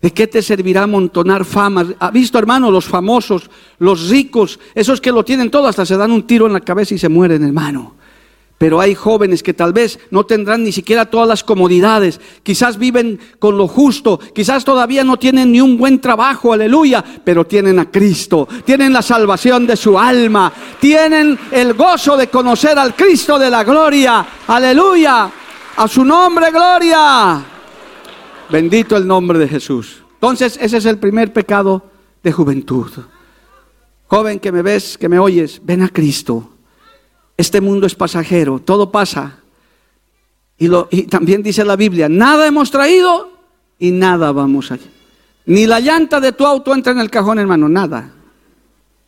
¿De 0.00 0.12
qué 0.12 0.26
te 0.26 0.42
servirá 0.42 0.84
amontonar 0.84 1.44
fama? 1.44 1.84
¿Ha 1.98 2.10
visto, 2.10 2.38
hermano, 2.38 2.70
los 2.70 2.84
famosos, 2.84 3.50
los 3.78 4.08
ricos, 4.08 4.60
esos 4.74 5.00
que 5.00 5.10
lo 5.10 5.24
tienen 5.24 5.50
todo, 5.50 5.66
hasta 5.66 5.86
se 5.86 5.96
dan 5.96 6.12
un 6.12 6.26
tiro 6.26 6.46
en 6.46 6.52
la 6.52 6.60
cabeza 6.60 6.94
y 6.94 6.98
se 6.98 7.08
mueren, 7.08 7.42
hermano? 7.42 7.94
Pero 8.58 8.80
hay 8.80 8.94
jóvenes 8.94 9.42
que 9.42 9.52
tal 9.52 9.72
vez 9.72 9.98
no 10.10 10.24
tendrán 10.24 10.64
ni 10.64 10.72
siquiera 10.72 11.06
todas 11.06 11.28
las 11.28 11.44
comodidades, 11.44 12.20
quizás 12.42 12.78
viven 12.78 13.18
con 13.38 13.58
lo 13.58 13.68
justo, 13.68 14.18
quizás 14.34 14.64
todavía 14.64 15.04
no 15.04 15.18
tienen 15.18 15.52
ni 15.52 15.60
un 15.60 15.76
buen 15.76 16.00
trabajo, 16.00 16.52
aleluya, 16.52 17.04
pero 17.22 17.44
tienen 17.44 17.78
a 17.78 17.90
Cristo, 17.90 18.48
tienen 18.64 18.94
la 18.94 19.02
salvación 19.02 19.66
de 19.66 19.76
su 19.76 19.98
alma, 19.98 20.50
tienen 20.80 21.38
el 21.50 21.74
gozo 21.74 22.16
de 22.16 22.28
conocer 22.28 22.78
al 22.78 22.94
Cristo 22.94 23.38
de 23.38 23.50
la 23.50 23.62
gloria, 23.62 24.26
aleluya. 24.46 25.30
A 25.76 25.86
su 25.88 26.04
nombre, 26.04 26.50
gloria. 26.50 27.44
Bendito 28.50 28.96
el 28.96 29.06
nombre 29.06 29.38
de 29.38 29.46
Jesús. 29.46 30.02
Entonces, 30.14 30.58
ese 30.60 30.78
es 30.78 30.86
el 30.86 30.98
primer 30.98 31.32
pecado 31.32 31.82
de 32.22 32.32
juventud. 32.32 32.90
Joven 34.06 34.40
que 34.40 34.52
me 34.52 34.62
ves, 34.62 34.96
que 34.96 35.08
me 35.08 35.18
oyes, 35.18 35.60
ven 35.62 35.82
a 35.82 35.88
Cristo. 35.88 36.50
Este 37.36 37.60
mundo 37.60 37.86
es 37.86 37.94
pasajero, 37.94 38.58
todo 38.58 38.90
pasa. 38.90 39.40
Y, 40.56 40.68
lo, 40.68 40.88
y 40.90 41.02
también 41.02 41.42
dice 41.42 41.62
la 41.64 41.76
Biblia, 41.76 42.08
nada 42.08 42.46
hemos 42.46 42.70
traído 42.70 43.30
y 43.78 43.90
nada 43.90 44.32
vamos 44.32 44.72
allá. 44.72 44.86
Ni 45.44 45.66
la 45.66 45.80
llanta 45.80 46.20
de 46.20 46.32
tu 46.32 46.46
auto 46.46 46.74
entra 46.74 46.92
en 46.92 47.00
el 47.00 47.10
cajón, 47.10 47.38
hermano, 47.38 47.68
nada. 47.68 48.10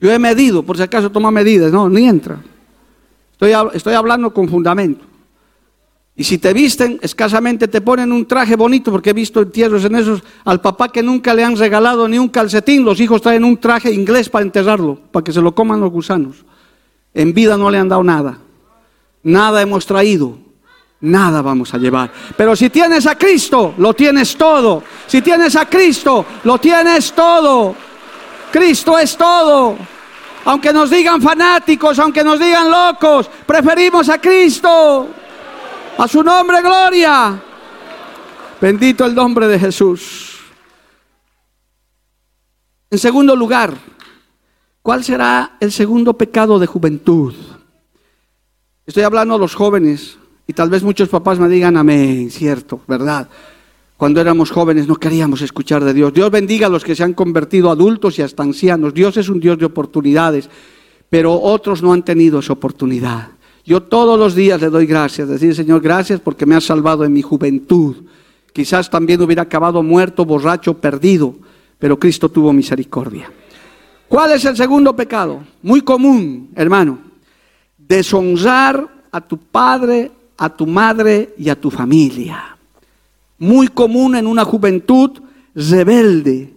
Yo 0.01 0.13
he 0.13 0.19
medido, 0.19 0.63
por 0.63 0.77
si 0.77 0.83
acaso 0.83 1.11
toma 1.11 1.31
medidas, 1.31 1.73
no, 1.73 1.89
ni 1.89 2.07
entra. 2.07 2.39
Estoy, 3.33 3.53
estoy 3.73 3.95
hablando 3.95 4.35
con 4.35 4.49
fundamento. 4.49 5.07
Y 6.19 6.25
si 6.25 6.39
te 6.39 6.53
visten, 6.53 6.99
escasamente 7.01 7.69
te 7.69 7.81
ponen 7.81 8.11
un 8.11 8.27
traje 8.27 8.57
bonito, 8.57 8.91
porque 8.91 9.11
he 9.11 9.13
visto 9.13 9.41
entierros 9.41 9.85
en 9.85 9.95
esos, 9.95 10.21
al 10.45 10.61
papá 10.61 10.89
que 10.89 11.01
nunca 11.01 11.33
le 11.33 11.45
han 11.45 11.57
regalado 11.57 12.09
ni 12.09 12.19
un 12.19 12.29
calcetín, 12.29 12.85
los 12.85 12.99
hijos 12.99 13.23
traen 13.23 13.45
un 13.45 13.57
traje 13.57 13.93
inglés 13.93 14.29
para 14.29 14.45
enterrarlo, 14.45 14.99
para 15.13 15.23
que 15.23 15.33
se 15.33 15.41
lo 15.41 15.55
coman 15.55 15.79
los 15.79 15.93
gusanos. 15.93 16.45
En 17.15 17.33
vida 17.33 17.57
no 17.57 17.71
le 17.71 17.79
han 17.79 17.89
dado 17.89 18.03
nada. 18.03 18.37
Nada 19.23 19.63
hemos 19.63 19.87
traído, 19.87 20.37
nada 21.01 21.41
vamos 21.41 21.73
a 21.73 21.79
llevar. 21.79 22.11
Pero 22.37 22.57
si 22.57 22.69
tienes 22.69 23.07
a 23.07 23.17
Cristo, 23.17 23.75
lo 23.79 23.95
tienes 23.95 24.37
todo. 24.37 24.83
Si 25.07 25.23
tienes 25.23 25.55
a 25.55 25.67
Cristo, 25.67 26.27
lo 26.43 26.59
tienes 26.59 27.13
todo. 27.13 27.77
Cristo 28.51 28.99
es 28.99 29.17
todo. 29.17 29.77
Aunque 30.47 30.73
nos 30.73 30.91
digan 30.91 31.23
fanáticos, 31.23 31.97
aunque 32.01 32.25
nos 32.25 32.41
digan 32.41 32.69
locos, 32.69 33.31
preferimos 33.47 34.09
a 34.09 34.21
Cristo. 34.21 35.11
A 35.99 36.07
su 36.07 36.23
nombre, 36.23 36.63
gloria. 36.63 37.43
Bendito 38.61 39.05
el 39.05 39.17
nombre 39.17 39.49
de 39.49 39.59
Jesús. 39.59 40.39
En 42.89 42.99
segundo 42.99 43.35
lugar, 43.35 43.75
¿cuál 44.81 45.03
será 45.03 45.57
el 45.59 45.73
segundo 45.73 46.17
pecado 46.17 46.61
de 46.61 46.69
juventud? 46.69 47.35
Estoy 48.87 49.03
hablando 49.03 49.35
a 49.35 49.39
los 49.39 49.57
jóvenes 49.57 50.17
y 50.47 50.53
tal 50.53 50.71
vez 50.71 50.85
muchos 50.85 51.09
papás 51.09 51.41
me 51.41 51.49
digan 51.49 51.77
amén, 51.77 52.31
cierto, 52.31 52.81
¿verdad? 52.87 53.29
Cuando 53.97 54.21
éramos 54.21 54.53
jóvenes 54.53 54.87
no 54.87 54.95
queríamos 54.95 55.43
escuchar 55.43 55.83
de 55.83 55.95
Dios. 55.95 56.15
Dios 56.15 56.31
bendiga 56.31 56.69
a 56.69 56.71
los 56.71 56.85
que 56.85 56.95
se 56.95 57.03
han 57.03 57.13
convertido 57.13 57.73
adultos 57.73 58.21
y 58.21 58.23
hasta 58.23 58.45
ancianos. 58.45 58.95
Dios 58.95 59.17
es 59.17 59.29
un 59.29 59.41
Dios 59.41 59.59
de 59.59 59.67
oportunidades, 59.67 60.49
pero 61.11 61.41
otros 61.41 61.83
no 61.83 61.93
han 61.93 62.05
tenido 62.05 62.39
esa 62.39 62.53
oportunidad. 62.53 63.38
Yo 63.69 63.83
todos 63.83 64.19
los 64.19 64.35
días 64.35 64.59
le 64.63 64.71
doy 64.71 64.87
gracias, 64.87 65.29
decir 65.29 65.55
Señor, 65.55 65.83
gracias 65.83 66.21
porque 66.21 66.47
me 66.47 66.55
has 66.55 66.65
salvado 66.65 67.05
en 67.05 67.13
mi 67.13 67.21
juventud. 67.21 67.97
Quizás 68.51 68.89
también 68.89 69.21
hubiera 69.21 69.43
acabado 69.43 69.83
muerto, 69.83 70.25
borracho, 70.25 70.73
perdido, 70.79 71.35
pero 71.79 71.99
Cristo 71.99 72.31
tuvo 72.31 72.51
misericordia. 72.51 73.31
¿Cuál 74.09 74.33
es 74.33 74.47
el 74.47 74.57
segundo 74.57 74.97
pecado? 74.97 75.41
Muy 75.63 75.83
común, 75.83 76.49
hermano. 76.55 76.99
Deshonrar 77.77 78.89
a 79.13 79.21
tu 79.21 79.37
padre, 79.37 80.13
a 80.39 80.49
tu 80.49 80.67
madre 80.67 81.35
y 81.37 81.51
a 81.51 81.61
tu 81.61 81.71
familia. 81.71 82.57
Muy 83.37 83.69
común 83.69 84.17
en 84.17 84.27
una 84.27 84.47
juventud 84.47 85.11
rebelde. 85.55 86.55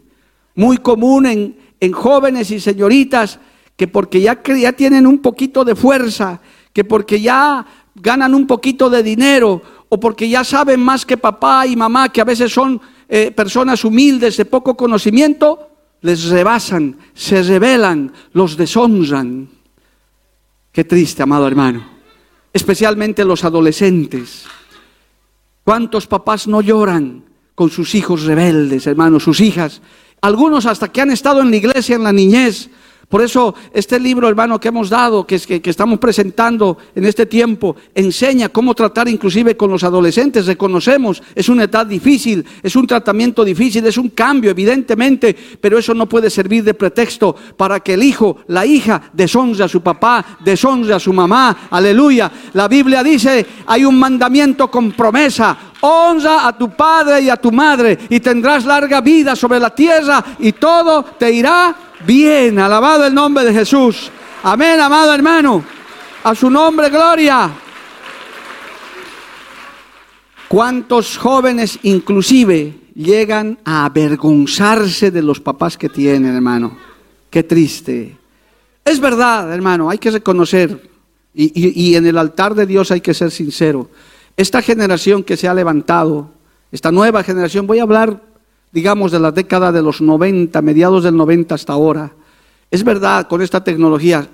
Muy 0.55 0.77
común 0.77 1.25
en, 1.25 1.57
en 1.77 1.91
jóvenes 1.91 2.51
y 2.51 2.61
señoritas 2.61 3.37
que 3.75 3.89
porque 3.89 4.21
ya 4.21 4.41
tienen 4.71 5.05
un 5.05 5.19
poquito 5.19 5.65
de 5.65 5.75
fuerza 5.75 6.39
que 6.73 6.83
porque 6.83 7.19
ya 7.21 7.65
ganan 7.95 8.33
un 8.33 8.47
poquito 8.47 8.89
de 8.89 9.03
dinero 9.03 9.61
o 9.89 9.99
porque 9.99 10.29
ya 10.29 10.43
saben 10.43 10.79
más 10.79 11.05
que 11.05 11.17
papá 11.17 11.67
y 11.67 11.75
mamá, 11.75 12.09
que 12.09 12.21
a 12.21 12.25
veces 12.25 12.51
son 12.51 12.79
eh, 13.09 13.31
personas 13.31 13.83
humildes 13.83 14.37
de 14.37 14.45
poco 14.45 14.77
conocimiento, 14.77 15.69
les 16.01 16.29
rebasan, 16.29 16.97
se 17.13 17.43
rebelan, 17.43 18.11
los 18.33 18.55
deshonran. 18.55 19.49
Qué 20.71 20.83
triste, 20.85 21.23
amado 21.23 21.45
hermano. 21.45 21.85
Especialmente 22.53 23.25
los 23.25 23.43
adolescentes. 23.43 24.45
¿Cuántos 25.63 26.07
papás 26.07 26.47
no 26.47 26.61
lloran 26.61 27.25
con 27.53 27.69
sus 27.69 27.93
hijos 27.93 28.23
rebeldes, 28.23 28.87
hermanos, 28.87 29.23
sus 29.23 29.41
hijas? 29.41 29.81
Algunos 30.21 30.65
hasta 30.65 30.91
que 30.91 31.01
han 31.01 31.11
estado 31.11 31.41
en 31.41 31.51
la 31.51 31.57
iglesia 31.57 31.95
en 31.95 32.03
la 32.03 32.13
niñez, 32.13 32.69
por 33.11 33.21
eso 33.21 33.53
este 33.73 33.99
libro, 33.99 34.29
hermano, 34.29 34.57
que 34.57 34.69
hemos 34.69 34.89
dado, 34.89 35.27
que, 35.27 35.35
estamos 35.35 35.99
presentando 35.99 36.77
en 36.95 37.03
este 37.03 37.25
tiempo, 37.25 37.75
enseña 37.93 38.47
cómo 38.47 38.73
tratar 38.73 39.09
inclusive 39.09 39.57
con 39.57 39.69
los 39.69 39.83
adolescentes. 39.83 40.45
Reconocemos, 40.45 41.21
es 41.35 41.49
una 41.49 41.65
edad 41.65 41.85
difícil, 41.85 42.45
es 42.63 42.73
un 42.77 42.87
tratamiento 42.87 43.43
difícil, 43.43 43.85
es 43.85 43.97
un 43.97 44.11
cambio, 44.11 44.51
evidentemente, 44.51 45.35
pero 45.59 45.77
eso 45.77 45.93
no 45.93 46.07
puede 46.07 46.29
servir 46.29 46.63
de 46.63 46.73
pretexto 46.73 47.35
para 47.57 47.81
que 47.81 47.95
el 47.95 48.03
hijo, 48.03 48.37
la 48.47 48.65
hija, 48.65 49.11
deshonre 49.11 49.65
a 49.65 49.67
su 49.67 49.81
papá, 49.81 50.37
deshonre 50.39 50.93
a 50.93 50.99
su 50.99 51.11
mamá. 51.11 51.67
Aleluya. 51.69 52.31
La 52.53 52.69
Biblia 52.69 53.03
dice, 53.03 53.45
hay 53.65 53.83
un 53.83 53.99
mandamiento 53.99 54.71
con 54.71 54.93
promesa, 54.93 55.57
Honra 55.81 56.47
a 56.47 56.55
tu 56.55 56.69
padre 56.69 57.21
y 57.21 57.29
a 57.29 57.37
tu 57.37 57.51
madre 57.51 57.97
y 58.07 58.19
tendrás 58.19 58.65
larga 58.65 59.01
vida 59.01 59.35
sobre 59.35 59.59
la 59.59 59.71
tierra 59.71 60.23
y 60.37 60.51
todo 60.51 61.03
te 61.17 61.31
irá 61.31 61.75
bien. 62.05 62.59
Alabado 62.59 63.05
el 63.05 63.13
nombre 63.13 63.43
de 63.43 63.53
Jesús. 63.53 64.11
Amén, 64.43 64.79
amado 64.79 65.13
hermano. 65.13 65.63
A 66.23 66.35
su 66.35 66.49
nombre, 66.49 66.89
gloria. 66.89 67.51
¿Cuántos 70.47 71.17
jóvenes 71.17 71.79
inclusive 71.83 72.77
llegan 72.93 73.57
a 73.63 73.85
avergonzarse 73.85 75.09
de 75.09 75.21
los 75.21 75.39
papás 75.39 75.77
que 75.77 75.89
tienen, 75.89 76.35
hermano? 76.35 76.77
Qué 77.29 77.43
triste. 77.43 78.17
Es 78.83 78.99
verdad, 78.99 79.53
hermano, 79.53 79.89
hay 79.89 79.97
que 79.97 80.11
reconocer, 80.11 80.89
y, 81.33 81.81
y 81.81 81.95
en 81.95 82.05
el 82.05 82.17
altar 82.17 82.53
de 82.55 82.65
Dios 82.65 82.91
hay 82.91 82.99
que 82.99 83.13
ser 83.13 83.31
sincero. 83.31 83.89
Esta 84.35 84.61
generación 84.61 85.23
que 85.23 85.37
se 85.37 85.47
ha 85.47 85.53
levantado, 85.53 86.31
esta 86.71 86.91
nueva 86.91 87.23
generación, 87.23 87.65
voy 87.67 87.79
a 87.79 87.83
hablar, 87.83 88.21
digamos, 88.71 89.11
de 89.11 89.19
la 89.19 89.31
década 89.31 89.71
de 89.71 89.81
los 89.81 90.01
90, 90.01 90.61
mediados 90.61 91.03
del 91.03 91.15
90 91.15 91.55
hasta 91.55 91.73
ahora. 91.73 92.11
Es 92.69 92.83
verdad, 92.83 93.27
con 93.27 93.41
esta 93.41 93.63
tecnología, 93.63 94.27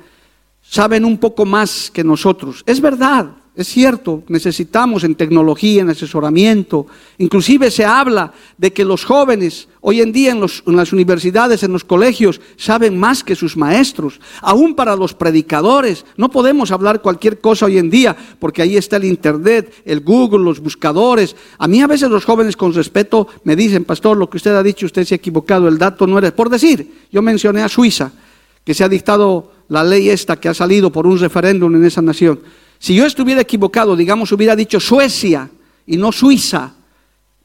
saben 0.61 1.05
un 1.05 1.17
poco 1.17 1.45
más 1.45 1.89
que 1.91 2.03
nosotros. 2.03 2.63
Es 2.65 2.79
verdad, 2.79 3.31
es 3.57 3.67
cierto, 3.67 4.21
necesitamos 4.27 5.03
en 5.03 5.15
tecnología, 5.15 5.81
en 5.81 5.89
asesoramiento. 5.89 6.85
Inclusive 7.17 7.71
se 7.71 7.83
habla 7.83 8.31
de 8.55 8.71
que 8.71 8.85
los 8.85 9.03
jóvenes 9.03 9.67
hoy 9.81 10.01
en 10.01 10.11
día 10.11 10.31
en, 10.31 10.41
las 10.75 10.93
universidades, 10.93 11.63
en 11.63 11.73
los 11.73 11.83
colegios, 11.83 12.39
saben 12.55 12.99
más 12.99 13.23
que 13.23 13.35
sus 13.35 13.57
maestros. 13.57 14.21
Aún 14.41 14.75
para 14.75 14.95
los 14.95 15.15
predicadores, 15.15 16.05
no 16.17 16.29
podemos 16.29 16.69
hablar 16.69 17.01
cualquier 17.01 17.39
cosa 17.39 17.65
hoy 17.65 17.79
en 17.79 17.89
día, 17.89 18.15
porque 18.37 18.61
ahí 18.61 18.77
está 18.77 18.97
el 18.97 19.05
Internet, 19.05 19.73
el 19.85 20.01
Google, 20.01 20.43
los 20.43 20.59
buscadores. 20.59 21.35
A 21.57 21.67
mí 21.67 21.81
a 21.81 21.87
veces 21.87 22.11
los 22.11 22.25
jóvenes 22.25 22.55
con 22.55 22.75
respeto 22.75 23.27
me 23.43 23.55
dicen, 23.55 23.85
pastor, 23.85 24.17
lo 24.17 24.29
que 24.29 24.37
usted 24.37 24.53
ha 24.53 24.61
dicho, 24.61 24.85
usted 24.85 25.03
se 25.03 25.15
ha 25.15 25.17
equivocado, 25.17 25.67
el 25.67 25.79
dato 25.79 26.05
no 26.05 26.19
era... 26.19 26.29
Por 26.29 26.51
decir, 26.51 27.07
yo 27.11 27.23
mencioné 27.23 27.63
a 27.63 27.69
Suiza, 27.69 28.11
que 28.63 28.75
se 28.75 28.83
ha 28.83 28.89
dictado 28.89 29.51
la 29.69 29.83
ley 29.83 30.11
esta 30.11 30.39
que 30.39 30.47
ha 30.47 30.53
salido 30.53 30.91
por 30.91 31.07
un 31.07 31.17
referéndum 31.17 31.73
en 31.75 31.85
esa 31.85 32.03
nación. 32.03 32.39
Si 32.79 32.95
yo 32.95 33.05
estuviera 33.05 33.41
equivocado, 33.41 33.95
digamos, 33.95 34.31
hubiera 34.31 34.55
dicho 34.55 34.79
Suecia 34.79 35.49
y 35.85 35.97
no 35.97 36.11
Suiza, 36.11 36.73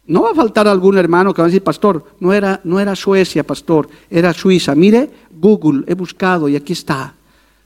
no 0.07 0.23
va 0.23 0.31
a 0.31 0.35
faltar 0.35 0.67
algún 0.67 0.99
hermano 0.99 1.33
que 1.33 1.43
va 1.43 1.47
a 1.47 1.49
decir, 1.49 1.63
pastor, 1.63 2.05
no 2.21 2.33
era, 2.33 2.61
no 2.65 2.81
era 2.81 2.97
Suecia, 2.97 3.45
pastor, 3.45 3.89
era 4.11 4.33
Suiza. 4.33 4.75
Mire, 4.75 5.09
Google, 5.31 5.85
he 5.87 5.95
buscado 5.95 6.49
y 6.49 6.57
aquí 6.57 6.73
está. 6.73 7.15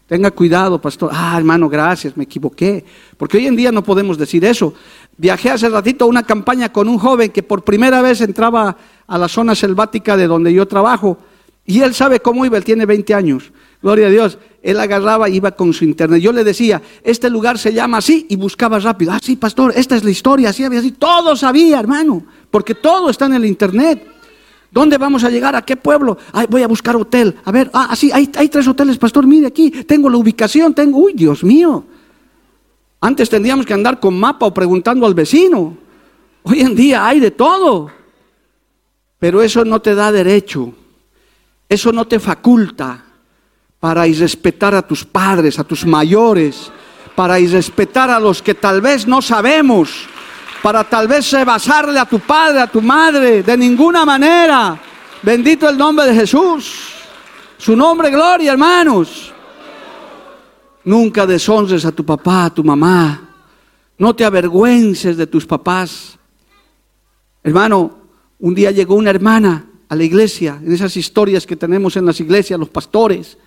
Tenga 0.07 0.31
cuidado, 0.31 0.81
pastor. 0.81 1.11
Ah, 1.12 1.35
hermano, 1.37 1.68
gracias, 1.68 2.16
me 2.16 2.24
equivoqué. 2.24 2.85
Porque 3.16 3.38
hoy 3.38 3.46
en 3.46 3.57
día 3.57 3.72
no 3.72 3.83
podemos 3.83 4.16
decir 4.16 4.44
eso. 4.44 4.74
Viajé 5.16 5.50
hace 5.50 5.68
ratito 5.68 6.05
a 6.05 6.09
una 6.09 6.22
campaña 6.22 6.72
con 6.72 6.88
un 6.88 6.98
joven 6.98 7.31
que 7.31 7.42
por 7.42 7.64
primera 7.64 8.02
vez 8.02 8.20
entraba 8.20 8.76
a 9.07 9.18
la 9.18 9.26
zona 9.26 9.55
selvática 9.57 10.16
de 10.16 10.29
donde 10.29 10.52
yo 10.52 10.68
trabajo. 10.68 11.18
Y 11.64 11.81
él 11.81 11.94
sabe 11.94 12.20
cómo 12.20 12.46
iba, 12.46 12.57
él 12.57 12.64
tiene 12.64 12.87
20 12.87 13.14
años. 13.14 13.50
Gloria 13.83 14.07
a 14.07 14.11
Dios. 14.11 14.39
Él 14.62 14.81
agarraba 14.81 15.29
y 15.29 15.37
iba 15.37 15.53
con 15.53 15.73
su 15.73 15.85
internet. 15.85 16.21
Yo 16.21 16.33
le 16.33 16.43
decía, 16.43 16.83
este 17.05 17.31
lugar 17.31 17.59
se 17.59 17.73
llama 17.73 17.99
así 17.99 18.27
y 18.29 18.37
buscaba 18.37 18.79
rápido. 18.79 19.12
Ah, 19.12 19.21
sí, 19.23 19.37
pastor, 19.37 19.73
esta 19.77 19.97
es 19.97 20.03
la 20.03 20.11
historia, 20.11 20.51
así 20.51 20.65
había 20.65 20.81
así. 20.81 20.93
Todo 20.93 21.37
sabía, 21.37 21.79
hermano, 21.79 22.25
porque 22.51 22.75
todo 22.75 23.11
está 23.11 23.27
en 23.27 23.35
el 23.35 23.45
internet. 23.45 24.05
¿Dónde 24.71 24.99
vamos 24.99 25.25
a 25.25 25.31
llegar? 25.31 25.55
¿A 25.55 25.62
qué 25.62 25.77
pueblo? 25.77 26.19
voy 26.51 26.62
a 26.62 26.69
buscar 26.69 26.97
hotel. 26.97 27.37
A 27.45 27.53
ver, 27.53 27.71
ah, 27.73 27.95
sí, 27.95 28.11
hay, 28.12 28.29
hay 28.37 28.49
tres 28.49 28.67
hoteles, 28.67 28.99
pastor. 28.99 29.27
Mire 29.27 29.47
aquí, 29.47 29.71
tengo 29.71 30.11
la 30.11 30.17
ubicación, 30.17 30.75
tengo. 30.75 30.99
Uy, 30.99 31.12
Dios 31.15 31.45
mío. 31.45 31.85
Antes 33.01 33.31
tendríamos 33.31 33.65
que 33.67 33.75
andar 33.75 34.01
con 34.01 34.19
mapa 34.19 34.47
o 34.47 34.53
preguntando 34.53 35.07
al 35.07 35.15
vecino. 35.15 35.79
Hoy 36.43 36.61
en 36.61 36.75
día 36.75 37.07
hay 37.07 37.21
de 37.21 37.31
todo. 37.31 37.91
Pero 39.19 39.43
eso 39.43 39.65
no 39.65 39.81
te 39.81 39.95
da 39.95 40.11
derecho. 40.11 40.75
Eso 41.69 41.93
no 41.93 42.07
te 42.07 42.19
faculta 42.19 43.06
para 43.87 44.05
irrespetar 44.05 44.75
a 44.75 44.83
tus 44.83 45.05
padres, 45.05 45.61
a 45.61 45.62
tus 45.62 45.87
mayores, 45.87 46.72
para 47.14 47.38
irrespetar 47.38 48.11
a 48.11 48.18
los 48.18 48.42
que 48.42 48.53
tal 48.53 48.81
vez 48.81 49.07
no 49.07 49.22
sabemos, 49.22 50.09
para 50.61 50.83
tal 50.83 51.07
vez 51.07 51.33
basarle 51.46 51.96
a 51.96 52.05
tu 52.05 52.18
padre, 52.18 52.62
a 52.62 52.66
tu 52.66 52.83
madre, 52.83 53.44
de 53.44 53.57
ninguna 53.57 54.05
manera. 54.05 54.77
Bendito 55.22 55.68
el 55.68 55.79
nombre 55.79 56.05
de 56.05 56.16
Jesús. 56.16 56.94
Su 57.59 57.77
nombre, 57.77 58.11
gloria, 58.11 58.51
hermanos. 58.51 59.33
Nunca 60.83 61.25
deshonres 61.25 61.85
a 61.85 61.92
tu 61.92 62.05
papá, 62.05 62.46
a 62.46 62.51
tu 62.55 62.64
mamá. 62.64 63.22
No 63.99 64.16
te 64.16 64.25
avergüences 64.25 65.16
de 65.16 65.29
tus 65.29 65.46
papás. 65.46 66.18
Hermano, 67.44 67.99
un 68.40 68.53
día 68.53 68.72
llegó 68.72 68.96
una 68.96 69.11
hermana 69.11 69.64
a 69.88 69.94
la 69.94 70.03
iglesia, 70.03 70.59
en 70.61 70.72
esas 70.72 70.96
historias 70.96 71.46
que 71.46 71.55
tenemos 71.55 71.96
en 71.96 72.05
las 72.05 72.18
iglesias, 72.18 72.59
los 72.59 72.70
pastores, 72.70 73.38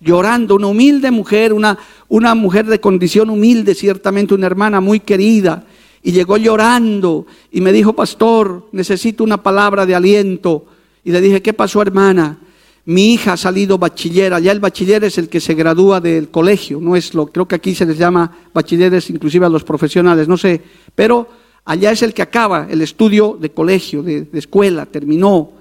llorando, 0.00 0.56
una 0.56 0.66
humilde 0.66 1.10
mujer, 1.10 1.52
una, 1.52 1.78
una 2.08 2.34
mujer 2.34 2.66
de 2.66 2.80
condición 2.80 3.30
humilde, 3.30 3.74
ciertamente 3.74 4.34
una 4.34 4.46
hermana 4.46 4.80
muy 4.80 5.00
querida, 5.00 5.64
y 6.02 6.12
llegó 6.12 6.36
llorando 6.36 7.26
y 7.50 7.60
me 7.60 7.72
dijo, 7.72 7.92
pastor, 7.94 8.68
necesito 8.72 9.24
una 9.24 9.42
palabra 9.42 9.86
de 9.86 9.94
aliento. 9.94 10.64
Y 11.02 11.10
le 11.10 11.20
dije, 11.20 11.42
¿qué 11.42 11.52
pasó 11.52 11.82
hermana? 11.82 12.38
Mi 12.84 13.14
hija 13.14 13.32
ha 13.32 13.36
salido 13.36 13.78
bachiller, 13.78 14.32
allá 14.32 14.52
el 14.52 14.60
bachiller 14.60 15.02
es 15.02 15.18
el 15.18 15.28
que 15.28 15.40
se 15.40 15.54
gradúa 15.54 16.00
del 16.00 16.28
colegio, 16.28 16.80
no 16.80 16.94
es 16.94 17.14
lo, 17.14 17.26
creo 17.26 17.48
que 17.48 17.56
aquí 17.56 17.74
se 17.74 17.84
les 17.84 17.98
llama 17.98 18.30
bachilleres 18.54 19.10
inclusive 19.10 19.46
a 19.46 19.48
los 19.48 19.64
profesionales, 19.64 20.28
no 20.28 20.36
sé, 20.36 20.62
pero 20.94 21.28
allá 21.64 21.90
es 21.90 22.02
el 22.02 22.14
que 22.14 22.22
acaba 22.22 22.68
el 22.70 22.82
estudio 22.82 23.36
de 23.40 23.50
colegio, 23.50 24.04
de 24.04 24.28
escuela, 24.34 24.86
terminó 24.86 25.55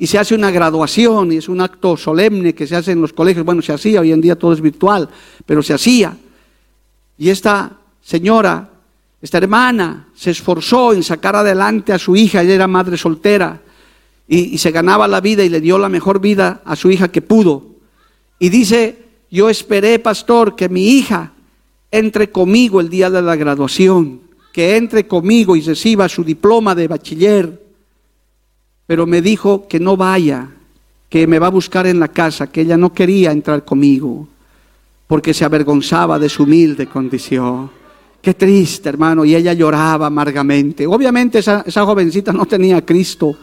y 0.00 0.06
se 0.06 0.18
hace 0.18 0.34
una 0.34 0.50
graduación 0.50 1.30
y 1.30 1.36
es 1.36 1.48
un 1.50 1.60
acto 1.60 1.94
solemne 1.94 2.54
que 2.54 2.66
se 2.66 2.74
hace 2.74 2.92
en 2.92 3.02
los 3.02 3.12
colegios. 3.12 3.44
Bueno, 3.44 3.60
se 3.60 3.74
hacía, 3.74 4.00
hoy 4.00 4.12
en 4.12 4.22
día 4.22 4.34
todo 4.34 4.54
es 4.54 4.62
virtual, 4.62 5.10
pero 5.44 5.62
se 5.62 5.74
hacía. 5.74 6.16
Y 7.18 7.28
esta 7.28 7.76
señora, 8.00 8.70
esta 9.20 9.36
hermana, 9.36 10.08
se 10.14 10.30
esforzó 10.30 10.94
en 10.94 11.02
sacar 11.02 11.36
adelante 11.36 11.92
a 11.92 11.98
su 11.98 12.16
hija, 12.16 12.40
ella 12.40 12.54
era 12.54 12.66
madre 12.66 12.96
soltera, 12.96 13.60
y, 14.26 14.54
y 14.54 14.56
se 14.56 14.70
ganaba 14.70 15.06
la 15.06 15.20
vida 15.20 15.44
y 15.44 15.50
le 15.50 15.60
dio 15.60 15.76
la 15.76 15.90
mejor 15.90 16.18
vida 16.18 16.62
a 16.64 16.76
su 16.76 16.90
hija 16.90 17.08
que 17.08 17.20
pudo. 17.20 17.66
Y 18.38 18.48
dice, 18.48 19.04
yo 19.30 19.50
esperé, 19.50 19.98
pastor, 19.98 20.56
que 20.56 20.70
mi 20.70 20.92
hija 20.92 21.34
entre 21.90 22.30
conmigo 22.30 22.80
el 22.80 22.88
día 22.88 23.10
de 23.10 23.20
la 23.20 23.36
graduación, 23.36 24.22
que 24.50 24.78
entre 24.78 25.06
conmigo 25.06 25.56
y 25.56 25.60
reciba 25.60 26.08
su 26.08 26.24
diploma 26.24 26.74
de 26.74 26.88
bachiller 26.88 27.69
pero 28.90 29.06
me 29.06 29.22
dijo 29.22 29.68
que 29.68 29.78
no 29.78 29.96
vaya, 29.96 30.48
que 31.08 31.24
me 31.28 31.38
va 31.38 31.46
a 31.46 31.50
buscar 31.50 31.86
en 31.86 32.00
la 32.00 32.08
casa, 32.08 32.48
que 32.48 32.62
ella 32.62 32.76
no 32.76 32.92
quería 32.92 33.30
entrar 33.30 33.64
conmigo, 33.64 34.26
porque 35.06 35.32
se 35.32 35.44
avergonzaba 35.44 36.18
de 36.18 36.28
su 36.28 36.42
humilde 36.42 36.88
condición. 36.88 37.70
Qué 38.20 38.34
triste, 38.34 38.88
hermano, 38.88 39.24
y 39.24 39.36
ella 39.36 39.52
lloraba 39.52 40.06
amargamente. 40.06 40.88
Obviamente 40.88 41.38
esa, 41.38 41.62
jovencita 41.62 42.32
no 42.32 42.46
tenía 42.46 42.78
a 42.78 42.84
Cristo, 42.84 43.36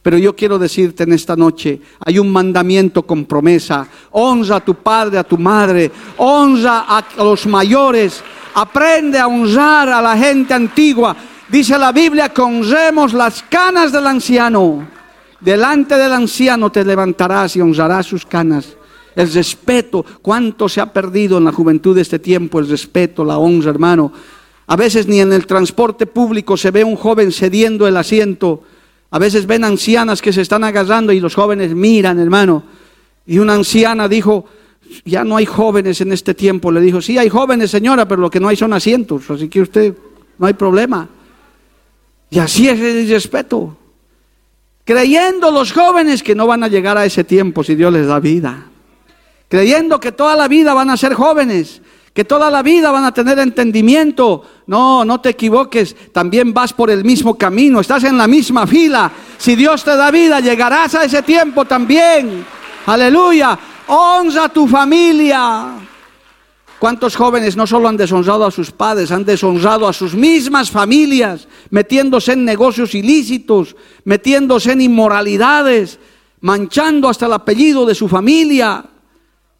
pero 0.00 0.16
yo 0.16 0.34
quiero 0.34 0.58
decirte 0.58 1.02
en 1.02 1.12
esta 1.12 1.36
noche, 1.36 1.78
hay 2.02 2.18
un 2.18 2.32
mandamiento 2.32 3.02
con 3.02 3.26
promesa. 3.26 3.86
Honra 4.12 4.56
a 4.56 4.64
tu 4.64 4.76
padre, 4.76 5.18
a 5.18 5.24
tu 5.24 5.36
madre, 5.36 5.90
honra 6.16 6.86
a 6.88 7.04
los 7.18 7.46
mayores, 7.46 8.24
aprende 8.54 9.18
a 9.18 9.26
honrar 9.26 9.90
a 9.90 10.00
la 10.00 10.16
gente 10.16 10.54
antigua. 10.54 11.14
Dice 11.48 11.78
la 11.78 11.92
Biblia 11.92 12.30
que 12.30 12.40
honremos 12.40 13.12
las 13.12 13.42
canas 13.44 13.92
del 13.92 14.06
anciano. 14.06 14.88
Delante 15.40 15.96
del 15.96 16.12
anciano 16.12 16.72
te 16.72 16.84
levantarás 16.84 17.54
y 17.54 17.60
honrarás 17.60 18.06
sus 18.06 18.26
canas. 18.26 18.76
El 19.14 19.32
respeto, 19.32 20.04
cuánto 20.22 20.68
se 20.68 20.80
ha 20.80 20.92
perdido 20.92 21.38
en 21.38 21.44
la 21.44 21.52
juventud 21.52 21.94
de 21.94 22.02
este 22.02 22.18
tiempo, 22.18 22.58
el 22.58 22.68
respeto, 22.68 23.24
la 23.24 23.38
honra, 23.38 23.70
hermano. 23.70 24.12
A 24.66 24.74
veces 24.74 25.06
ni 25.06 25.20
en 25.20 25.32
el 25.32 25.46
transporte 25.46 26.06
público 26.06 26.56
se 26.56 26.72
ve 26.72 26.82
un 26.82 26.96
joven 26.96 27.30
cediendo 27.30 27.86
el 27.86 27.96
asiento. 27.96 28.64
A 29.12 29.18
veces 29.20 29.46
ven 29.46 29.62
ancianas 29.62 30.20
que 30.20 30.32
se 30.32 30.42
están 30.42 30.64
agarrando 30.64 31.12
y 31.12 31.20
los 31.20 31.36
jóvenes 31.36 31.74
miran, 31.74 32.18
hermano. 32.18 32.64
Y 33.24 33.38
una 33.38 33.54
anciana 33.54 34.08
dijo, 34.08 34.46
ya 35.04 35.22
no 35.22 35.36
hay 35.36 35.46
jóvenes 35.46 36.00
en 36.00 36.12
este 36.12 36.34
tiempo. 36.34 36.72
Le 36.72 36.80
dijo, 36.80 37.00
sí 37.00 37.16
hay 37.16 37.28
jóvenes, 37.28 37.70
señora, 37.70 38.08
pero 38.08 38.20
lo 38.20 38.30
que 38.30 38.40
no 38.40 38.48
hay 38.48 38.56
son 38.56 38.72
asientos. 38.72 39.30
Así 39.30 39.48
que 39.48 39.60
usted, 39.60 39.94
no 40.38 40.46
hay 40.46 40.54
problema. 40.54 41.08
Y 42.30 42.38
así 42.38 42.68
es 42.68 42.80
el 42.80 43.08
respeto. 43.08 43.76
Creyendo 44.84 45.50
los 45.50 45.72
jóvenes 45.72 46.22
que 46.22 46.34
no 46.34 46.46
van 46.46 46.62
a 46.62 46.68
llegar 46.68 46.96
a 46.96 47.04
ese 47.04 47.24
tiempo 47.24 47.64
si 47.64 47.74
Dios 47.74 47.92
les 47.92 48.06
da 48.06 48.20
vida. 48.20 48.66
Creyendo 49.48 49.98
que 49.98 50.12
toda 50.12 50.36
la 50.36 50.48
vida 50.48 50.74
van 50.74 50.90
a 50.90 50.96
ser 50.96 51.14
jóvenes, 51.14 51.80
que 52.12 52.24
toda 52.24 52.50
la 52.50 52.62
vida 52.62 52.90
van 52.90 53.04
a 53.04 53.12
tener 53.12 53.38
entendimiento. 53.38 54.42
No, 54.66 55.04
no 55.04 55.20
te 55.20 55.30
equivoques, 55.30 55.94
también 56.12 56.54
vas 56.54 56.72
por 56.72 56.90
el 56.90 57.04
mismo 57.04 57.36
camino, 57.36 57.80
estás 57.80 58.04
en 58.04 58.16
la 58.16 58.26
misma 58.26 58.66
fila. 58.66 59.10
Si 59.38 59.54
Dios 59.54 59.84
te 59.84 59.96
da 59.96 60.10
vida, 60.10 60.40
llegarás 60.40 60.94
a 60.94 61.04
ese 61.04 61.22
tiempo 61.22 61.64
también. 61.64 62.44
Aleluya, 62.86 63.58
honra 63.88 64.44
a 64.44 64.48
tu 64.48 64.66
familia. 64.66 65.74
¿Cuántos 66.78 67.16
jóvenes 67.16 67.56
no 67.56 67.66
solo 67.66 67.88
han 67.88 67.96
deshonrado 67.96 68.44
a 68.44 68.50
sus 68.50 68.70
padres, 68.70 69.10
han 69.10 69.24
deshonrado 69.24 69.88
a 69.88 69.94
sus 69.94 70.14
mismas 70.14 70.70
familias, 70.70 71.48
metiéndose 71.70 72.32
en 72.32 72.44
negocios 72.44 72.94
ilícitos, 72.94 73.74
metiéndose 74.04 74.72
en 74.72 74.82
inmoralidades, 74.82 75.98
manchando 76.40 77.08
hasta 77.08 77.26
el 77.26 77.32
apellido 77.32 77.86
de 77.86 77.94
su 77.94 78.08
familia? 78.08 78.84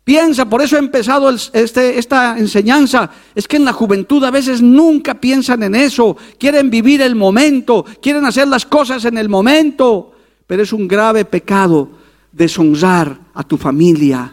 Piensa, 0.04 0.44
por 0.44 0.60
eso 0.62 0.76
he 0.76 0.78
empezado 0.78 1.30
este, 1.30 1.98
esta 1.98 2.38
enseñanza. 2.38 3.10
Es 3.34 3.48
que 3.48 3.56
en 3.56 3.64
la 3.64 3.72
juventud 3.72 4.22
a 4.22 4.30
veces 4.30 4.62
nunca 4.62 5.14
piensan 5.14 5.62
en 5.64 5.74
eso. 5.74 6.16
Quieren 6.38 6.70
vivir 6.70 7.00
el 7.00 7.16
momento, 7.16 7.84
quieren 8.00 8.24
hacer 8.24 8.46
las 8.46 8.66
cosas 8.66 9.04
en 9.06 9.18
el 9.18 9.28
momento. 9.28 10.12
Pero 10.46 10.62
es 10.62 10.72
un 10.72 10.86
grave 10.86 11.24
pecado 11.24 11.88
deshonrar 12.30 13.18
a 13.34 13.42
tu 13.42 13.56
familia, 13.56 14.32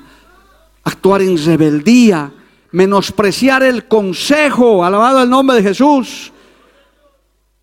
actuar 0.83 1.23
en 1.23 1.43
rebeldía 1.43 2.31
menospreciar 2.73 3.63
el 3.63 3.88
consejo, 3.88 4.83
alabado 4.83 5.23
el 5.23 5.29
nombre 5.29 5.57
de 5.57 5.63
Jesús. 5.63 6.33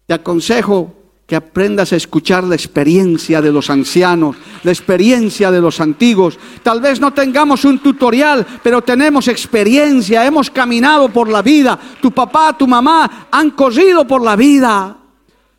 Te 0.06 0.14
aconsejo 0.14 0.94
que 1.26 1.36
aprendas 1.36 1.92
a 1.92 1.96
escuchar 1.96 2.44
la 2.44 2.54
experiencia 2.54 3.40
de 3.40 3.52
los 3.52 3.70
ancianos, 3.70 4.36
la 4.62 4.70
experiencia 4.70 5.50
de 5.50 5.60
los 5.60 5.80
antiguos. 5.80 6.38
Tal 6.62 6.80
vez 6.80 7.00
no 7.00 7.12
tengamos 7.12 7.64
un 7.64 7.80
tutorial, 7.80 8.46
pero 8.62 8.82
tenemos 8.82 9.28
experiencia, 9.28 10.24
hemos 10.24 10.50
caminado 10.50 11.08
por 11.08 11.28
la 11.28 11.42
vida. 11.42 11.78
Tu 12.00 12.10
papá, 12.12 12.56
tu 12.56 12.66
mamá 12.66 13.28
han 13.30 13.50
corrido 13.50 14.06
por 14.06 14.22
la 14.22 14.36
vida. 14.36 14.96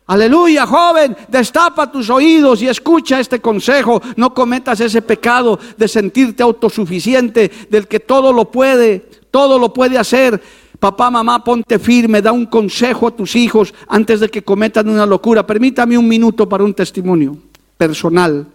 Aleluya, 0.06 0.66
joven, 0.66 1.16
destapa 1.28 1.90
tus 1.90 2.10
oídos 2.10 2.60
y 2.62 2.68
escucha 2.68 3.20
este 3.20 3.40
consejo. 3.40 4.00
No 4.16 4.34
cometas 4.34 4.80
ese 4.80 5.00
pecado 5.02 5.58
de 5.76 5.88
sentirte 5.88 6.42
autosuficiente, 6.42 7.50
del 7.70 7.86
que 7.86 8.00
todo 8.00 8.32
lo 8.32 8.50
puede, 8.50 9.21
todo 9.32 9.58
lo 9.58 9.72
puede 9.72 9.98
hacer. 9.98 10.40
Papá, 10.78 11.10
mamá, 11.10 11.42
ponte 11.42 11.80
firme, 11.80 12.22
da 12.22 12.30
un 12.30 12.46
consejo 12.46 13.08
a 13.08 13.16
tus 13.16 13.34
hijos 13.34 13.74
antes 13.88 14.20
de 14.20 14.28
que 14.28 14.44
cometan 14.44 14.88
una 14.88 15.06
locura. 15.06 15.44
Permítame 15.44 15.98
un 15.98 16.06
minuto 16.06 16.48
para 16.48 16.62
un 16.62 16.74
testimonio 16.74 17.36
personal. 17.76 18.46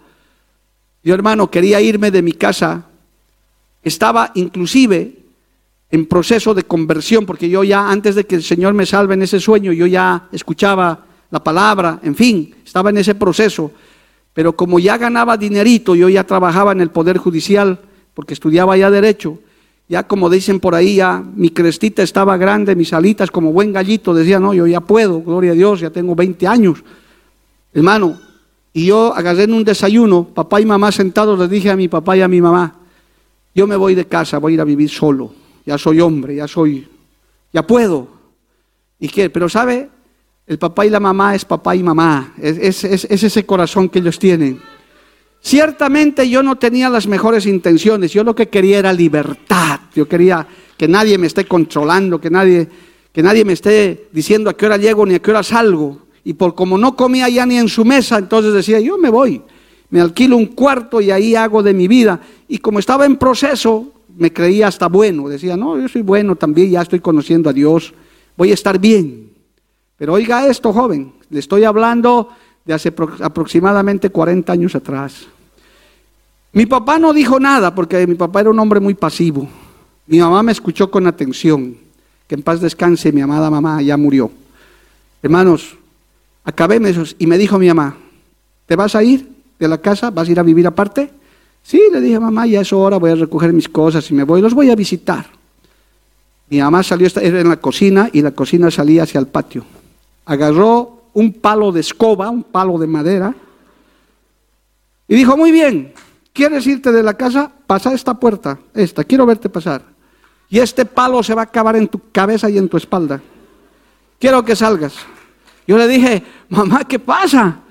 Yo, 1.04 1.14
hermano, 1.14 1.50
quería 1.50 1.82
irme 1.82 2.12
de 2.12 2.22
mi 2.22 2.34
casa. 2.34 2.86
Estaba 3.82 4.32
inclusive 4.36 5.18
en 5.90 6.06
proceso 6.06 6.54
de 6.54 6.64
conversión, 6.64 7.26
porque 7.26 7.50
yo 7.50 7.64
ya, 7.64 7.90
antes 7.90 8.16
de 8.16 8.26
que 8.26 8.36
el 8.36 8.44
Señor 8.44 8.74
me 8.74 8.86
salve 8.86 9.14
en 9.14 9.24
ese 9.24 9.40
sueño, 9.40 9.72
yo 9.72 9.88
ya 9.88 10.28
escuchaba 10.32 11.06
la 11.32 11.44
palabra, 11.44 12.00
en 12.04 12.14
fin, 12.14 12.54
estaba 12.64 12.90
en 12.90 12.98
ese 12.98 13.16
proceso. 13.16 13.72
Pero 14.34 14.56
como 14.56 14.80
ya 14.80 14.98
ganaba 14.98 15.38
dinerito, 15.38 15.96
yo 15.96 16.10
ya 16.10 16.26
trabajaba 16.26 16.74
en 16.74 16.82
el 16.82 16.92
Poder 16.92 17.18
Judicial, 17.18 17.80
porque 18.14 18.34
estudiaba 18.34 18.78
ya 18.78 18.92
derecho, 18.92 19.40
ya 19.90 20.06
como 20.06 20.30
dicen 20.30 20.60
por 20.60 20.76
ahí, 20.76 20.96
ya 20.96 21.24
mi 21.36 21.50
crestita 21.50 22.04
estaba 22.04 22.36
grande, 22.38 22.76
mis 22.76 22.92
alitas 22.92 23.32
como 23.32 23.54
buen 23.54 23.72
gallito, 23.72 24.14
decía, 24.14 24.40
no, 24.40 24.54
yo 24.54 24.68
ya 24.68 24.82
puedo, 24.82 25.22
gloria 25.22 25.52
a 25.52 25.56
Dios, 25.56 25.80
ya 25.80 25.90
tengo 25.90 26.14
20 26.14 26.46
años. 26.46 26.84
Hermano, 27.74 28.20
y 28.74 28.88
yo 28.88 29.14
agarré 29.16 29.44
en 29.44 29.54
un 29.54 29.64
desayuno, 29.64 30.26
papá 30.26 30.60
y 30.60 30.66
mamá 30.66 30.92
sentados, 30.92 31.40
les 31.40 31.50
dije 31.50 31.70
a 31.70 31.78
mi 31.78 31.88
papá 31.88 32.18
y 32.18 32.22
a 32.22 32.28
mi 32.28 32.42
mamá, 32.42 32.76
yo 33.56 33.66
me 33.66 33.78
voy 33.78 33.96
de 33.96 34.06
casa, 34.06 34.40
voy 34.40 34.54
a 34.54 34.56
ir 34.56 34.62
a 34.62 34.66
vivir 34.66 34.90
solo, 34.90 35.34
ya 35.66 35.78
soy 35.78 36.02
hombre, 36.02 36.36
ya 36.36 36.48
soy, 36.48 36.88
ya 37.54 37.66
puedo. 37.66 38.08
¿Y 39.00 39.08
qué? 39.08 39.30
Pero 39.30 39.48
sabe, 39.48 39.90
el 40.46 40.58
papá 40.60 40.86
y 40.86 40.90
la 40.90 41.00
mamá 41.00 41.34
es 41.34 41.46
papá 41.46 41.76
y 41.76 41.84
mamá, 41.84 42.34
es, 42.42 42.84
es 42.84 43.24
ese 43.24 43.46
corazón 43.46 43.88
que 43.88 44.00
ellos 44.00 44.20
tienen. 44.20 44.60
Ciertamente 45.42 46.30
yo 46.30 46.44
no 46.44 46.58
tenía 46.58 46.90
las 46.90 47.08
mejores 47.08 47.46
intenciones, 47.46 48.12
yo 48.12 48.24
lo 48.24 48.36
que 48.36 48.50
quería 48.50 48.80
era 48.80 48.92
libertad, 48.92 49.80
yo 49.96 50.08
quería 50.08 50.48
que 50.78 50.88
nadie 50.88 51.18
me 51.18 51.28
esté 51.28 51.46
controlando, 51.46 52.20
que 52.20 52.30
nadie, 52.30 52.68
que 53.12 53.24
nadie 53.24 53.46
me 53.46 53.54
esté 53.54 54.08
diciendo 54.12 54.50
a 54.50 54.54
qué 54.56 54.66
hora 54.66 54.78
llego 54.78 55.06
ni 55.06 55.16
a 55.16 55.20
qué 55.20 55.32
hora 55.32 55.44
salgo. 55.44 56.08
Y 56.24 56.34
por 56.34 56.56
como 56.56 56.78
no 56.78 56.96
comía 56.96 57.30
ya 57.30 57.46
ni 57.46 57.58
en 57.58 57.70
su 57.70 57.86
mesa, 57.86 58.18
entonces 58.18 58.54
decía, 58.54 58.80
yo 58.80 58.98
me 58.98 59.10
voy, 59.10 59.42
me 59.90 60.02
alquilo 60.02 60.36
un 60.36 60.48
cuarto 60.48 61.00
y 61.00 61.10
ahí 61.10 61.36
hago 61.36 61.64
de 61.64 61.74
mi 61.74 61.88
vida. 61.88 62.20
Y 62.48 62.58
como 62.58 62.80
estaba 62.80 63.06
en 63.06 63.16
proceso, 63.16 63.94
me 64.18 64.34
creía 64.34 64.68
hasta 64.68 64.88
bueno, 64.88 65.30
decía, 65.30 65.56
no, 65.56 65.80
yo 65.80 65.88
soy 65.88 66.02
bueno 66.02 66.36
también, 66.36 66.72
ya 66.72 66.82
estoy 66.82 67.00
conociendo 67.00 67.50
a 67.50 67.54
Dios, 67.54 67.94
voy 68.36 68.52
a 68.52 68.56
estar 68.56 68.78
bien. 68.80 69.32
Pero 69.96 70.14
oiga 70.14 70.48
esto, 70.48 70.74
joven, 70.74 71.14
le 71.30 71.40
estoy 71.40 71.64
hablando 71.64 72.30
de 72.68 72.74
hace 72.74 72.94
aproximadamente 73.22 74.10
40 74.10 74.52
años 74.52 74.76
atrás. 74.76 75.26
Mi 76.52 76.66
papá 76.66 77.00
no 77.00 77.14
dijo 77.14 77.40
nada 77.40 77.74
porque 77.74 78.06
mi 78.06 78.16
papá 78.16 78.42
era 78.42 78.50
un 78.50 78.60
hombre 78.60 78.82
muy 78.82 78.94
pasivo. 78.94 79.48
Mi 80.06 80.20
mamá 80.20 80.44
me 80.44 80.52
escuchó 80.52 80.92
con 80.92 81.08
atención. 81.08 81.78
Que 82.28 82.36
en 82.36 82.42
paz 82.42 82.60
descanse, 82.60 83.14
mi 83.14 83.22
amada 83.22 83.50
mamá 83.50 83.82
ya 83.82 83.96
murió. 83.96 84.30
Hermanos, 85.24 85.78
acabé 86.44 86.82
y 87.18 87.26
me 87.26 87.38
dijo 87.38 87.58
mi 87.58 87.68
mamá, 87.70 87.96
¿te 88.66 88.76
vas 88.76 88.96
a 88.96 89.04
ir 89.04 89.30
de 89.58 89.68
la 89.68 89.78
casa? 89.78 90.12
¿Vas 90.12 90.28
a 90.28 90.32
ir 90.32 90.40
a 90.40 90.44
vivir 90.44 90.68
aparte? 90.68 91.10
Sí, 91.64 91.82
le 91.92 92.02
dije, 92.02 92.20
mamá, 92.20 92.46
ya 92.48 92.62
es 92.62 92.74
hora, 92.74 92.98
voy 92.98 93.12
a 93.12 93.16
recoger 93.16 93.54
mis 93.54 93.70
cosas 93.70 94.10
y 94.12 94.14
me 94.14 94.24
voy, 94.24 94.42
los 94.42 94.54
voy 94.54 94.70
a 94.70 94.76
visitar. 94.76 95.26
Mi 96.50 96.60
mamá 96.60 96.84
salió, 96.84 97.08
en 97.16 97.48
la 97.48 97.58
cocina 97.58 98.10
y 98.12 98.22
la 98.22 98.32
cocina 98.32 98.70
salía 98.72 99.04
hacia 99.04 99.20
el 99.20 99.28
patio. 99.28 99.64
Agarró 100.26 100.97
un 101.18 101.34
palo 101.34 101.72
de 101.72 101.80
escoba, 101.80 102.30
un 102.30 102.44
palo 102.44 102.78
de 102.78 102.86
madera, 102.86 103.34
y 105.08 105.16
dijo, 105.16 105.36
muy 105.36 105.52
bien, 105.52 105.92
¿quieres 106.32 106.68
irte 106.68 106.92
de 106.92 107.02
la 107.02 107.16
casa? 107.16 107.52
Pasa 107.66 107.92
esta 107.92 108.14
puerta, 108.14 108.60
esta, 108.72 109.04
quiero 109.04 109.26
verte 109.26 109.50
pasar. 109.50 109.82
Y 110.48 110.60
este 110.60 110.86
palo 110.86 111.24
se 111.24 111.34
va 111.34 111.42
a 111.42 111.46
acabar 111.46 111.76
en 111.76 111.88
tu 111.88 112.00
cabeza 112.12 112.52
y 112.52 112.60
en 112.60 112.70
tu 112.70 112.78
espalda. 112.78 113.20
Quiero 114.20 114.46
que 114.46 114.56
salgas. 114.56 114.94
Yo 115.66 115.76
le 115.76 115.88
dije, 115.88 116.22
mamá, 116.50 116.84
¿qué 116.84 117.00
pasa? 117.00 117.62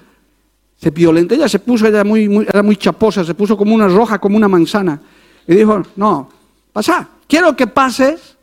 Se 0.76 0.90
violentó, 0.90 1.36
ella 1.36 1.48
se 1.48 1.60
puso, 1.60 1.86
ella 1.86 2.02
muy, 2.02 2.28
muy, 2.28 2.46
era 2.48 2.64
muy 2.64 2.76
chaposa, 2.76 3.22
se 3.22 3.34
puso 3.34 3.56
como 3.56 3.76
una 3.76 3.86
roja, 3.86 4.18
como 4.18 4.36
una 4.36 4.48
manzana. 4.48 5.00
Y 5.46 5.54
dijo, 5.54 5.82
no, 5.94 6.28
pasa, 6.72 7.08
quiero 7.28 7.54
que 7.54 7.68
pases 7.68 8.36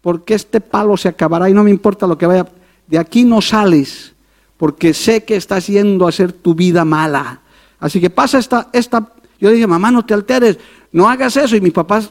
porque 0.00 0.34
este 0.34 0.60
palo 0.60 0.96
se 0.96 1.08
acabará 1.08 1.48
y 1.48 1.54
no 1.54 1.62
me 1.62 1.70
importa 1.70 2.08
lo 2.08 2.18
que 2.18 2.26
vaya. 2.26 2.44
De 2.88 2.98
aquí 2.98 3.22
no 3.22 3.40
sales 3.40 4.17
porque 4.58 4.92
sé 4.92 5.24
que 5.24 5.36
estás 5.36 5.68
yendo 5.68 6.04
a 6.04 6.10
hacer 6.10 6.32
tu 6.32 6.54
vida 6.54 6.84
mala. 6.84 7.40
Así 7.78 8.00
que 8.00 8.10
pasa 8.10 8.38
esta, 8.38 8.68
esta, 8.72 9.12
yo 9.40 9.50
dije, 9.50 9.66
mamá, 9.66 9.90
no 9.90 10.04
te 10.04 10.12
alteres, 10.12 10.58
no 10.92 11.08
hagas 11.08 11.36
eso. 11.36 11.56
Y 11.56 11.60
mi 11.60 11.70
papá 11.70 12.02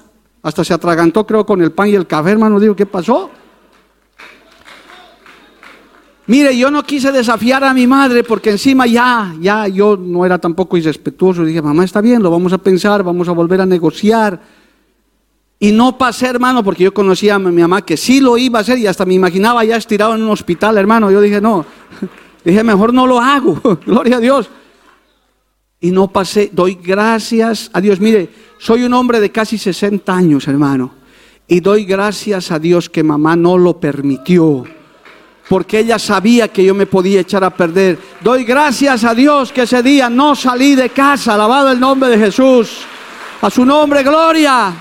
hasta 0.41 0.63
se 0.63 0.73
atragantó, 0.73 1.27
creo, 1.27 1.45
con 1.45 1.61
el 1.61 1.73
pan 1.73 1.89
y 1.89 1.95
el 1.95 2.07
café, 2.07 2.31
hermano. 2.31 2.59
Digo, 2.59 2.75
¿qué 2.75 2.85
pasó? 2.85 3.29
Mire, 6.27 6.57
yo 6.57 6.71
no 6.71 6.83
quise 6.83 7.11
desafiar 7.11 7.63
a 7.63 7.73
mi 7.73 7.85
madre 7.85 8.23
porque 8.23 8.51
encima 8.51 8.85
ya, 8.87 9.33
ya 9.39 9.67
yo 9.67 9.97
no 9.97 10.25
era 10.25 10.37
tampoco 10.37 10.77
irrespetuoso. 10.77 11.43
Dije, 11.43 11.61
mamá, 11.61 11.83
está 11.83 12.01
bien, 12.01 12.23
lo 12.23 12.31
vamos 12.31 12.53
a 12.53 12.57
pensar, 12.57 13.03
vamos 13.03 13.27
a 13.27 13.33
volver 13.33 13.59
a 13.61 13.65
negociar. 13.65 14.39
Y 15.59 15.71
no 15.71 15.97
pasé, 15.97 16.27
hermano, 16.27 16.63
porque 16.63 16.83
yo 16.83 16.93
conocía 16.93 17.35
a 17.35 17.39
mi 17.39 17.61
mamá 17.61 17.81
que 17.81 17.97
sí 17.97 18.19
lo 18.21 18.37
iba 18.37 18.59
a 18.59 18.61
hacer 18.61 18.77
y 18.77 18.87
hasta 18.87 19.05
me 19.05 19.15
imaginaba 19.15 19.65
ya 19.65 19.75
estirado 19.75 20.15
en 20.15 20.21
un 20.21 20.29
hospital, 20.29 20.77
hermano. 20.77 21.09
Yo 21.11 21.19
dije, 21.19 21.41
no, 21.41 21.65
Dije, 22.47 22.63
mejor 22.63 22.93
no 22.93 23.05
lo 23.05 23.19
hago, 23.19 23.59
gloria 23.85 24.15
a 24.15 24.19
Dios. 24.21 24.49
Y 25.81 25.91
no 25.91 26.07
pasé, 26.07 26.49
doy 26.53 26.75
gracias 26.81 27.69
a 27.73 27.81
Dios. 27.81 27.99
Mire, 27.99 28.29
soy 28.57 28.83
un 28.83 28.93
hombre 28.93 29.19
de 29.19 29.33
casi 29.33 29.57
60 29.57 30.15
años, 30.15 30.47
hermano. 30.47 30.93
Y 31.45 31.59
doy 31.59 31.83
gracias 31.83 32.49
a 32.51 32.57
Dios 32.57 32.89
que 32.89 33.03
mamá 33.03 33.35
no 33.35 33.57
lo 33.57 33.81
permitió. 33.81 34.63
Porque 35.49 35.79
ella 35.79 35.99
sabía 35.99 36.47
que 36.47 36.63
yo 36.63 36.73
me 36.73 36.85
podía 36.85 37.19
echar 37.19 37.43
a 37.43 37.49
perder. 37.49 37.99
Doy 38.21 38.45
gracias 38.45 39.03
a 39.03 39.13
Dios 39.13 39.51
que 39.51 39.63
ese 39.63 39.83
día 39.83 40.09
no 40.09 40.33
salí 40.33 40.73
de 40.73 40.87
casa. 40.91 41.33
Alabado 41.33 41.69
el 41.69 41.81
nombre 41.81 42.09
de 42.09 42.17
Jesús. 42.17 42.79
A 43.41 43.49
su 43.49 43.65
nombre, 43.65 44.03
gloria. 44.03 44.73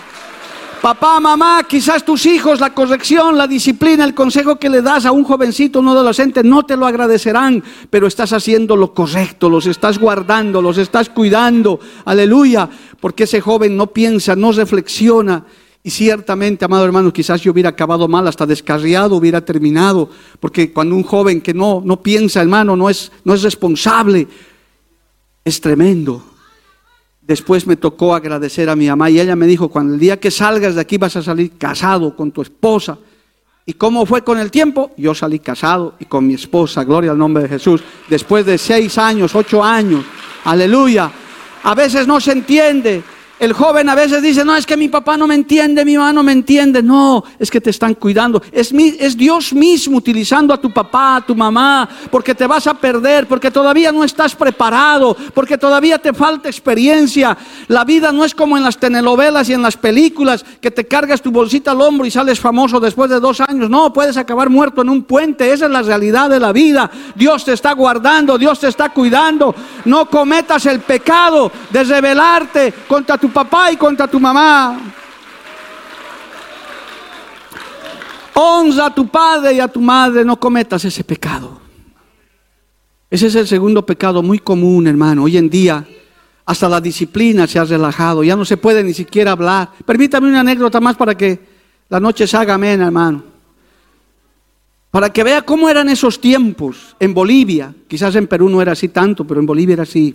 Papá, 0.86 1.18
mamá, 1.18 1.64
quizás 1.68 2.04
tus 2.04 2.26
hijos, 2.26 2.60
la 2.60 2.72
corrección, 2.72 3.36
la 3.36 3.48
disciplina, 3.48 4.04
el 4.04 4.14
consejo 4.14 4.54
que 4.54 4.68
le 4.68 4.82
das 4.82 5.04
a 5.04 5.10
un 5.10 5.24
jovencito, 5.24 5.80
un 5.80 5.88
adolescente, 5.88 6.44
no 6.44 6.62
te 6.62 6.76
lo 6.76 6.86
agradecerán, 6.86 7.60
pero 7.90 8.06
estás 8.06 8.32
haciendo 8.32 8.76
lo 8.76 8.94
correcto, 8.94 9.50
los 9.50 9.66
estás 9.66 9.98
guardando, 9.98 10.62
los 10.62 10.78
estás 10.78 11.08
cuidando. 11.08 11.80
Aleluya, 12.04 12.70
porque 13.00 13.24
ese 13.24 13.40
joven 13.40 13.76
no 13.76 13.88
piensa, 13.88 14.36
no 14.36 14.52
reflexiona. 14.52 15.44
Y 15.82 15.90
ciertamente, 15.90 16.64
amado 16.64 16.84
hermano, 16.84 17.12
quizás 17.12 17.40
yo 17.40 17.50
hubiera 17.50 17.70
acabado 17.70 18.06
mal, 18.06 18.28
hasta 18.28 18.46
descarriado 18.46 19.16
hubiera 19.16 19.44
terminado, 19.44 20.08
porque 20.38 20.72
cuando 20.72 20.94
un 20.94 21.02
joven 21.02 21.40
que 21.40 21.52
no, 21.52 21.82
no 21.84 22.00
piensa, 22.00 22.40
hermano, 22.40 22.76
no 22.76 22.88
es, 22.88 23.10
no 23.24 23.34
es 23.34 23.42
responsable, 23.42 24.28
es 25.44 25.60
tremendo. 25.60 26.35
Después 27.26 27.66
me 27.66 27.76
tocó 27.76 28.14
agradecer 28.14 28.70
a 28.70 28.76
mi 28.76 28.88
mamá 28.88 29.10
y 29.10 29.18
ella 29.18 29.34
me 29.34 29.46
dijo, 29.46 29.68
cuando 29.68 29.94
el 29.94 30.00
día 30.00 30.20
que 30.20 30.30
salgas 30.30 30.76
de 30.76 30.80
aquí 30.80 30.96
vas 30.96 31.16
a 31.16 31.22
salir 31.22 31.58
casado 31.58 32.14
con 32.14 32.30
tu 32.30 32.40
esposa. 32.40 32.98
¿Y 33.64 33.72
cómo 33.72 34.06
fue 34.06 34.22
con 34.22 34.38
el 34.38 34.52
tiempo? 34.52 34.92
Yo 34.96 35.12
salí 35.12 35.40
casado 35.40 35.94
y 35.98 36.04
con 36.04 36.24
mi 36.24 36.34
esposa, 36.34 36.84
gloria 36.84 37.10
al 37.10 37.18
nombre 37.18 37.42
de 37.42 37.48
Jesús, 37.48 37.82
después 38.08 38.46
de 38.46 38.58
seis 38.58 38.96
años, 38.96 39.34
ocho 39.34 39.64
años, 39.64 40.04
aleluya. 40.44 41.10
A 41.64 41.74
veces 41.74 42.06
no 42.06 42.20
se 42.20 42.30
entiende, 42.30 43.02
El 43.38 43.52
joven 43.52 43.86
a 43.90 43.94
veces 43.94 44.22
dice, 44.22 44.46
no, 44.46 44.56
es 44.56 44.64
que 44.64 44.78
mi 44.78 44.88
papá 44.88 45.18
no 45.18 45.26
me 45.26 45.34
entiende, 45.34 45.84
mi 45.84 45.98
mamá 45.98 46.10
no 46.10 46.22
me 46.22 46.32
entiende. 46.32 46.82
No, 46.82 47.22
es 47.38 47.50
que 47.50 47.60
te 47.60 47.68
están 47.68 47.94
cuidando. 47.94 48.42
Es, 48.50 48.72
Dios 49.16 49.52
mismo 49.52 49.98
utilizando 49.98 50.54
a 50.54 50.60
tu 50.60 50.72
papá, 50.72 51.16
a 51.16 51.20
tu 51.26 51.34
mamá, 51.34 51.86
porque 52.10 52.34
te 52.34 52.46
vas 52.46 52.66
a 52.66 52.72
perder, 52.72 53.26
porque 53.26 53.50
todavía 53.50 53.92
no 53.92 54.04
estás 54.04 54.34
preparado, 54.34 55.14
porque 55.34 55.58
todavía 55.58 55.98
te 55.98 56.14
falta 56.14 56.48
experiencia. 56.48 57.36
La 57.68 57.84
vida 57.84 58.10
no 58.10 58.24
es 58.24 58.34
como 58.34 58.56
en 58.56 58.64
las 58.64 58.78
telenovelas 58.78 59.50
y 59.50 59.52
en 59.52 59.60
las 59.60 59.76
películas, 59.76 60.42
que 60.62 60.70
te 60.70 60.86
cargas 60.86 61.20
tu 61.20 61.30
bolsita 61.30 61.72
al 61.72 61.82
hombro 61.82 62.06
y 62.06 62.10
sales 62.10 62.40
famoso 62.40 62.80
después 62.80 63.10
de 63.10 63.20
dos 63.20 63.42
años. 63.42 63.68
No, 63.68 63.92
puedes 63.92 64.16
acabar 64.16 64.48
muerto 64.48 64.80
en 64.80 64.88
un 64.88 65.02
puente. 65.02 65.52
Esa 65.52 65.66
es 65.66 65.70
la 65.70 65.82
realidad 65.82 66.30
de 66.30 66.40
la 66.40 66.52
vida. 66.52 66.90
Dios 67.14 67.44
te 67.44 67.52
está 67.52 67.72
guardando, 67.72 68.38
Dios 68.38 68.60
te 68.60 68.68
está 68.68 68.88
cuidando. 68.88 69.54
No 69.84 70.08
cometas 70.08 70.64
el 70.64 70.80
pecado 70.80 71.52
de 71.70 71.84
rebelarte 71.84 72.72
contra 72.88 73.18
tu 73.18 73.25
tu 73.26 73.32
papá 73.32 73.72
y 73.72 73.76
contra 73.76 74.06
tu 74.06 74.20
mamá. 74.20 74.78
Honra 78.34 78.86
a 78.86 78.94
tu 78.94 79.08
padre 79.08 79.54
y 79.54 79.60
a 79.60 79.66
tu 79.66 79.80
madre, 79.80 80.24
no 80.24 80.38
cometas 80.38 80.84
ese 80.84 81.02
pecado. 81.02 81.60
Ese 83.10 83.26
es 83.26 83.34
el 83.34 83.48
segundo 83.48 83.84
pecado 83.84 84.22
muy 84.22 84.38
común, 84.38 84.86
hermano. 84.86 85.24
Hoy 85.24 85.38
en 85.38 85.50
día 85.50 85.84
hasta 86.44 86.68
la 86.68 86.80
disciplina 86.80 87.48
se 87.48 87.58
ha 87.58 87.64
relajado, 87.64 88.22
ya 88.22 88.36
no 88.36 88.44
se 88.44 88.56
puede 88.56 88.84
ni 88.84 88.94
siquiera 88.94 89.32
hablar. 89.32 89.70
Permítame 89.84 90.28
una 90.28 90.40
anécdota 90.40 90.80
más 90.80 90.94
para 90.96 91.16
que 91.16 91.40
la 91.88 91.98
noche 91.98 92.28
se 92.28 92.36
haga 92.36 92.54
amena, 92.54 92.86
hermano. 92.86 93.24
Para 94.92 95.12
que 95.12 95.24
vea 95.24 95.42
cómo 95.42 95.68
eran 95.68 95.88
esos 95.88 96.20
tiempos 96.20 96.94
en 97.00 97.12
Bolivia. 97.12 97.74
Quizás 97.88 98.14
en 98.14 98.28
Perú 98.28 98.48
no 98.48 98.62
era 98.62 98.72
así 98.72 98.88
tanto, 98.88 99.26
pero 99.26 99.40
en 99.40 99.46
Bolivia 99.46 99.72
era 99.72 99.82
así. 99.82 100.14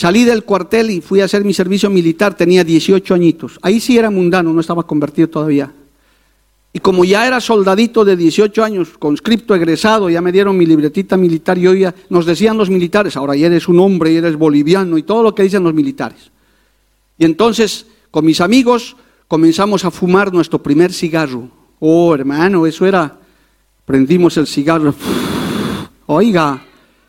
Salí 0.00 0.24
del 0.24 0.44
cuartel 0.44 0.90
y 0.92 1.02
fui 1.02 1.20
a 1.20 1.26
hacer 1.26 1.44
mi 1.44 1.52
servicio 1.52 1.90
militar, 1.90 2.34
tenía 2.34 2.64
18 2.64 3.12
añitos. 3.12 3.58
Ahí 3.60 3.80
sí 3.80 3.98
era 3.98 4.08
mundano, 4.08 4.50
no 4.50 4.62
estaba 4.62 4.84
convertido 4.84 5.28
todavía. 5.28 5.74
Y 6.72 6.78
como 6.78 7.04
ya 7.04 7.26
era 7.26 7.38
soldadito 7.38 8.02
de 8.02 8.16
18 8.16 8.64
años, 8.64 8.96
conscripto, 8.98 9.54
egresado, 9.54 10.08
ya 10.08 10.22
me 10.22 10.32
dieron 10.32 10.56
mi 10.56 10.64
libretita 10.64 11.18
militar 11.18 11.58
y 11.58 11.66
hoy 11.66 11.86
nos 12.08 12.24
decían 12.24 12.56
los 12.56 12.70
militares, 12.70 13.14
ahora 13.14 13.36
ya 13.36 13.48
eres 13.48 13.68
un 13.68 13.78
hombre, 13.78 14.16
eres 14.16 14.36
boliviano 14.36 14.96
y 14.96 15.02
todo 15.02 15.22
lo 15.22 15.34
que 15.34 15.42
dicen 15.42 15.62
los 15.62 15.74
militares. 15.74 16.30
Y 17.18 17.26
entonces, 17.26 17.84
con 18.10 18.24
mis 18.24 18.40
amigos, 18.40 18.96
comenzamos 19.28 19.84
a 19.84 19.90
fumar 19.90 20.32
nuestro 20.32 20.62
primer 20.62 20.94
cigarro. 20.94 21.46
Oh, 21.78 22.14
hermano, 22.14 22.66
eso 22.66 22.86
era, 22.86 23.18
prendimos 23.84 24.34
el 24.38 24.46
cigarro. 24.46 24.94
Oiga, 26.06 26.64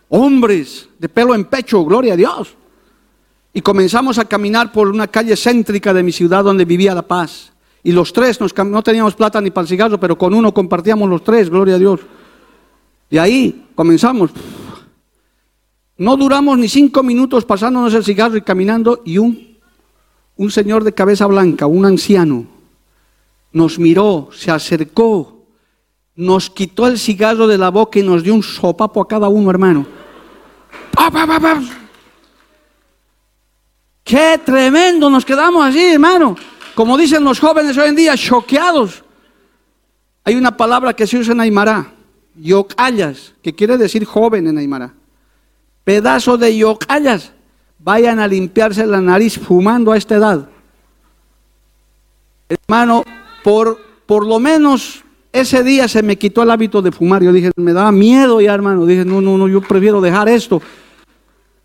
hombres 0.09 0.89
de 0.99 1.07
pelo 1.07 1.33
en 1.33 1.45
pecho, 1.45 1.85
gloria 1.85 2.15
a 2.15 2.17
Dios. 2.17 2.57
Y 3.53 3.61
comenzamos 3.61 4.17
a 4.17 4.25
caminar 4.25 4.71
por 4.71 4.87
una 4.87 5.07
calle 5.07 5.35
céntrica 5.35 5.93
de 5.93 6.03
mi 6.03 6.11
ciudad 6.11 6.43
donde 6.43 6.65
vivía 6.65 6.95
la 6.95 7.01
paz. 7.01 7.51
Y 7.83 7.91
los 7.91 8.13
tres, 8.13 8.39
no 8.39 8.83
teníamos 8.83 9.15
plata 9.15 9.41
ni 9.41 9.51
para 9.51 9.63
el 9.63 9.67
cigarro, 9.67 9.99
pero 9.99 10.17
con 10.17 10.33
uno 10.33 10.53
compartíamos 10.53 11.09
los 11.09 11.23
tres, 11.23 11.49
gloria 11.49 11.75
a 11.75 11.79
Dios. 11.79 11.99
Y 13.09 13.17
ahí 13.17 13.65
comenzamos. 13.75 14.31
No 15.97 16.15
duramos 16.15 16.57
ni 16.57 16.67
cinco 16.67 17.03
minutos 17.03 17.45
pasándonos 17.45 17.93
el 17.93 18.03
cigarro 18.03 18.37
y 18.37 18.41
caminando 18.41 19.01
y 19.05 19.17
un, 19.17 19.57
un 20.37 20.51
señor 20.51 20.83
de 20.83 20.93
cabeza 20.93 21.27
blanca, 21.27 21.67
un 21.67 21.85
anciano, 21.85 22.45
nos 23.51 23.77
miró, 23.77 24.29
se 24.33 24.49
acercó, 24.49 25.45
nos 26.15 26.49
quitó 26.49 26.87
el 26.87 26.97
cigarro 26.97 27.47
de 27.47 27.57
la 27.57 27.69
boca 27.69 27.99
y 27.99 28.03
nos 28.03 28.23
dio 28.23 28.33
un 28.33 28.43
sopapo 28.43 29.01
a 29.01 29.07
cada 29.07 29.27
uno, 29.27 29.49
hermano. 29.49 29.85
¡Pa, 30.93 31.11
pa, 31.11 31.27
pa, 31.27 31.61
Qué 34.11 34.37
tremendo, 34.43 35.09
nos 35.09 35.23
quedamos 35.23 35.65
así, 35.65 35.93
hermano. 35.93 36.35
Como 36.75 36.97
dicen 36.97 37.23
los 37.23 37.39
jóvenes 37.39 37.77
hoy 37.77 37.87
en 37.87 37.95
día, 37.95 38.17
choqueados. 38.17 39.05
Hay 40.25 40.35
una 40.35 40.57
palabra 40.57 40.93
que 40.93 41.07
se 41.07 41.17
usa 41.17 41.31
en 41.31 41.39
Aymara, 41.39 41.93
yocallas, 42.35 43.33
que 43.41 43.55
quiere 43.55 43.77
decir 43.77 44.03
joven 44.03 44.47
en 44.47 44.57
Aymara. 44.57 44.93
Pedazo 45.85 46.37
de 46.37 46.57
yocallas, 46.57 47.31
vayan 47.79 48.19
a 48.19 48.27
limpiarse 48.27 48.85
la 48.85 48.99
nariz 48.99 49.39
fumando 49.39 49.93
a 49.93 49.97
esta 49.97 50.15
edad. 50.15 50.49
Hermano, 52.49 53.05
por, 53.45 53.79
por 54.05 54.27
lo 54.27 54.39
menos 54.39 55.05
ese 55.31 55.63
día 55.63 55.87
se 55.87 56.03
me 56.03 56.17
quitó 56.17 56.43
el 56.43 56.51
hábito 56.51 56.81
de 56.81 56.91
fumar. 56.91 57.23
Yo 57.23 57.31
dije, 57.31 57.51
me 57.55 57.71
daba 57.71 57.93
miedo 57.93 58.41
ya, 58.41 58.53
hermano. 58.53 58.85
Dije, 58.85 59.05
no, 59.05 59.21
no, 59.21 59.37
no, 59.37 59.47
yo 59.47 59.61
prefiero 59.61 60.01
dejar 60.01 60.27
esto. 60.27 60.61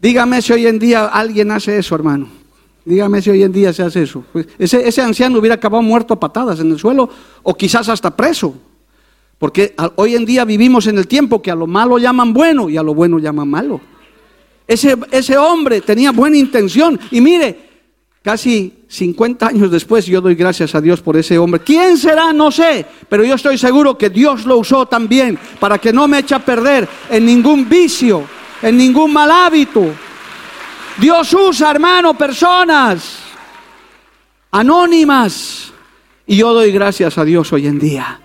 Dígame 0.06 0.40
si 0.40 0.52
hoy 0.52 0.68
en 0.68 0.78
día 0.78 1.06
alguien 1.06 1.50
hace 1.50 1.78
eso, 1.78 1.96
hermano. 1.96 2.28
Dígame 2.84 3.20
si 3.20 3.30
hoy 3.30 3.42
en 3.42 3.50
día 3.50 3.72
se 3.72 3.82
hace 3.82 4.04
eso. 4.04 4.24
Pues, 4.32 4.46
ese, 4.56 4.86
ese 4.86 5.02
anciano 5.02 5.40
hubiera 5.40 5.56
acabado 5.56 5.82
muerto 5.82 6.14
a 6.14 6.20
patadas 6.20 6.60
en 6.60 6.70
el 6.70 6.78
suelo 6.78 7.10
o 7.42 7.54
quizás 7.54 7.88
hasta 7.88 8.14
preso. 8.14 8.54
Porque 9.36 9.74
hoy 9.96 10.14
en 10.14 10.24
día 10.24 10.44
vivimos 10.44 10.86
en 10.86 10.98
el 10.98 11.08
tiempo 11.08 11.42
que 11.42 11.50
a 11.50 11.56
lo 11.56 11.66
malo 11.66 11.98
llaman 11.98 12.32
bueno 12.32 12.70
y 12.70 12.76
a 12.76 12.84
lo 12.84 12.94
bueno 12.94 13.18
llaman 13.18 13.48
malo. 13.48 13.80
Ese, 14.68 14.96
ese 15.10 15.36
hombre 15.36 15.80
tenía 15.80 16.12
buena 16.12 16.36
intención. 16.36 17.00
Y 17.10 17.20
mire, 17.20 17.58
casi 18.22 18.84
50 18.86 19.44
años 19.44 19.72
después 19.72 20.06
yo 20.06 20.20
doy 20.20 20.36
gracias 20.36 20.76
a 20.76 20.80
Dios 20.80 21.00
por 21.00 21.16
ese 21.16 21.36
hombre. 21.36 21.62
¿Quién 21.62 21.98
será? 21.98 22.32
No 22.32 22.52
sé. 22.52 22.86
Pero 23.08 23.24
yo 23.24 23.34
estoy 23.34 23.58
seguro 23.58 23.98
que 23.98 24.08
Dios 24.08 24.46
lo 24.46 24.58
usó 24.58 24.86
también 24.86 25.36
para 25.58 25.78
que 25.78 25.92
no 25.92 26.06
me 26.06 26.20
eche 26.20 26.36
a 26.36 26.44
perder 26.44 26.88
en 27.10 27.26
ningún 27.26 27.68
vicio 27.68 28.35
en 28.62 28.76
ningún 28.76 29.12
mal 29.12 29.30
hábito. 29.30 29.84
Dios 30.98 31.32
usa, 31.34 31.70
hermano, 31.70 32.14
personas 32.14 33.26
anónimas. 34.50 35.72
Y 36.26 36.36
yo 36.36 36.52
doy 36.52 36.72
gracias 36.72 37.18
a 37.18 37.24
Dios 37.24 37.52
hoy 37.52 37.66
en 37.66 37.78
día. 37.78 38.20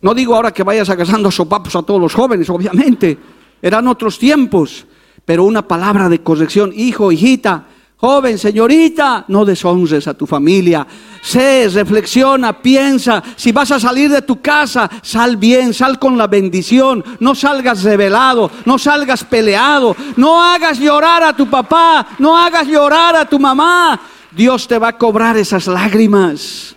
No 0.00 0.14
digo 0.14 0.34
ahora 0.34 0.52
que 0.52 0.62
vayas 0.62 0.88
a 0.88 1.30
sopapos 1.30 1.76
a 1.76 1.82
todos 1.82 2.00
los 2.00 2.14
jóvenes, 2.14 2.48
obviamente. 2.48 3.18
Eran 3.60 3.86
otros 3.86 4.18
tiempos. 4.18 4.86
Pero 5.24 5.44
una 5.44 5.66
palabra 5.68 6.08
de 6.08 6.22
corrección, 6.22 6.72
hijo, 6.74 7.12
hijita, 7.12 7.66
Joven, 8.00 8.38
señorita, 8.38 9.26
no 9.28 9.44
deshonres 9.44 10.08
a 10.08 10.14
tu 10.14 10.26
familia. 10.26 10.86
Sé, 11.20 11.68
reflexiona, 11.68 12.62
piensa. 12.62 13.22
Si 13.36 13.52
vas 13.52 13.70
a 13.72 13.78
salir 13.78 14.10
de 14.10 14.22
tu 14.22 14.40
casa, 14.40 14.88
sal 15.02 15.36
bien, 15.36 15.74
sal 15.74 15.98
con 15.98 16.16
la 16.16 16.26
bendición. 16.26 17.04
No 17.20 17.34
salgas 17.34 17.82
revelado, 17.82 18.50
no 18.64 18.78
salgas 18.78 19.22
peleado. 19.22 19.94
No 20.16 20.42
hagas 20.42 20.78
llorar 20.78 21.22
a 21.24 21.36
tu 21.36 21.50
papá, 21.50 22.06
no 22.18 22.38
hagas 22.38 22.66
llorar 22.66 23.16
a 23.16 23.28
tu 23.28 23.38
mamá. 23.38 24.00
Dios 24.30 24.66
te 24.66 24.78
va 24.78 24.88
a 24.88 24.96
cobrar 24.96 25.36
esas 25.36 25.66
lágrimas. 25.66 26.74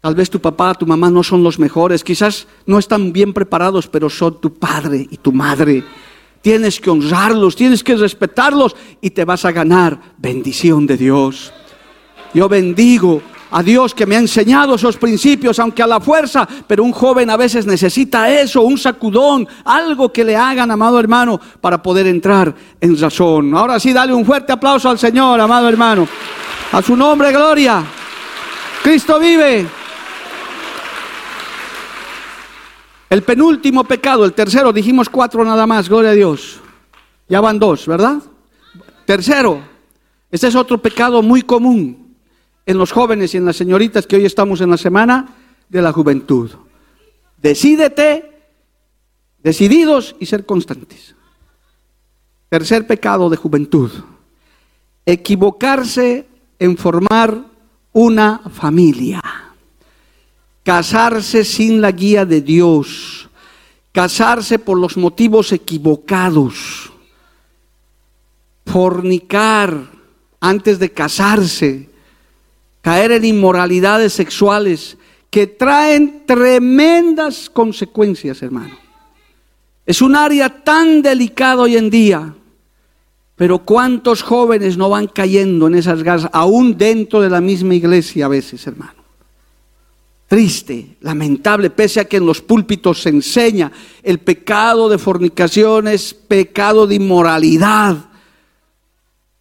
Tal 0.00 0.14
vez 0.14 0.30
tu 0.30 0.40
papá, 0.40 0.74
tu 0.74 0.86
mamá 0.86 1.10
no 1.10 1.24
son 1.24 1.42
los 1.42 1.58
mejores, 1.58 2.04
quizás 2.04 2.46
no 2.66 2.78
están 2.78 3.12
bien 3.12 3.32
preparados, 3.32 3.88
pero 3.88 4.08
son 4.08 4.40
tu 4.40 4.54
padre 4.54 5.04
y 5.10 5.16
tu 5.16 5.32
madre. 5.32 5.84
Tienes 6.42 6.80
que 6.80 6.90
honrarlos, 6.90 7.56
tienes 7.56 7.82
que 7.82 7.94
respetarlos 7.94 8.76
y 9.00 9.10
te 9.10 9.24
vas 9.24 9.44
a 9.44 9.52
ganar 9.52 9.98
bendición 10.18 10.86
de 10.86 10.96
Dios. 10.96 11.52
Yo 12.34 12.48
bendigo 12.48 13.22
a 13.52 13.62
Dios 13.62 13.94
que 13.94 14.06
me 14.06 14.16
ha 14.16 14.18
enseñado 14.18 14.74
esos 14.74 14.96
principios, 14.96 15.58
aunque 15.58 15.82
a 15.82 15.86
la 15.86 16.00
fuerza, 16.00 16.48
pero 16.66 16.82
un 16.82 16.92
joven 16.92 17.30
a 17.30 17.36
veces 17.36 17.66
necesita 17.66 18.30
eso, 18.30 18.62
un 18.62 18.78
sacudón, 18.78 19.46
algo 19.64 20.12
que 20.12 20.24
le 20.24 20.34
hagan, 20.34 20.70
amado 20.70 20.98
hermano, 20.98 21.40
para 21.60 21.82
poder 21.82 22.06
entrar 22.06 22.54
en 22.80 22.98
razón. 22.98 23.54
Ahora 23.54 23.78
sí, 23.78 23.92
dale 23.92 24.12
un 24.12 24.24
fuerte 24.24 24.52
aplauso 24.52 24.88
al 24.88 24.98
Señor, 24.98 25.40
amado 25.40 25.68
hermano. 25.68 26.08
A 26.72 26.82
su 26.82 26.96
nombre, 26.96 27.30
gloria. 27.30 27.84
Cristo 28.82 29.20
vive. 29.20 29.81
El 33.12 33.22
penúltimo 33.24 33.84
pecado, 33.84 34.24
el 34.24 34.32
tercero, 34.32 34.72
dijimos 34.72 35.10
cuatro 35.10 35.44
nada 35.44 35.66
más, 35.66 35.86
gloria 35.86 36.12
a 36.12 36.14
Dios. 36.14 36.60
Ya 37.28 37.42
van 37.42 37.58
dos, 37.58 37.86
¿verdad? 37.86 38.22
Tercero, 39.04 39.60
este 40.30 40.46
es 40.46 40.54
otro 40.54 40.78
pecado 40.78 41.20
muy 41.20 41.42
común 41.42 42.16
en 42.64 42.78
los 42.78 42.90
jóvenes 42.90 43.34
y 43.34 43.36
en 43.36 43.44
las 43.44 43.56
señoritas 43.56 44.06
que 44.06 44.16
hoy 44.16 44.24
estamos 44.24 44.62
en 44.62 44.70
la 44.70 44.78
semana 44.78 45.28
de 45.68 45.82
la 45.82 45.92
juventud. 45.92 46.52
Decídete, 47.36 48.32
decididos 49.42 50.16
y 50.18 50.24
ser 50.24 50.46
constantes. 50.46 51.14
Tercer 52.48 52.86
pecado 52.86 53.28
de 53.28 53.36
juventud, 53.36 53.90
equivocarse 55.04 56.26
en 56.58 56.78
formar 56.78 57.44
una 57.92 58.38
familia 58.38 59.20
casarse 60.62 61.44
sin 61.44 61.80
la 61.80 61.92
guía 61.92 62.24
de 62.24 62.40
Dios, 62.40 63.28
casarse 63.92 64.58
por 64.58 64.78
los 64.78 64.96
motivos 64.96 65.52
equivocados, 65.52 66.92
fornicar 68.66 69.90
antes 70.40 70.78
de 70.78 70.90
casarse, 70.90 71.88
caer 72.80 73.12
en 73.12 73.24
inmoralidades 73.24 74.12
sexuales 74.12 74.96
que 75.30 75.46
traen 75.46 76.24
tremendas 76.26 77.48
consecuencias, 77.48 78.42
hermano. 78.42 78.76
Es 79.86 80.02
un 80.02 80.14
área 80.14 80.62
tan 80.62 81.02
delicada 81.02 81.62
hoy 81.62 81.76
en 81.76 81.90
día 81.90 82.34
Pero 83.42 83.58
cuántos 83.64 84.22
jóvenes 84.22 84.76
no 84.76 84.88
van 84.88 85.08
cayendo 85.08 85.66
en 85.66 85.74
esas 85.74 86.04
garras, 86.04 86.30
aún 86.32 86.78
dentro 86.78 87.20
de 87.20 87.30
la 87.30 87.40
misma 87.40 87.74
iglesia 87.74 88.26
a 88.26 88.28
veces, 88.28 88.64
hermano. 88.68 89.01
Triste, 90.32 90.96
lamentable, 91.02 91.68
pese 91.68 92.00
a 92.00 92.06
que 92.06 92.16
en 92.16 92.24
los 92.24 92.40
púlpitos 92.40 93.02
se 93.02 93.10
enseña 93.10 93.70
el 94.02 94.18
pecado 94.18 94.88
de 94.88 94.96
fornicación 94.96 95.88
es 95.88 96.14
pecado 96.14 96.86
de 96.86 96.94
inmoralidad. 96.94 97.98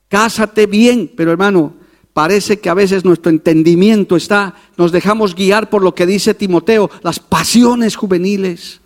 Cásate 0.09 0.65
bien, 0.65 1.09
pero 1.15 1.31
hermano, 1.31 1.75
parece 2.11 2.59
que 2.59 2.69
a 2.69 2.73
veces 2.73 3.05
nuestro 3.05 3.29
entendimiento 3.29 4.17
está, 4.17 4.53
nos 4.75 4.91
dejamos 4.91 5.33
guiar 5.33 5.69
por 5.69 5.81
lo 5.81 5.95
que 5.95 6.05
dice 6.05 6.33
Timoteo, 6.33 6.91
las 7.03 7.21
pasiones 7.21 7.95
juveniles. 7.95 8.81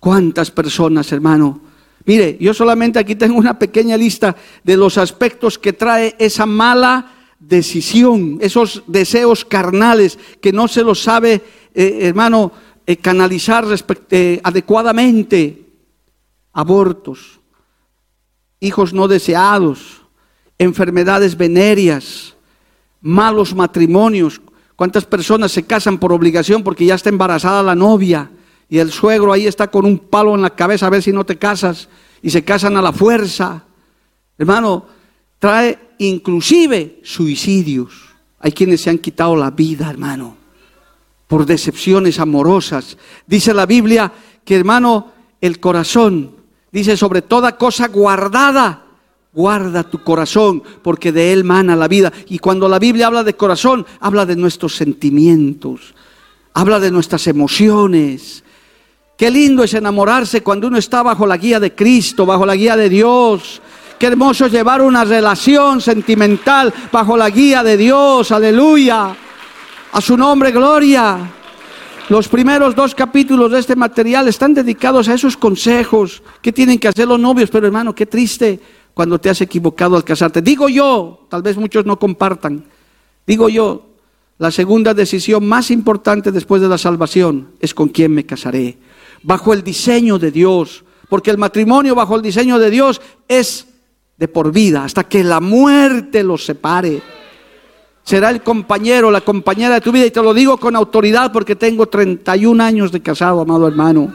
¿Cuántas 0.00 0.50
personas, 0.50 1.12
hermano? 1.12 1.60
Mire, 2.06 2.38
yo 2.40 2.52
solamente 2.52 2.98
aquí 2.98 3.14
tengo 3.14 3.38
una 3.38 3.56
pequeña 3.56 3.96
lista 3.96 4.34
de 4.64 4.76
los 4.76 4.98
aspectos 4.98 5.60
que 5.60 5.72
trae 5.72 6.16
esa 6.18 6.44
mala 6.44 7.19
decisión, 7.40 8.38
esos 8.40 8.84
deseos 8.86 9.44
carnales 9.44 10.18
que 10.40 10.52
no 10.52 10.68
se 10.68 10.84
los 10.84 11.02
sabe, 11.02 11.42
eh, 11.74 11.98
hermano, 12.02 12.52
eh, 12.86 12.96
canalizar 12.96 13.64
eh, 14.10 14.40
adecuadamente. 14.44 15.66
Abortos, 16.52 17.40
hijos 18.58 18.92
no 18.92 19.06
deseados, 19.08 20.02
enfermedades 20.58 21.36
venéreas, 21.36 22.36
malos 23.00 23.54
matrimonios. 23.54 24.40
¿Cuántas 24.76 25.04
personas 25.04 25.52
se 25.52 25.62
casan 25.62 25.98
por 25.98 26.12
obligación 26.12 26.64
porque 26.64 26.86
ya 26.86 26.96
está 26.96 27.08
embarazada 27.08 27.62
la 27.62 27.74
novia? 27.74 28.30
y 28.70 28.78
el 28.78 28.92
suegro 28.92 29.32
ahí 29.32 29.46
está 29.46 29.68
con 29.68 29.84
un 29.84 29.98
palo 29.98 30.34
en 30.36 30.42
la 30.42 30.50
cabeza 30.50 30.86
a 30.86 30.90
ver 30.90 31.02
si 31.02 31.12
no 31.12 31.26
te 31.26 31.36
casas 31.36 31.88
y 32.22 32.30
se 32.30 32.44
casan 32.44 32.76
a 32.76 32.82
la 32.82 32.92
fuerza. 32.92 33.64
Hermano, 34.38 34.86
trae 35.40 35.76
inclusive 35.98 37.00
suicidios. 37.02 37.92
Hay 38.38 38.52
quienes 38.52 38.82
se 38.82 38.90
han 38.90 38.98
quitado 38.98 39.34
la 39.34 39.50
vida, 39.50 39.90
hermano, 39.90 40.36
por 41.26 41.44
decepciones 41.44 42.20
amorosas. 42.20 42.96
Dice 43.26 43.52
la 43.52 43.66
Biblia 43.66 44.12
que, 44.44 44.54
hermano, 44.54 45.12
el 45.40 45.58
corazón, 45.58 46.36
dice 46.70 46.96
sobre 46.96 47.22
toda 47.22 47.58
cosa 47.58 47.88
guardada, 47.88 48.86
guarda 49.32 49.82
tu 49.82 50.04
corazón, 50.04 50.62
porque 50.82 51.10
de 51.10 51.32
él 51.32 51.42
mana 51.42 51.74
la 51.74 51.88
vida. 51.88 52.12
Y 52.28 52.38
cuando 52.38 52.68
la 52.68 52.78
Biblia 52.78 53.08
habla 53.08 53.24
de 53.24 53.34
corazón, 53.34 53.84
habla 53.98 54.24
de 54.24 54.36
nuestros 54.36 54.76
sentimientos, 54.76 55.94
habla 56.54 56.78
de 56.78 56.92
nuestras 56.92 57.26
emociones, 57.26 58.44
Qué 59.20 59.30
lindo 59.30 59.62
es 59.62 59.74
enamorarse 59.74 60.42
cuando 60.42 60.68
uno 60.68 60.78
está 60.78 61.02
bajo 61.02 61.26
la 61.26 61.36
guía 61.36 61.60
de 61.60 61.74
Cristo, 61.74 62.24
bajo 62.24 62.46
la 62.46 62.56
guía 62.56 62.74
de 62.74 62.88
Dios. 62.88 63.60
Qué 64.00 64.06
hermoso 64.06 64.46
llevar 64.46 64.80
una 64.80 65.04
relación 65.04 65.82
sentimental 65.82 66.72
bajo 66.90 67.18
la 67.18 67.28
guía 67.28 67.62
de 67.62 67.76
Dios. 67.76 68.32
Aleluya. 68.32 69.14
A 69.92 70.00
su 70.00 70.16
nombre, 70.16 70.52
gloria. 70.52 71.18
Los 72.08 72.26
primeros 72.26 72.74
dos 72.74 72.94
capítulos 72.94 73.52
de 73.52 73.58
este 73.58 73.76
material 73.76 74.26
están 74.26 74.54
dedicados 74.54 75.10
a 75.10 75.12
esos 75.12 75.36
consejos 75.36 76.22
que 76.40 76.50
tienen 76.50 76.78
que 76.78 76.88
hacer 76.88 77.06
los 77.06 77.20
novios. 77.20 77.50
Pero 77.50 77.66
hermano, 77.66 77.94
qué 77.94 78.06
triste 78.06 78.58
cuando 78.94 79.20
te 79.20 79.28
has 79.28 79.42
equivocado 79.42 79.96
al 79.96 80.04
casarte. 80.04 80.40
Digo 80.40 80.70
yo, 80.70 81.26
tal 81.28 81.42
vez 81.42 81.58
muchos 81.58 81.84
no 81.84 81.98
compartan. 81.98 82.64
Digo 83.26 83.50
yo, 83.50 83.86
la 84.38 84.50
segunda 84.50 84.94
decisión 84.94 85.46
más 85.46 85.70
importante 85.70 86.32
después 86.32 86.62
de 86.62 86.70
la 86.70 86.78
salvación 86.78 87.50
es 87.60 87.74
con 87.74 87.90
quién 87.90 88.14
me 88.14 88.24
casaré 88.24 88.78
bajo 89.22 89.52
el 89.52 89.62
diseño 89.62 90.18
de 90.18 90.30
Dios, 90.30 90.84
porque 91.10 91.30
el 91.30 91.36
matrimonio 91.36 91.94
bajo 91.94 92.16
el 92.16 92.22
diseño 92.22 92.58
de 92.58 92.70
Dios 92.70 93.02
es 93.28 93.66
de 94.20 94.28
por 94.28 94.52
vida, 94.52 94.84
hasta 94.84 95.04
que 95.04 95.24
la 95.24 95.40
muerte 95.40 96.22
los 96.22 96.44
separe. 96.44 97.00
Será 98.02 98.28
el 98.28 98.42
compañero, 98.42 99.10
la 99.10 99.22
compañera 99.22 99.76
de 99.76 99.80
tu 99.80 99.90
vida, 99.90 100.04
y 100.04 100.10
te 100.10 100.22
lo 100.22 100.34
digo 100.34 100.58
con 100.58 100.76
autoridad 100.76 101.32
porque 101.32 101.56
tengo 101.56 101.86
31 101.86 102.62
años 102.62 102.92
de 102.92 103.00
casado, 103.00 103.40
amado 103.40 103.66
hermano. 103.66 104.14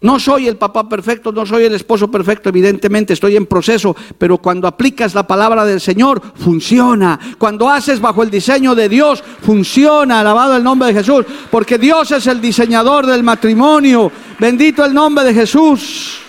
No 0.00 0.18
soy 0.18 0.48
el 0.48 0.56
papá 0.56 0.88
perfecto, 0.88 1.30
no 1.30 1.46
soy 1.46 1.64
el 1.64 1.74
esposo 1.74 2.10
perfecto, 2.10 2.48
evidentemente 2.48 3.12
estoy 3.12 3.36
en 3.36 3.46
proceso, 3.46 3.94
pero 4.16 4.38
cuando 4.38 4.66
aplicas 4.66 5.14
la 5.14 5.26
palabra 5.26 5.64
del 5.64 5.80
Señor, 5.80 6.20
funciona. 6.34 7.20
Cuando 7.38 7.68
haces 7.68 8.00
bajo 8.00 8.24
el 8.24 8.30
diseño 8.30 8.74
de 8.74 8.88
Dios, 8.88 9.22
funciona. 9.42 10.20
Alabado 10.20 10.56
el 10.56 10.64
nombre 10.64 10.88
de 10.88 10.94
Jesús, 10.94 11.24
porque 11.52 11.78
Dios 11.78 12.10
es 12.10 12.26
el 12.26 12.40
diseñador 12.40 13.06
del 13.06 13.22
matrimonio. 13.22 14.10
Bendito 14.40 14.84
el 14.84 14.92
nombre 14.92 15.24
de 15.24 15.34
Jesús. 15.34 16.27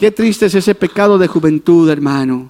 Qué 0.00 0.10
triste 0.10 0.46
es 0.46 0.54
ese 0.54 0.74
pecado 0.74 1.18
de 1.18 1.26
juventud, 1.26 1.90
hermano. 1.90 2.48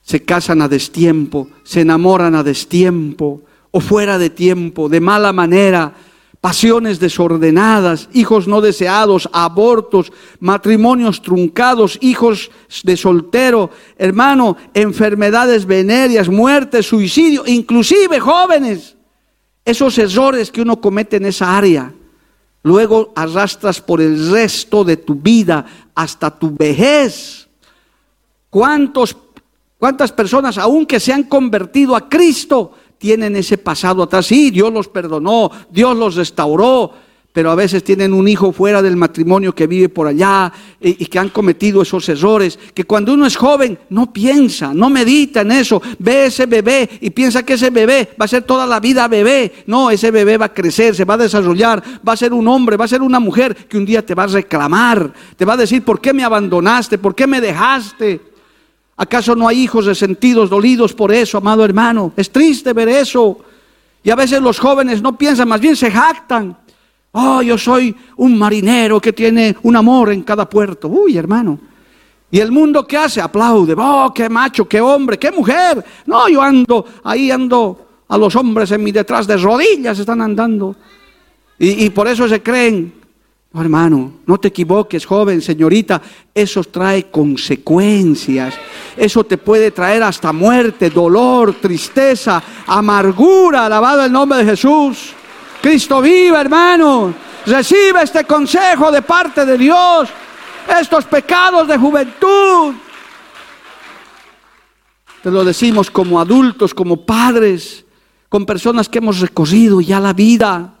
Se 0.00 0.22
casan 0.22 0.62
a 0.62 0.68
destiempo, 0.68 1.50
se 1.64 1.82
enamoran 1.82 2.34
a 2.34 2.42
destiempo 2.42 3.42
o 3.70 3.80
fuera 3.80 4.16
de 4.16 4.30
tiempo, 4.30 4.88
de 4.88 4.98
mala 4.98 5.34
manera 5.34 5.92
pasiones 6.40 6.98
desordenadas, 6.98 8.08
hijos 8.14 8.48
no 8.48 8.62
deseados, 8.62 9.28
abortos, 9.34 10.10
matrimonios 10.40 11.20
truncados, 11.20 11.98
hijos 12.00 12.50
de 12.84 12.96
soltero, 12.96 13.68
hermano, 13.98 14.56
enfermedades 14.72 15.66
venéreas, 15.66 16.30
muerte, 16.30 16.82
suicidio, 16.82 17.42
inclusive 17.46 18.18
jóvenes. 18.18 18.96
Esos 19.62 19.98
errores 19.98 20.50
que 20.50 20.62
uno 20.62 20.80
comete 20.80 21.16
en 21.16 21.26
esa 21.26 21.54
área, 21.54 21.92
luego 22.62 23.12
arrastras 23.14 23.82
por 23.82 24.00
el 24.00 24.30
resto 24.30 24.84
de 24.84 24.96
tu 24.96 25.16
vida 25.16 25.66
hasta 25.96 26.30
tu 26.30 26.54
vejez. 26.54 27.48
¿Cuántos, 28.48 29.16
¿Cuántas 29.78 30.12
personas, 30.12 30.56
aunque 30.58 31.00
se 31.00 31.12
han 31.12 31.24
convertido 31.24 31.96
a 31.96 32.08
Cristo, 32.08 32.72
tienen 32.98 33.36
ese 33.36 33.58
pasado 33.58 34.04
atrás. 34.04 34.26
Sí, 34.26 34.50
Dios 34.50 34.72
los 34.72 34.88
perdonó, 34.88 35.50
Dios 35.70 35.96
los 35.96 36.14
restauró, 36.14 36.92
pero 37.36 37.50
a 37.50 37.54
veces 37.54 37.84
tienen 37.84 38.14
un 38.14 38.26
hijo 38.26 38.50
fuera 38.50 38.80
del 38.80 38.96
matrimonio 38.96 39.54
que 39.54 39.66
vive 39.66 39.90
por 39.90 40.06
allá 40.06 40.50
y, 40.80 41.04
que 41.04 41.18
han 41.18 41.28
cometido 41.28 41.82
esos 41.82 42.08
errores, 42.08 42.58
que 42.72 42.84
cuando 42.84 43.12
uno 43.12 43.26
es 43.26 43.36
joven 43.36 43.78
no 43.90 44.10
piensa, 44.10 44.72
no 44.72 44.88
medita 44.88 45.42
en 45.42 45.52
eso, 45.52 45.82
ve 45.98 46.24
ese 46.24 46.46
bebé 46.46 46.88
y 46.98 47.10
piensa 47.10 47.42
que 47.42 47.52
ese 47.52 47.68
bebé 47.68 48.08
va 48.18 48.24
a 48.24 48.28
ser 48.28 48.44
toda 48.44 48.66
la 48.66 48.80
vida 48.80 49.06
bebé. 49.06 49.52
No, 49.66 49.90
ese 49.90 50.10
bebé 50.10 50.38
va 50.38 50.46
a 50.46 50.54
crecer, 50.54 50.94
se 50.94 51.04
va 51.04 51.12
a 51.12 51.18
desarrollar, 51.18 51.82
va 52.08 52.14
a 52.14 52.16
ser 52.16 52.32
un 52.32 52.48
hombre, 52.48 52.78
va 52.78 52.86
a 52.86 52.88
ser 52.88 53.02
una 53.02 53.20
mujer 53.20 53.54
que 53.54 53.76
un 53.76 53.84
día 53.84 54.00
te 54.00 54.14
va 54.14 54.22
a 54.22 54.28
reclamar, 54.28 55.12
te 55.36 55.44
va 55.44 55.52
a 55.52 55.58
decir, 55.58 55.84
¿por 55.84 56.00
qué 56.00 56.14
me 56.14 56.24
abandonaste? 56.24 56.96
¿Por 56.96 57.14
qué 57.14 57.26
me 57.26 57.42
dejaste? 57.42 58.18
¿Acaso 58.96 59.36
no 59.36 59.46
hay 59.46 59.60
hijos 59.60 59.84
resentidos, 59.84 60.48
dolidos 60.48 60.94
por 60.94 61.12
eso, 61.12 61.36
amado 61.36 61.66
hermano? 61.66 62.14
Es 62.16 62.32
triste 62.32 62.72
ver 62.72 62.88
eso. 62.88 63.40
Y 64.02 64.08
a 64.08 64.16
veces 64.16 64.40
los 64.40 64.58
jóvenes 64.58 65.02
no 65.02 65.18
piensan, 65.18 65.48
más 65.48 65.60
bien 65.60 65.76
se 65.76 65.90
jactan. 65.90 66.56
Oh, 67.18 67.40
yo 67.40 67.56
soy 67.56 67.96
un 68.16 68.38
marinero 68.38 69.00
que 69.00 69.14
tiene 69.14 69.56
un 69.62 69.74
amor 69.74 70.12
en 70.12 70.22
cada 70.22 70.46
puerto. 70.46 70.88
Uy, 70.88 71.16
hermano. 71.16 71.58
Y 72.30 72.40
el 72.40 72.52
mundo 72.52 72.86
qué 72.86 72.98
hace? 72.98 73.22
Aplaude. 73.22 73.74
Oh, 73.78 74.12
qué 74.14 74.28
macho, 74.28 74.68
qué 74.68 74.82
hombre, 74.82 75.18
qué 75.18 75.32
mujer. 75.32 75.82
No, 76.04 76.28
yo 76.28 76.42
ando, 76.42 76.84
ahí 77.04 77.30
ando 77.30 77.86
a 78.06 78.18
los 78.18 78.36
hombres 78.36 78.70
en 78.70 78.84
mi 78.84 78.92
detrás 78.92 79.26
de 79.26 79.38
rodillas 79.38 79.98
están 79.98 80.20
andando. 80.20 80.76
Y, 81.58 81.86
y 81.86 81.90
por 81.90 82.06
eso 82.06 82.28
se 82.28 82.42
creen 82.42 82.92
hermano, 83.60 84.12
no 84.26 84.38
te 84.38 84.48
equivoques, 84.48 85.06
joven, 85.06 85.40
señorita, 85.40 86.02
eso 86.34 86.62
trae 86.64 87.04
consecuencias. 87.10 88.54
Eso 88.96 89.24
te 89.24 89.38
puede 89.38 89.70
traer 89.70 90.02
hasta 90.02 90.32
muerte, 90.32 90.90
dolor, 90.90 91.54
tristeza, 91.54 92.42
amargura. 92.66 93.66
Alabado 93.66 94.04
el 94.04 94.12
nombre 94.12 94.38
de 94.38 94.44
Jesús. 94.44 95.14
Cristo 95.60 96.00
viva, 96.00 96.40
hermano. 96.40 97.14
Recibe 97.46 98.02
este 98.02 98.24
consejo 98.24 98.90
de 98.90 99.02
parte 99.02 99.44
de 99.44 99.58
Dios. 99.58 100.08
Estos 100.80 101.04
pecados 101.04 101.68
de 101.68 101.76
juventud. 101.76 102.74
Te 105.22 105.30
lo 105.30 105.44
decimos 105.44 105.90
como 105.90 106.20
adultos, 106.20 106.74
como 106.74 107.04
padres, 107.04 107.84
con 108.28 108.46
personas 108.46 108.88
que 108.88 108.98
hemos 108.98 109.20
recorrido 109.20 109.80
ya 109.80 110.00
la 110.00 110.12
vida 110.12 110.76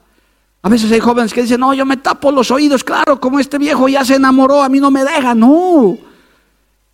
a 0.66 0.68
veces 0.68 0.90
hay 0.90 0.98
jóvenes 0.98 1.32
que 1.32 1.42
dicen, 1.42 1.60
no, 1.60 1.72
yo 1.74 1.86
me 1.86 1.96
tapo 1.96 2.32
los 2.32 2.50
oídos, 2.50 2.82
claro, 2.82 3.20
como 3.20 3.38
este 3.38 3.56
viejo 3.56 3.86
ya 3.88 4.04
se 4.04 4.16
enamoró, 4.16 4.64
a 4.64 4.68
mí 4.68 4.80
no 4.80 4.90
me 4.90 5.04
deja, 5.04 5.32
no. 5.32 5.96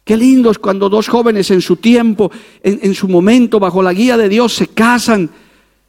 Qué 0.05 0.15
lindo 0.15 0.51
es 0.51 0.59
cuando 0.59 0.91
dos 0.91 1.09
jóvenes 1.09 1.51
en 1.51 1.63
su 1.63 1.77
tiempo, 1.77 2.31
en, 2.63 2.95
su 2.95 3.09
momento, 3.09 3.59
bajo 3.59 3.83
la 3.83 3.95
guía 3.95 4.19
de 4.19 4.29
Dios, 4.29 4.53
se 4.53 4.67
casan, 4.67 5.31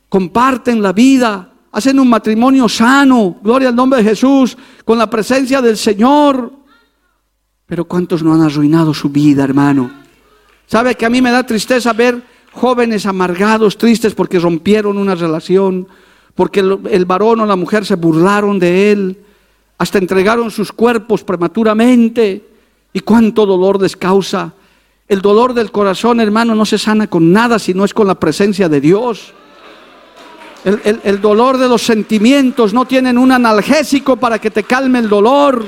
comparten 0.08 0.82
la 0.82 0.94
vida, 0.94 1.50
hacen 1.74 1.99
un 1.99 2.09
matrimonio 2.09 2.69
sano, 2.69 3.38
gloria 3.43 3.69
al 3.69 3.76
nombre 3.76 4.01
de 4.01 4.09
Jesús, 4.09 4.57
con 4.86 4.97
la 4.97 5.09
presencia 5.09 5.61
del 5.61 5.76
Señor. 5.76 6.53
Pero 7.65 7.86
¿cuántos 7.86 8.24
no 8.24 8.34
han 8.34 8.41
arruinado 8.41 8.93
su 8.93 9.09
vida, 9.09 9.43
hermano? 9.43 9.91
¿Sabe 10.67 10.95
que 10.95 11.05
a 11.05 11.09
mí 11.09 11.21
me 11.21 11.32
da 11.32 11.45
tristeza 11.45 11.91
ver 11.91 12.24
jóvenes 12.53 13.05
amargados, 13.05 13.78
tristes 13.78 14.13
porque 14.13 14.39
rompieron 14.39 14.97
una 14.97 15.15
relación? 15.15 15.88
porque 16.36 16.61
el, 16.61 17.05
varón 17.05 17.41
o 17.41 17.45
la 17.45 17.55
mujer 17.55 17.86
se 17.86 17.95
burlaron 17.95 18.57
de 18.59 18.91
él, 18.91 19.17
hasta 19.78 19.97
entregaron 19.97 20.49
sus 20.51 20.71
cuerpos 20.71 21.24
prematuramente. 21.24 22.47
¿Y 22.91 22.99
cuánto 23.01 23.45
dolor 23.45 23.78
descausa? 23.78 24.53
El 25.07 25.21
dolor 25.21 25.53
del 25.53 25.71
corazón, 25.71 26.19
hermano, 26.19 26.55
no 26.55 26.65
se 26.65 26.78
sana 26.78 27.07
con 27.07 27.32
nada 27.32 27.59
si 27.59 27.74
no 27.74 27.86
es 27.86 27.93
con 27.93 28.07
la 28.07 28.19
presencia 28.19 28.69
de 28.69 28.82
Dios. 28.82 29.34
El, 30.64 31.20
dolor 31.20 31.57
de 31.57 31.68
los 31.68 31.82
sentimientos 31.82 32.74
no 32.74 32.86
tienen 32.86 33.18
un 33.18 33.34
analgésico 33.34 34.16
para 34.16 34.39
que 34.39 34.49
te 34.49 34.64
calme 34.64 34.99
el 34.99 35.09
dolor. 35.09 35.66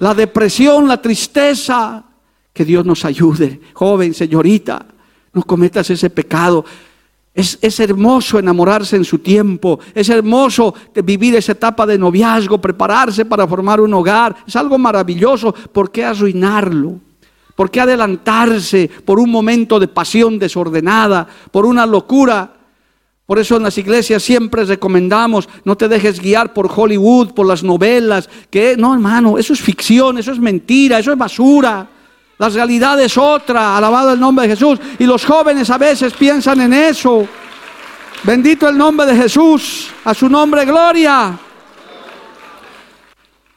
La 0.00 0.12
depresión, 0.12 0.88
la 0.88 1.00
tristeza. 1.00 2.04
Que 2.52 2.64
Dios 2.64 2.84
nos 2.84 3.04
ayude. 3.04 3.60
Joven, 3.74 4.14
señorita, 4.14 4.84
no 5.32 5.42
cometas 5.44 5.88
ese 5.90 6.10
pecado. 6.10 6.64
Es, 7.32 7.56
es, 7.62 7.78
hermoso 7.78 8.40
enamorarse 8.40 8.96
en 8.96 9.04
su 9.04 9.20
tiempo, 9.20 9.78
es 9.94 10.08
hermoso 10.08 10.74
vivir 11.04 11.36
esa 11.36 11.52
etapa 11.52 11.86
de 11.86 11.96
noviazgo, 11.96 12.60
prepararse 12.60 13.24
para 13.24 13.46
formar 13.46 13.80
un 13.80 13.94
hogar, 13.94 14.34
es 14.44 14.56
algo 14.56 14.76
maravilloso. 14.76 15.52
¿Por 15.52 15.92
qué 15.92 16.04
arruinarlo? 16.04 16.98
¿Por 17.54 17.70
qué 17.70 17.80
adelantarse 17.80 18.90
por 19.04 19.20
un 19.20 19.30
momento 19.30 19.78
de 19.78 19.86
pasión 19.86 20.36
desordenada, 20.36 21.28
por 21.52 21.64
una 21.64 21.86
locura? 21.86 22.57
Por 23.28 23.38
eso 23.38 23.58
en 23.58 23.64
las 23.64 23.76
iglesias 23.76 24.22
siempre 24.22 24.64
recomendamos, 24.64 25.50
no 25.62 25.76
te 25.76 25.86
dejes 25.86 26.18
guiar 26.18 26.54
por 26.54 26.72
Hollywood, 26.74 27.34
por 27.34 27.46
las 27.46 27.62
novelas, 27.62 28.26
que 28.48 28.74
no 28.74 28.94
hermano, 28.94 29.36
eso 29.36 29.52
es 29.52 29.60
ficción, 29.60 30.16
eso 30.16 30.32
es 30.32 30.38
mentira, 30.38 30.98
eso 30.98 31.12
es 31.12 31.18
basura. 31.18 31.86
La 32.38 32.48
realidad 32.48 32.98
es 33.02 33.18
otra, 33.18 33.76
alabado 33.76 34.14
el 34.14 34.18
nombre 34.18 34.48
de 34.48 34.56
Jesús. 34.56 34.78
Y 34.98 35.04
los 35.04 35.26
jóvenes 35.26 35.68
a 35.68 35.76
veces 35.76 36.14
piensan 36.14 36.62
en 36.62 36.72
eso. 36.72 37.28
Bendito 38.22 38.66
el 38.66 38.78
nombre 38.78 39.04
de 39.04 39.14
Jesús, 39.14 39.90
a 40.04 40.14
su 40.14 40.26
nombre 40.30 40.64
gloria. 40.64 41.38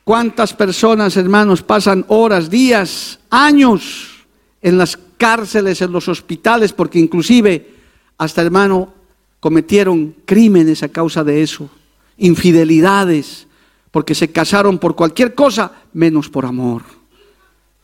¿Cuántas 0.03 0.53
personas, 0.53 1.15
hermanos, 1.15 1.63
pasan 1.63 2.03
horas, 2.09 2.49
días, 2.49 3.22
años 3.30 4.26
en 4.61 4.78
las 4.78 4.99
cárceles, 5.15 5.82
en 5.82 5.93
los 5.93 6.09
hospitales, 6.09 6.74
porque 6.74 6.99
inclusive 6.99 7.74
hasta, 8.17 8.41
hermano, 8.41 8.99
cometieron 9.42 10.16
crímenes 10.24 10.84
a 10.84 10.89
causa 10.89 11.26
de 11.26 11.42
eso, 11.42 11.70
infidelidades, 12.18 13.48
porque 13.89 14.16
se 14.16 14.32
casaron 14.32 14.80
por 14.80 14.96
cualquier 14.96 15.36
cosa 15.36 15.74
menos 15.92 16.30
por 16.30 16.46
amor. 16.46 16.84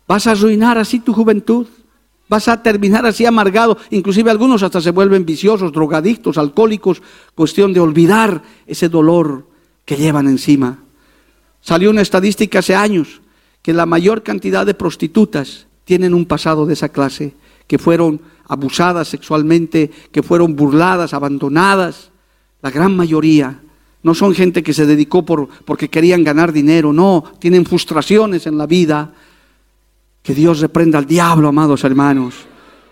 ¿Vas 0.07 0.27
a 0.27 0.31
arruinar 0.31 0.77
así 0.77 0.99
tu 0.99 1.11
juventud? 1.11 1.67
¿Vas 2.29 2.47
a 2.47 2.61
terminar 2.61 3.05
así 3.05 3.25
amargado? 3.25 3.77
Inclusive 3.89 4.31
algunos 4.31 4.63
hasta 4.63 4.79
se 4.79 4.91
vuelven 4.91 5.25
viciosos, 5.25 5.73
drogadictos, 5.73 6.37
alcohólicos, 6.37 7.01
cuestión 7.35 7.73
de 7.73 7.79
olvidar 7.79 8.43
ese 8.67 8.87
dolor 8.87 9.47
que 9.83 9.97
llevan 9.97 10.27
encima. 10.27 10.79
Salió 11.59 11.89
una 11.89 12.01
estadística 12.01 12.59
hace 12.59 12.75
años 12.75 13.21
que 13.63 13.73
la 13.73 13.85
mayor 13.85 14.23
cantidad 14.23 14.65
de 14.65 14.75
prostitutas 14.75 15.67
tienen 15.85 16.13
un 16.13 16.25
pasado 16.25 16.65
de 16.65 16.73
esa 16.73 16.89
clase, 16.89 17.33
que 17.67 17.77
fueron 17.77 18.21
abusadas 18.47 19.09
sexualmente, 19.09 19.91
que 20.11 20.23
fueron 20.23 20.55
burladas, 20.55 21.13
abandonadas. 21.13 22.09
La 22.61 22.71
gran 22.71 22.95
mayoría 22.95 23.59
no 24.03 24.15
son 24.15 24.33
gente 24.33 24.63
que 24.63 24.73
se 24.73 24.85
dedicó 24.85 25.25
por, 25.25 25.49
porque 25.65 25.89
querían 25.89 26.23
ganar 26.23 26.53
dinero, 26.53 26.93
no, 26.93 27.23
tienen 27.39 27.65
frustraciones 27.65 28.47
en 28.47 28.57
la 28.57 28.65
vida. 28.65 29.13
Que 30.23 30.33
Dios 30.33 30.59
reprenda 30.59 30.97
al 30.97 31.05
diablo, 31.05 31.49
amados 31.49 31.83
hermanos. 31.83 32.35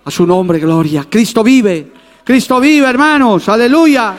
A 0.03 0.11
su 0.11 0.27
nombre, 0.27 0.59
gloria. 0.59 1.07
Cristo 1.09 1.43
vive, 1.43 1.91
Cristo 2.23 2.59
vive, 2.59 2.87
hermanos, 2.87 3.47
aleluya. 3.49 4.15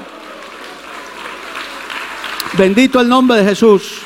Bendito 2.59 3.01
el 3.01 3.09
nombre 3.09 3.39
de 3.39 3.45
Jesús. 3.45 4.01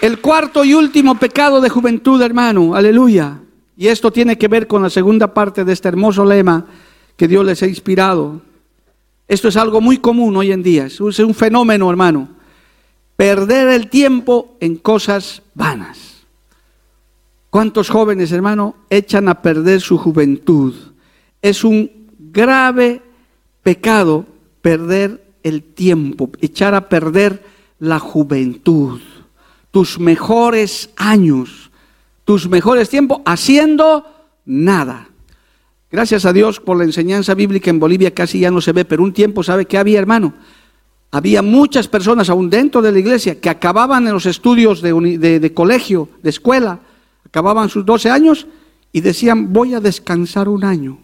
El 0.00 0.20
cuarto 0.20 0.64
y 0.64 0.74
último 0.74 1.16
pecado 1.16 1.60
de 1.60 1.68
juventud, 1.68 2.20
hermano, 2.22 2.74
aleluya 2.74 3.40
y 3.78 3.86
esto 3.86 4.10
tiene 4.10 4.36
que 4.36 4.48
ver 4.48 4.66
con 4.66 4.82
la 4.82 4.90
segunda 4.90 5.32
parte 5.32 5.64
de 5.64 5.72
este 5.72 5.86
hermoso 5.86 6.24
lema 6.24 6.66
que 7.16 7.28
Dios 7.28 7.46
les 7.46 7.62
ha 7.62 7.68
inspirado. 7.68 8.40
Esto 9.28 9.46
es 9.46 9.56
algo 9.56 9.80
muy 9.80 9.98
común 9.98 10.36
hoy 10.36 10.50
en 10.50 10.64
día, 10.64 10.86
es 10.86 11.00
un 11.00 11.32
fenómeno, 11.32 11.88
hermano. 11.88 12.28
Perder 13.14 13.68
el 13.68 13.88
tiempo 13.88 14.56
en 14.58 14.76
cosas 14.76 15.42
vanas. 15.54 16.24
¿Cuántos 17.50 17.88
jóvenes, 17.88 18.32
hermano, 18.32 18.74
echan 18.90 19.28
a 19.28 19.42
perder 19.42 19.80
su 19.80 19.96
juventud? 19.96 20.74
Es 21.40 21.62
un 21.62 22.08
grave 22.18 23.00
pecado 23.62 24.26
perder 24.60 25.24
el 25.44 25.62
tiempo, 25.62 26.30
echar 26.40 26.74
a 26.74 26.88
perder 26.88 27.44
la 27.78 28.00
juventud, 28.00 29.00
tus 29.70 30.00
mejores 30.00 30.90
años 30.96 31.57
tus 32.28 32.46
mejores 32.46 32.90
tiempos 32.90 33.22
haciendo 33.24 34.04
nada. 34.44 35.08
Gracias 35.90 36.26
a 36.26 36.32
Dios 36.34 36.60
por 36.60 36.76
la 36.76 36.84
enseñanza 36.84 37.32
bíblica 37.32 37.70
en 37.70 37.80
Bolivia 37.80 38.12
casi 38.12 38.40
ya 38.40 38.50
no 38.50 38.60
se 38.60 38.72
ve, 38.72 38.84
pero 38.84 39.02
un 39.02 39.14
tiempo, 39.14 39.42
¿sabe 39.42 39.64
qué 39.64 39.78
había, 39.78 39.98
hermano? 39.98 40.34
Había 41.10 41.40
muchas 41.40 41.88
personas 41.88 42.28
aún 42.28 42.50
dentro 42.50 42.82
de 42.82 42.92
la 42.92 42.98
iglesia 42.98 43.40
que 43.40 43.48
acababan 43.48 44.06
en 44.06 44.12
los 44.12 44.26
estudios 44.26 44.82
de, 44.82 45.52
colegio, 45.54 46.10
de 46.22 46.28
escuela, 46.28 46.80
acababan 47.24 47.70
sus 47.70 47.86
12 47.86 48.10
años 48.10 48.46
y 48.92 49.00
decían, 49.00 49.50
voy 49.50 49.72
a 49.72 49.80
descansar 49.80 50.50
un 50.50 50.64
año. 50.64 50.98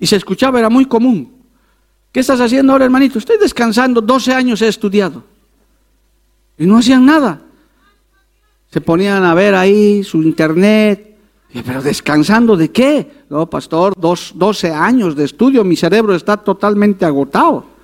Y 0.00 0.06
se 0.06 0.16
escuchaba, 0.16 0.58
era 0.58 0.70
muy 0.70 0.86
común. 0.86 1.34
¿Qué 2.12 2.20
estás 2.20 2.40
haciendo 2.40 2.72
ahora, 2.72 2.86
hermanito? 2.86 3.18
Estoy 3.18 3.36
descansando, 3.36 4.00
12 4.00 4.32
años 4.32 4.62
he 4.62 4.68
estudiado. 4.68 5.22
Y 6.56 6.64
no 6.64 6.78
hacían 6.78 7.04
nada 7.04 7.42
se 8.70 8.80
ponían 8.80 9.24
a 9.24 9.34
ver 9.34 9.54
ahí 9.54 10.02
su 10.04 10.22
internet, 10.22 11.16
pero 11.64 11.82
descansando 11.82 12.56
de 12.56 12.70
qué? 12.70 13.24
No, 13.30 13.48
pastor, 13.48 13.94
dos, 13.96 14.32
12 14.34 14.72
años 14.72 15.16
de 15.16 15.24
estudio, 15.24 15.64
mi 15.64 15.76
cerebro 15.76 16.14
está 16.14 16.36
totalmente 16.36 17.04
agotado. 17.04 17.76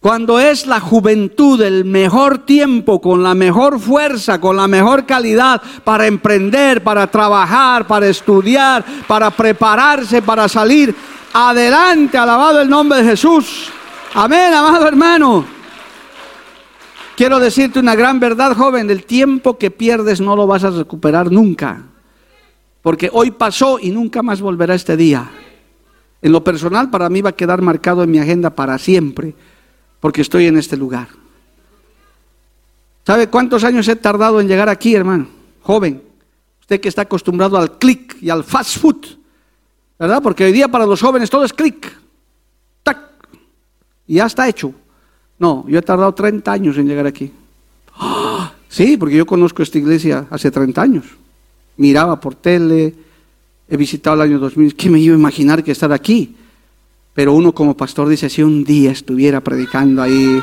Cuando 0.00 0.38
es 0.38 0.66
la 0.66 0.78
juventud 0.78 1.60
el 1.60 1.84
mejor 1.84 2.38
tiempo, 2.38 3.00
con 3.00 3.22
la 3.22 3.34
mejor 3.34 3.80
fuerza, 3.80 4.40
con 4.40 4.56
la 4.56 4.68
mejor 4.68 5.06
calidad 5.06 5.60
para 5.82 6.06
emprender, 6.06 6.84
para 6.84 7.08
trabajar, 7.08 7.86
para 7.86 8.06
estudiar, 8.08 8.84
para 9.08 9.30
prepararse, 9.30 10.22
para 10.22 10.48
salir 10.48 10.94
adelante, 11.32 12.16
alabado 12.16 12.60
el 12.60 12.68
nombre 12.68 13.02
de 13.02 13.10
Jesús. 13.10 13.70
Amén, 14.14 14.54
amado 14.54 14.86
hermano. 14.86 15.57
Quiero 17.18 17.40
decirte 17.40 17.80
una 17.80 17.96
gran 17.96 18.20
verdad, 18.20 18.54
joven, 18.56 18.88
el 18.90 19.04
tiempo 19.04 19.58
que 19.58 19.72
pierdes 19.72 20.20
no 20.20 20.36
lo 20.36 20.46
vas 20.46 20.62
a 20.62 20.70
recuperar 20.70 21.32
nunca. 21.32 21.82
Porque 22.80 23.10
hoy 23.12 23.32
pasó 23.32 23.80
y 23.80 23.90
nunca 23.90 24.22
más 24.22 24.40
volverá 24.40 24.76
este 24.76 24.96
día. 24.96 25.28
En 26.22 26.30
lo 26.30 26.44
personal, 26.44 26.90
para 26.90 27.08
mí 27.08 27.20
va 27.20 27.30
a 27.30 27.36
quedar 27.36 27.60
marcado 27.60 28.04
en 28.04 28.12
mi 28.12 28.20
agenda 28.20 28.50
para 28.50 28.78
siempre, 28.78 29.34
porque 29.98 30.20
estoy 30.20 30.46
en 30.46 30.58
este 30.58 30.76
lugar. 30.76 31.08
¿Sabe 33.04 33.26
cuántos 33.26 33.64
años 33.64 33.88
he 33.88 33.96
tardado 33.96 34.40
en 34.40 34.46
llegar 34.46 34.68
aquí, 34.68 34.94
hermano? 34.94 35.26
Joven, 35.62 36.00
usted 36.60 36.80
que 36.80 36.88
está 36.88 37.02
acostumbrado 37.02 37.58
al 37.58 37.78
click 37.78 38.16
y 38.22 38.30
al 38.30 38.44
fast 38.44 38.78
food, 38.78 39.04
¿verdad? 39.98 40.22
Porque 40.22 40.44
hoy 40.44 40.52
día 40.52 40.68
para 40.68 40.86
los 40.86 41.00
jóvenes 41.00 41.28
todo 41.28 41.44
es 41.44 41.52
click, 41.52 41.92
tac, 42.84 43.10
y 44.06 44.14
ya 44.14 44.26
está 44.26 44.48
hecho. 44.48 44.72
No, 45.38 45.64
yo 45.68 45.78
he 45.78 45.82
tardado 45.82 46.12
30 46.12 46.50
años 46.50 46.76
en 46.78 46.86
llegar 46.86 47.06
aquí. 47.06 47.32
Sí, 48.68 48.96
porque 48.96 49.16
yo 49.16 49.26
conozco 49.26 49.62
esta 49.62 49.78
iglesia 49.78 50.26
hace 50.30 50.50
30 50.50 50.82
años. 50.82 51.04
Miraba 51.76 52.20
por 52.20 52.34
tele, 52.34 52.94
he 53.68 53.76
visitado 53.76 54.16
el 54.16 54.22
año 54.22 54.38
2000. 54.38 54.74
¿Qué 54.74 54.90
me 54.90 54.98
iba 54.98 55.14
a 55.14 55.18
imaginar 55.18 55.64
que 55.64 55.72
estar 55.72 55.92
aquí? 55.92 56.36
Pero 57.14 57.32
uno 57.32 57.52
como 57.52 57.76
pastor 57.76 58.08
dice, 58.08 58.28
si 58.28 58.42
un 58.42 58.64
día 58.64 58.92
estuviera 58.92 59.40
predicando 59.40 60.02
ahí, 60.02 60.40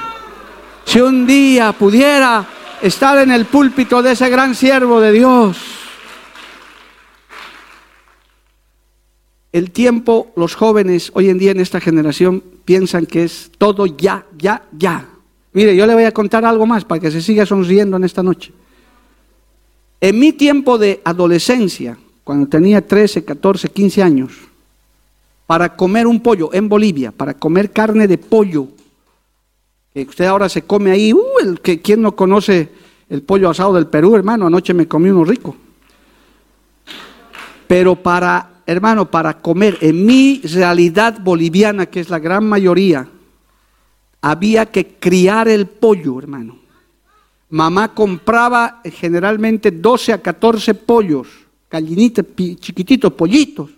si 0.85 0.99
un 0.99 1.25
día 1.27 1.71
pudiera 1.73 2.47
estar 2.81 3.17
en 3.19 3.31
el 3.31 3.45
púlpito 3.45 4.01
de 4.01 4.11
ese 4.11 4.29
gran 4.29 4.55
siervo 4.55 4.99
de 4.99 5.11
Dios. 5.11 5.57
El 9.55 9.71
tiempo, 9.71 10.33
los 10.35 10.53
jóvenes 10.53 11.11
hoy 11.13 11.29
en 11.29 11.37
día 11.37 11.51
en 11.51 11.61
esta 11.61 11.79
generación 11.79 12.43
piensan 12.65 13.05
que 13.05 13.23
es 13.23 13.49
todo 13.57 13.85
ya, 13.85 14.25
ya, 14.37 14.63
ya. 14.77 15.07
Mire, 15.53 15.73
yo 15.77 15.87
le 15.87 15.93
voy 15.93 16.03
a 16.03 16.11
contar 16.11 16.43
algo 16.43 16.65
más 16.65 16.83
para 16.83 16.99
que 16.99 17.09
se 17.09 17.21
siga 17.21 17.45
sonriendo 17.45 17.95
en 17.95 18.03
esta 18.03 18.21
noche. 18.21 18.51
En 20.01 20.19
mi 20.19 20.33
tiempo 20.33 20.77
de 20.77 20.99
adolescencia, 21.05 21.97
cuando 22.25 22.47
tenía 22.47 22.85
13, 22.85 23.23
14, 23.23 23.69
15 23.69 24.03
años, 24.03 24.33
para 25.47 25.73
comer 25.77 26.05
un 26.05 26.19
pollo 26.19 26.49
en 26.51 26.67
Bolivia, 26.67 27.13
para 27.13 27.33
comer 27.33 27.71
carne 27.71 28.09
de 28.09 28.17
pollo, 28.17 28.67
que 29.93 30.01
usted 30.01 30.25
ahora 30.25 30.49
se 30.49 30.63
come 30.63 30.91
ahí, 30.91 31.13
uh, 31.13 31.39
el 31.41 31.61
que 31.61 31.81
quien 31.81 32.01
no 32.01 32.13
conoce 32.13 32.67
el 33.09 33.21
pollo 33.21 33.49
asado 33.49 33.75
del 33.75 33.87
Perú, 33.87 34.17
hermano, 34.17 34.47
anoche 34.47 34.73
me 34.73 34.85
comí 34.85 35.09
uno 35.09 35.23
rico. 35.23 35.55
Pero 37.69 37.95
para 37.95 38.54
hermano, 38.65 39.09
para 39.09 39.41
comer 39.41 39.77
en 39.81 40.05
mi 40.05 40.41
realidad 40.41 41.19
boliviana, 41.19 41.85
que 41.85 41.99
es 41.99 42.09
la 42.09 42.19
gran 42.19 42.47
mayoría, 42.47 43.07
había 44.21 44.65
que 44.65 44.95
criar 44.99 45.47
el 45.47 45.67
pollo, 45.67 46.19
hermano. 46.19 46.57
mamá 47.49 47.93
compraba 47.93 48.81
generalmente 48.85 49.71
12 49.71 50.13
a 50.13 50.21
14 50.21 50.73
pollos, 50.73 51.27
gallinitas, 51.69 52.25
chiquititos, 52.59 53.13
pollitos, 53.13 53.69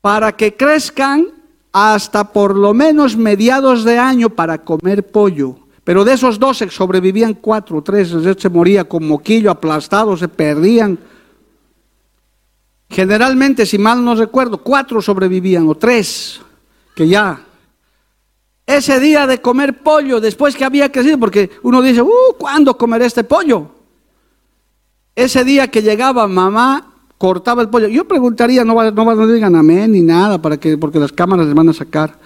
para 0.00 0.32
que 0.32 0.56
crezcan 0.56 1.26
hasta 1.72 2.32
por 2.32 2.56
lo 2.56 2.72
menos 2.72 3.16
mediados 3.16 3.84
de 3.84 3.98
año 3.98 4.30
para 4.30 4.58
comer 4.64 5.10
pollo. 5.10 5.56
Pero 5.84 6.04
de 6.04 6.14
esos 6.14 6.38
12 6.38 6.70
sobrevivían 6.70 7.34
cuatro, 7.34 7.82
tres, 7.82 8.14
se 8.38 8.48
moría 8.48 8.84
con 8.84 9.06
moquillo, 9.06 9.50
aplastado, 9.50 10.16
se 10.16 10.28
perdían. 10.28 10.98
Generalmente, 12.90 13.66
si 13.66 13.78
mal 13.78 14.04
no 14.04 14.14
recuerdo, 14.14 14.58
cuatro 14.58 15.02
sobrevivían 15.02 15.68
o 15.68 15.74
tres, 15.74 16.40
que 16.94 17.06
ya 17.06 17.44
ese 18.68 19.00
día 19.00 19.26
de 19.26 19.40
comer 19.40 19.82
pollo 19.82 20.20
después 20.20 20.54
que 20.54 20.64
había 20.64 20.92
crecido, 20.92 21.18
porque 21.18 21.50
uno 21.62 21.80
dice, 21.80 22.02
uh, 22.02 22.34
¿cuándo 22.36 22.76
comeré 22.76 23.06
este 23.06 23.24
pollo? 23.24 23.70
Ese 25.16 25.42
día 25.42 25.68
que 25.68 25.80
llegaba 25.80 26.28
mamá, 26.28 26.92
cortaba 27.16 27.62
el 27.62 27.70
pollo. 27.70 27.88
Yo 27.88 28.06
preguntaría, 28.06 28.66
no, 28.66 28.74
no, 28.90 29.14
no 29.14 29.26
digan 29.26 29.56
amén 29.56 29.92
ni 29.92 30.02
nada, 30.02 30.40
para 30.42 30.58
que, 30.58 30.76
porque 30.76 30.98
las 30.98 31.12
cámaras 31.12 31.46
les 31.46 31.54
van 31.54 31.70
a 31.70 31.72
sacar. 31.72 32.18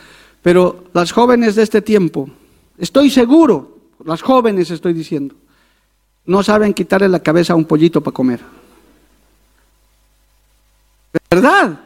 Pero 0.42 0.84
las 0.92 1.12
jóvenes 1.12 1.54
de 1.54 1.62
este 1.62 1.80
tiempo, 1.80 2.28
estoy 2.76 3.08
seguro, 3.08 3.78
las 4.04 4.20
jóvenes 4.20 4.68
estoy 4.72 4.94
diciendo, 4.94 5.36
no 6.26 6.42
saben 6.42 6.74
quitarle 6.74 7.08
la 7.08 7.20
cabeza 7.20 7.52
a 7.52 7.56
un 7.56 7.66
pollito 7.66 8.00
para 8.00 8.14
comer. 8.14 8.40
¿Verdad? 11.34 11.80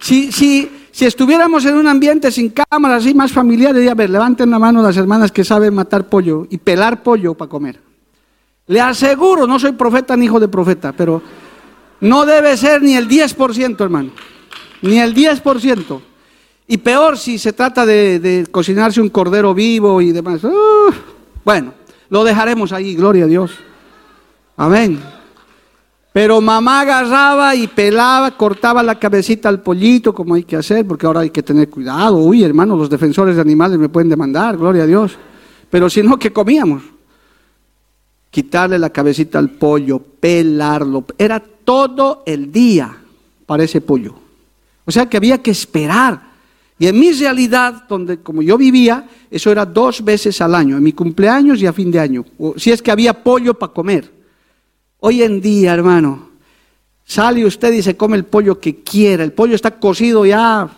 Si, 0.00 0.32
si, 0.32 0.88
si 0.90 1.04
estuviéramos 1.06 1.64
en 1.64 1.76
un 1.76 1.86
ambiente 1.86 2.32
sin 2.32 2.50
cámaras, 2.50 3.04
así 3.04 3.14
más 3.14 3.30
familiar, 3.30 3.72
diría, 3.72 3.92
a 3.92 3.94
ver, 3.94 4.10
levanten 4.10 4.50
la 4.50 4.58
mano 4.58 4.82
las 4.82 4.96
hermanas 4.96 5.30
que 5.30 5.44
saben 5.44 5.72
matar 5.72 6.08
pollo 6.08 6.48
y 6.50 6.58
pelar 6.58 7.04
pollo 7.04 7.34
para 7.34 7.48
comer. 7.48 7.80
Le 8.66 8.80
aseguro, 8.80 9.46
no 9.46 9.60
soy 9.60 9.72
profeta 9.72 10.16
ni 10.16 10.24
hijo 10.24 10.40
de 10.40 10.48
profeta, 10.48 10.92
pero 10.92 11.22
no 12.00 12.26
debe 12.26 12.56
ser 12.56 12.82
ni 12.82 12.96
el 12.96 13.08
10%, 13.08 13.80
hermano. 13.80 14.10
Ni 14.82 14.98
el 14.98 15.14
10%. 15.14 16.00
Y 16.66 16.78
peor 16.78 17.18
si 17.18 17.38
se 17.38 17.52
trata 17.52 17.86
de, 17.86 18.44
cocinarse 18.50 19.00
un 19.00 19.10
cordero 19.10 19.54
vivo 19.54 20.00
y 20.00 20.10
demás. 20.10 20.40
bueno, 21.44 21.74
lo 22.08 22.24
dejaremos 22.24 22.72
ahí, 22.72 22.96
gloria 22.96 23.24
a 23.24 23.28
Dios. 23.28 23.52
Amén. 24.56 25.00
Pero 26.12 26.42
mamá 26.42 26.82
agarraba 26.82 27.54
y 27.54 27.66
pelaba, 27.68 28.36
cortaba 28.36 28.82
la 28.82 28.98
cabecita 28.98 29.48
al 29.48 29.62
pollito, 29.62 30.14
como 30.14 30.34
hay 30.34 30.44
que 30.44 30.56
hacer, 30.56 30.86
porque 30.86 31.06
ahora 31.06 31.20
hay 31.20 31.30
que 31.30 31.42
tener 31.42 31.70
cuidado. 31.70 32.16
Uy, 32.16 32.44
hermano, 32.44 32.76
los 32.76 32.90
defensores 32.90 33.34
de 33.34 33.40
animales 33.40 33.78
me 33.78 33.88
pueden 33.88 34.10
demandar, 34.10 34.58
gloria 34.58 34.82
a 34.82 34.86
Dios. 34.86 35.16
Pero 35.70 35.88
si 35.88 36.02
no, 36.02 36.18
¿qué 36.18 36.30
comíamos? 36.30 36.82
Quitarle 38.30 38.78
la 38.78 38.90
cabecita 38.90 39.38
al 39.38 39.50
pollo, 39.50 39.98
pelarlo. 39.98 41.06
Era 41.16 41.40
todo 41.40 42.22
el 42.26 42.52
día 42.52 42.94
para 43.46 43.64
ese 43.64 43.80
pollo. 43.80 44.14
O 44.84 44.92
sea 44.92 45.08
que 45.08 45.16
había 45.16 45.38
que 45.38 45.50
esperar. 45.50 46.32
Y 46.78 46.88
en 46.88 46.98
mi 46.98 47.12
realidad, 47.12 47.84
donde 47.88 48.18
como 48.18 48.42
yo 48.42 48.58
vivía, 48.58 49.08
eso 49.30 49.50
era 49.50 49.64
dos 49.64 50.04
veces 50.04 50.42
al 50.42 50.54
año, 50.54 50.76
en 50.76 50.82
mi 50.82 50.92
cumpleaños 50.92 51.62
y 51.62 51.66
a 51.66 51.72
fin 51.72 51.90
de 51.90 52.00
año. 52.00 52.24
si 52.56 52.70
es 52.70 52.82
que 52.82 52.90
había 52.90 53.22
pollo 53.22 53.54
para 53.54 53.72
comer. 53.72 54.21
Hoy 55.04 55.24
en 55.24 55.40
día, 55.40 55.74
hermano, 55.74 56.28
sale 57.04 57.44
usted 57.44 57.72
y 57.72 57.82
se 57.82 57.96
come 57.96 58.16
el 58.16 58.24
pollo 58.24 58.60
que 58.60 58.84
quiera. 58.84 59.24
El 59.24 59.32
pollo 59.32 59.56
está 59.56 59.72
cocido 59.80 60.24
ya, 60.24 60.70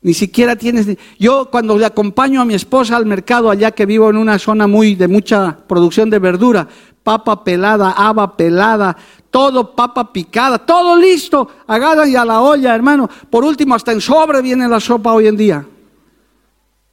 ni 0.00 0.14
siquiera 0.14 0.54
tienes... 0.54 0.86
Yo 1.18 1.50
cuando 1.50 1.76
le 1.76 1.84
acompaño 1.84 2.40
a 2.40 2.44
mi 2.44 2.54
esposa 2.54 2.94
al 2.94 3.04
mercado, 3.04 3.50
allá 3.50 3.72
que 3.72 3.84
vivo 3.84 4.08
en 4.08 4.16
una 4.16 4.38
zona 4.38 4.68
muy 4.68 4.94
de 4.94 5.08
mucha 5.08 5.58
producción 5.66 6.08
de 6.08 6.20
verdura, 6.20 6.68
papa 7.02 7.42
pelada, 7.42 7.90
haba 7.96 8.36
pelada, 8.36 8.96
todo 9.28 9.74
papa 9.74 10.12
picada, 10.12 10.58
todo 10.58 10.96
listo, 10.96 11.48
agarran 11.66 12.08
y 12.08 12.14
a 12.14 12.24
la 12.24 12.42
olla, 12.42 12.76
hermano. 12.76 13.10
Por 13.28 13.42
último, 13.42 13.74
hasta 13.74 13.90
en 13.90 14.00
sobre 14.00 14.40
viene 14.40 14.68
la 14.68 14.78
sopa 14.78 15.12
hoy 15.12 15.26
en 15.26 15.36
día. 15.36 15.66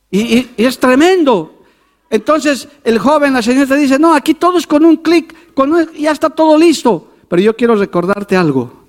Y, 0.09 0.49
es 0.57 0.79
tremendo. 0.79 1.59
Entonces 2.09 2.67
el 2.83 2.97
joven, 2.97 3.33
la 3.33 3.43
señora 3.43 3.75
dice, 3.75 3.99
no, 3.99 4.15
aquí 4.15 4.33
todo 4.33 4.57
es 4.57 4.65
con 4.65 4.83
un 4.83 4.97
clic, 4.97 5.35
ya 5.97 6.11
está 6.11 6.29
todo 6.29 6.57
listo. 6.57 7.07
Pero 7.27 7.41
yo 7.41 7.55
quiero 7.55 7.75
recordarte 7.75 8.35
algo. 8.35 8.81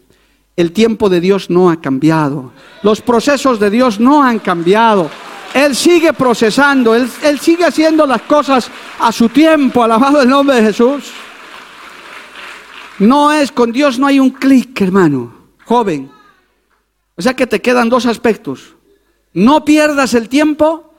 El 0.56 0.72
tiempo 0.72 1.08
de 1.08 1.20
Dios 1.20 1.48
no 1.48 1.70
ha 1.70 1.80
cambiado. 1.80 2.52
Los 2.82 3.00
procesos 3.00 3.60
de 3.60 3.70
Dios 3.70 4.00
no 4.00 4.22
han 4.22 4.40
cambiado. 4.40 5.08
Él 5.54 5.76
sigue 5.76 6.12
procesando, 6.12 6.94
él, 6.94 7.08
él 7.22 7.38
sigue 7.38 7.64
haciendo 7.64 8.06
las 8.06 8.22
cosas 8.22 8.70
a 8.98 9.12
su 9.12 9.28
tiempo. 9.28 9.82
Alabado 9.84 10.22
el 10.22 10.28
nombre 10.28 10.56
de 10.56 10.62
Jesús. 10.62 11.12
No 12.98 13.32
es, 13.32 13.52
con 13.52 13.72
Dios 13.72 13.98
no 13.98 14.06
hay 14.06 14.18
un 14.18 14.30
clic, 14.30 14.80
hermano, 14.80 15.32
joven. 15.64 16.10
O 17.16 17.22
sea 17.22 17.34
que 17.34 17.46
te 17.46 17.60
quedan 17.60 17.88
dos 17.88 18.06
aspectos. 18.06 18.74
No 19.32 19.64
pierdas 19.64 20.14
el 20.14 20.28
tiempo 20.28 20.91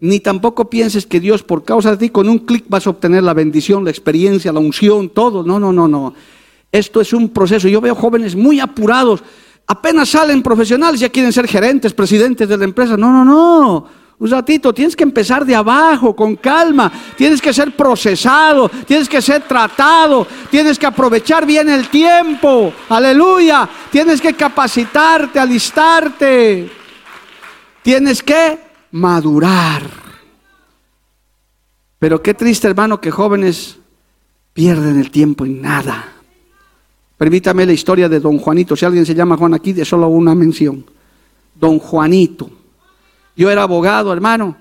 ni 0.00 0.20
tampoco 0.20 0.70
pienses 0.70 1.06
que 1.06 1.18
Dios 1.18 1.42
por 1.42 1.64
causa 1.64 1.90
de 1.90 1.96
ti 1.96 2.10
con 2.10 2.28
un 2.28 2.38
clic 2.40 2.64
vas 2.68 2.86
a 2.86 2.90
obtener 2.90 3.22
la 3.22 3.34
bendición, 3.34 3.84
la 3.84 3.90
experiencia, 3.90 4.52
la 4.52 4.60
unción, 4.60 5.08
todo. 5.08 5.42
No, 5.42 5.58
no, 5.58 5.72
no, 5.72 5.88
no. 5.88 6.14
Esto 6.70 7.00
es 7.00 7.12
un 7.12 7.30
proceso. 7.30 7.66
Yo 7.66 7.80
veo 7.80 7.94
jóvenes 7.94 8.36
muy 8.36 8.60
apurados. 8.60 9.22
Apenas 9.66 10.10
salen 10.10 10.42
profesionales, 10.42 11.00
ya 11.00 11.08
quieren 11.08 11.32
ser 11.32 11.48
gerentes, 11.48 11.92
presidentes 11.92 12.48
de 12.48 12.56
la 12.56 12.64
empresa. 12.64 12.96
No, 12.96 13.12
no, 13.12 13.24
no. 13.24 13.86
Un 14.20 14.30
ratito, 14.30 14.72
tienes 14.72 14.96
que 14.96 15.04
empezar 15.04 15.44
de 15.44 15.54
abajo, 15.54 16.14
con 16.14 16.36
calma. 16.36 16.90
Tienes 17.16 17.40
que 17.40 17.52
ser 17.52 17.74
procesado, 17.76 18.68
tienes 18.86 19.08
que 19.08 19.22
ser 19.22 19.42
tratado, 19.42 20.26
tienes 20.50 20.78
que 20.78 20.86
aprovechar 20.86 21.44
bien 21.46 21.68
el 21.68 21.88
tiempo. 21.88 22.72
Aleluya. 22.88 23.68
Tienes 23.90 24.20
que 24.20 24.34
capacitarte, 24.34 25.38
alistarte. 25.38 26.70
Tienes 27.82 28.22
que 28.22 28.67
madurar. 28.92 29.82
Pero 31.98 32.22
qué 32.22 32.34
triste, 32.34 32.68
hermano, 32.68 33.00
que 33.00 33.10
jóvenes 33.10 33.78
pierden 34.52 34.98
el 34.98 35.10
tiempo 35.10 35.44
en 35.44 35.60
nada. 35.62 36.12
Permítame 37.16 37.66
la 37.66 37.72
historia 37.72 38.08
de 38.08 38.20
don 38.20 38.38
Juanito. 38.38 38.76
Si 38.76 38.84
alguien 38.84 39.04
se 39.04 39.14
llama 39.14 39.36
Juan 39.36 39.54
aquí, 39.54 39.72
de 39.72 39.84
solo 39.84 40.08
una 40.08 40.34
mención. 40.34 40.84
Don 41.54 41.78
Juanito. 41.78 42.50
Yo 43.36 43.50
era 43.50 43.62
abogado, 43.62 44.12
hermano, 44.12 44.56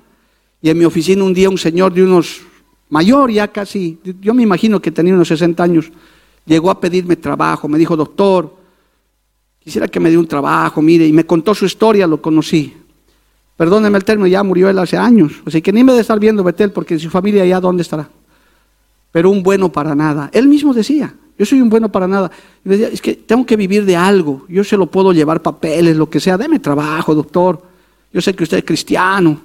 y 0.62 0.70
en 0.70 0.78
mi 0.78 0.86
oficina 0.86 1.24
un 1.24 1.34
día 1.34 1.50
un 1.50 1.58
señor 1.58 1.94
de 1.94 2.04
unos 2.04 2.42
mayor, 2.90 3.32
ya 3.32 3.48
casi, 3.48 4.00
yo 4.22 4.34
me 4.34 4.44
imagino 4.44 4.80
que 4.80 4.92
tenía 4.92 5.14
unos 5.14 5.28
60 5.28 5.64
años, 5.64 5.92
llegó 6.46 6.70
a 6.70 6.80
pedirme 6.80 7.16
trabajo. 7.16 7.68
Me 7.68 7.80
dijo, 7.80 7.96
doctor, 7.96 8.56
quisiera 9.60 9.88
que 9.88 10.00
me 10.00 10.12
dé 10.12 10.18
un 10.18 10.28
trabajo, 10.28 10.82
mire, 10.82 11.08
y 11.08 11.12
me 11.12 11.26
contó 11.26 11.56
su 11.56 11.66
historia, 11.66 12.06
lo 12.06 12.22
conocí. 12.22 12.77
Perdóneme 13.58 13.98
el 13.98 14.04
término, 14.06 14.28
ya 14.28 14.44
murió 14.44 14.70
él 14.70 14.78
hace 14.78 14.98
años. 14.98 15.34
Así 15.46 15.62
que 15.62 15.74
ni 15.74 15.84
me 15.84 15.92
de 15.94 16.02
estar 16.02 16.20
viendo 16.20 16.44
Betel, 16.44 16.72
porque 16.72 16.98
su 17.00 17.10
familia 17.10 17.44
ya 17.44 17.60
dónde 17.60 17.82
estará. 17.82 18.08
Pero 19.12 19.32
un 19.32 19.42
bueno 19.42 19.72
para 19.72 19.96
nada. 19.96 20.30
Él 20.32 20.48
mismo 20.48 20.76
decía, 20.76 21.14
yo 21.40 21.46
soy 21.46 21.60
un 21.60 21.70
bueno 21.70 21.90
para 21.90 22.08
nada. 22.08 22.30
Y 22.64 22.70
decía, 22.70 22.90
es 22.90 23.02
que 23.02 23.16
tengo 23.16 23.46
que 23.48 23.56
vivir 23.56 23.84
de 23.84 23.96
algo. 23.96 24.46
Yo 24.48 24.64
se 24.64 24.78
lo 24.78 24.86
puedo 24.86 25.12
llevar 25.12 25.42
papeles, 25.42 25.98
lo 25.98 26.08
que 26.08 26.20
sea. 26.20 26.38
Deme 26.38 26.60
trabajo, 26.60 27.16
doctor. 27.16 27.60
Yo 28.14 28.22
sé 28.22 28.36
que 28.36 28.44
usted 28.44 28.60
es 28.60 28.64
cristiano. 28.64 29.42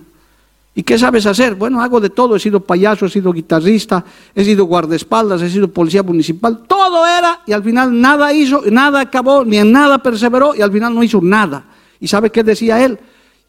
¿Y 0.75 0.83
qué 0.83 0.99
sabes 0.99 1.25
hacer? 1.25 1.55
Bueno, 1.55 1.81
hago 1.81 1.99
de 1.99 2.11
todo. 2.11 2.37
He 2.37 2.41
sido 2.41 2.61
payaso, 2.61 3.07
he 3.07 3.11
sido 3.11 3.33
guitarrista, 3.33 4.05
he 4.35 4.45
sido 4.45 4.65
guardaespaldas, 4.65 5.41
he 5.41 5.49
sido 5.49 5.69
policía 5.69 6.03
municipal. 6.03 6.65
Todo 6.67 7.07
era 7.07 7.41
y 7.47 7.53
al 7.53 7.63
final 7.63 7.99
nada 7.99 8.33
hizo, 8.33 8.63
nada 8.71 9.01
acabó, 9.01 9.45
ni 9.45 9.59
en 9.59 9.73
nada 9.73 9.99
perseveró 9.99 10.55
y 10.55 10.63
al 10.63 10.73
final 10.73 10.95
no 10.95 11.03
hizo 11.03 11.21
nada. 11.23 11.65
¿Y 12.01 12.09
sabe 12.09 12.31
qué 12.31 12.43
decía 12.43 12.83
él? 12.83 12.99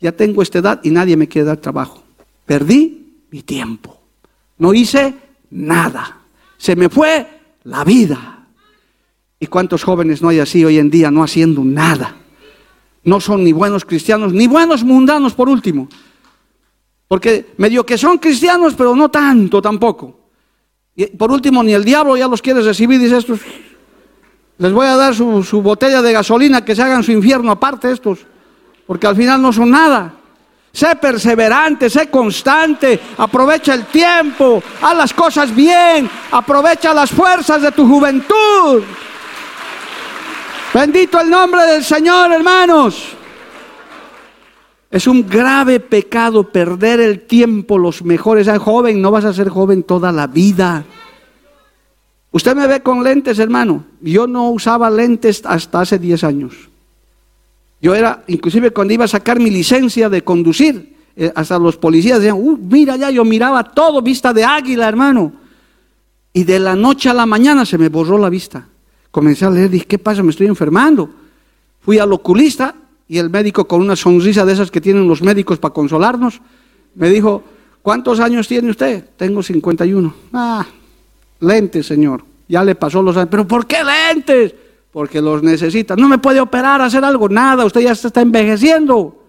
Ya 0.03 0.11
tengo 0.11 0.41
esta 0.41 0.59
edad 0.59 0.81
y 0.83 0.91
nadie 0.91 1.15
me 1.15 1.29
quiere 1.29 1.47
dar 1.47 1.57
trabajo. 1.57 2.03
Perdí 2.45 3.23
mi 3.31 3.41
tiempo. 3.41 4.01
No 4.57 4.73
hice 4.73 5.13
nada. 5.49 6.19
Se 6.57 6.75
me 6.75 6.89
fue 6.89 7.25
la 7.63 7.85
vida. 7.85 8.47
¿Y 9.39 9.47
cuántos 9.47 9.81
jóvenes 9.81 10.21
no 10.21 10.27
hay 10.27 10.39
así 10.39 10.65
hoy 10.65 10.77
en 10.77 10.89
día 10.89 11.09
no 11.09 11.23
haciendo 11.23 11.63
nada? 11.63 12.17
No 13.05 13.21
son 13.21 13.45
ni 13.45 13.53
buenos 13.53 13.85
cristianos, 13.85 14.33
ni 14.33 14.45
buenos 14.45 14.83
mundanos 14.83 15.33
por 15.33 15.47
último. 15.47 15.87
Porque 17.07 17.53
medio 17.55 17.85
que 17.85 17.97
son 17.97 18.17
cristianos, 18.17 18.73
pero 18.75 18.97
no 18.97 19.09
tanto 19.09 19.61
tampoco. 19.61 20.19
Y 20.97 21.05
por 21.05 21.31
último, 21.31 21.63
ni 21.63 21.71
el 21.71 21.85
diablo 21.85 22.17
ya 22.17 22.27
los 22.27 22.41
quiere 22.41 22.61
recibir, 22.61 22.99
dice 22.99 23.19
estos. 23.19 23.39
Les 24.57 24.73
voy 24.73 24.85
a 24.85 24.97
dar 24.97 25.15
su, 25.15 25.43
su 25.43 25.61
botella 25.61 26.01
de 26.01 26.11
gasolina 26.11 26.65
que 26.65 26.75
se 26.75 26.81
hagan 26.81 27.03
su 27.03 27.13
infierno 27.13 27.51
aparte 27.51 27.89
estos 27.89 28.32
porque 28.85 29.07
al 29.07 29.15
final 29.15 29.41
no 29.41 29.53
son 29.53 29.69
nada. 29.69 30.13
Sé 30.71 30.95
perseverante, 30.95 31.89
sé 31.89 32.09
constante, 32.09 32.99
aprovecha 33.17 33.75
el 33.75 33.85
tiempo, 33.85 34.61
haz 34.81 34.97
las 34.97 35.13
cosas 35.13 35.53
bien, 35.53 36.09
aprovecha 36.31 36.93
las 36.93 37.11
fuerzas 37.11 37.61
de 37.61 37.71
tu 37.71 37.87
juventud. 37.87 38.81
Bendito 40.73 41.21
el 41.21 41.29
nombre 41.29 41.61
del 41.63 41.83
Señor, 41.83 42.31
hermanos. 42.31 43.15
Es 44.89 45.05
un 45.05 45.27
grave 45.27 45.79
pecado 45.79 46.51
perder 46.51 46.99
el 46.99 47.21
tiempo, 47.21 47.77
los 47.77 48.03
mejores. 48.03 48.47
Ah, 48.47 48.57
joven, 48.57 49.01
no 49.01 49.11
vas 49.11 49.25
a 49.25 49.33
ser 49.33 49.49
joven 49.49 49.83
toda 49.83 50.11
la 50.11 50.25
vida. 50.27 50.83
Usted 52.31 52.55
me 52.55 52.65
ve 52.65 52.81
con 52.81 53.03
lentes, 53.03 53.37
hermano. 53.37 53.85
Yo 54.01 54.25
no 54.25 54.49
usaba 54.49 54.89
lentes 54.89 55.43
hasta 55.45 55.81
hace 55.81 55.99
10 55.99 56.23
años. 56.23 56.72
Yo 57.83 57.93
era, 57.93 58.23
inclusive 58.27 58.71
cuando 58.71 58.93
iba 58.93 59.03
a 59.03 59.09
sacar 59.09 59.41
mi 59.41 59.49
licencia 59.49 60.07
de 60.07 60.23
conducir, 60.23 60.95
eh, 61.17 61.33
hasta 61.35 61.59
los 61.59 61.75
policías 61.75 62.17
decían, 62.19 62.37
uh, 62.39 62.57
mira 62.57 62.95
ya, 62.95 63.11
yo 63.11 63.25
miraba 63.25 63.61
todo, 63.61 64.01
vista 64.01 64.31
de 64.31 64.45
águila, 64.45 64.87
hermano. 64.87 65.33
Y 66.31 66.45
de 66.45 66.59
la 66.59 66.77
noche 66.77 67.09
a 67.09 67.13
la 67.13 67.25
mañana 67.25 67.65
se 67.65 67.77
me 67.77 67.89
borró 67.89 68.17
la 68.17 68.29
vista. 68.29 68.65
Comencé 69.11 69.43
a 69.43 69.49
leer, 69.49 69.69
dije, 69.69 69.85
¿qué 69.85 69.99
pasa? 69.99 70.23
Me 70.23 70.29
estoy 70.29 70.47
enfermando. 70.47 71.09
Fui 71.81 71.99
al 71.99 72.13
oculista 72.13 72.73
y 73.05 73.17
el 73.17 73.29
médico 73.29 73.67
con 73.67 73.81
una 73.81 73.97
sonrisa 73.97 74.45
de 74.45 74.53
esas 74.53 74.71
que 74.71 74.79
tienen 74.79 75.05
los 75.05 75.21
médicos 75.21 75.59
para 75.59 75.73
consolarnos, 75.73 76.39
me 76.95 77.09
dijo, 77.09 77.43
¿cuántos 77.81 78.21
años 78.21 78.47
tiene 78.47 78.69
usted? 78.69 79.09
Tengo 79.17 79.43
51. 79.43 80.15
Ah, 80.31 80.65
lentes, 81.41 81.85
señor. 81.85 82.23
Ya 82.47 82.63
le 82.63 82.75
pasó 82.75 83.01
los 83.01 83.17
años. 83.17 83.27
¿Pero 83.29 83.45
por 83.45 83.67
qué 83.67 83.79
lentes? 83.83 84.55
Porque 84.93 85.19
los 85.19 85.41
necesita. 85.41 85.95
No 85.95 86.07
me 86.07 86.19
puede 86.19 86.39
operar, 86.39 86.79
hacer 86.81 87.03
algo, 87.03 87.27
nada. 87.27 87.65
Usted 87.65 87.81
ya 87.81 87.95
se 87.95 88.07
está 88.07 88.21
envejeciendo. 88.21 89.19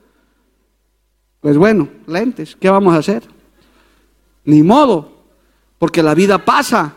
Pues 1.40 1.56
bueno, 1.56 1.88
lentes, 2.06 2.56
¿qué 2.60 2.70
vamos 2.70 2.94
a 2.94 2.98
hacer? 2.98 3.22
Ni 4.44 4.62
modo, 4.62 5.10
porque 5.78 6.02
la 6.02 6.14
vida 6.14 6.38
pasa. 6.38 6.94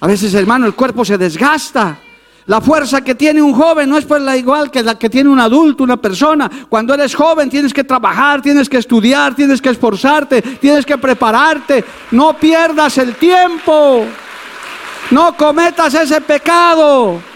A 0.00 0.06
veces, 0.06 0.34
hermano, 0.34 0.66
el 0.66 0.74
cuerpo 0.74 1.04
se 1.04 1.16
desgasta. 1.16 2.00
La 2.46 2.60
fuerza 2.60 3.02
que 3.02 3.14
tiene 3.14 3.40
un 3.40 3.54
joven 3.54 3.88
no 3.88 3.96
es 3.96 4.04
pues 4.04 4.20
la 4.20 4.36
igual 4.36 4.70
que 4.70 4.82
la 4.82 4.98
que 4.98 5.08
tiene 5.08 5.30
un 5.30 5.40
adulto, 5.40 5.82
una 5.82 5.96
persona. 5.96 6.50
Cuando 6.68 6.92
eres 6.92 7.14
joven 7.14 7.48
tienes 7.48 7.72
que 7.72 7.84
trabajar, 7.84 8.42
tienes 8.42 8.68
que 8.68 8.78
estudiar, 8.78 9.34
tienes 9.34 9.62
que 9.62 9.70
esforzarte, 9.70 10.42
tienes 10.42 10.84
que 10.84 10.98
prepararte. 10.98 11.84
No 12.10 12.36
pierdas 12.36 12.98
el 12.98 13.14
tiempo. 13.16 14.04
No 15.10 15.36
cometas 15.36 15.94
ese 15.94 16.20
pecado. 16.20 17.33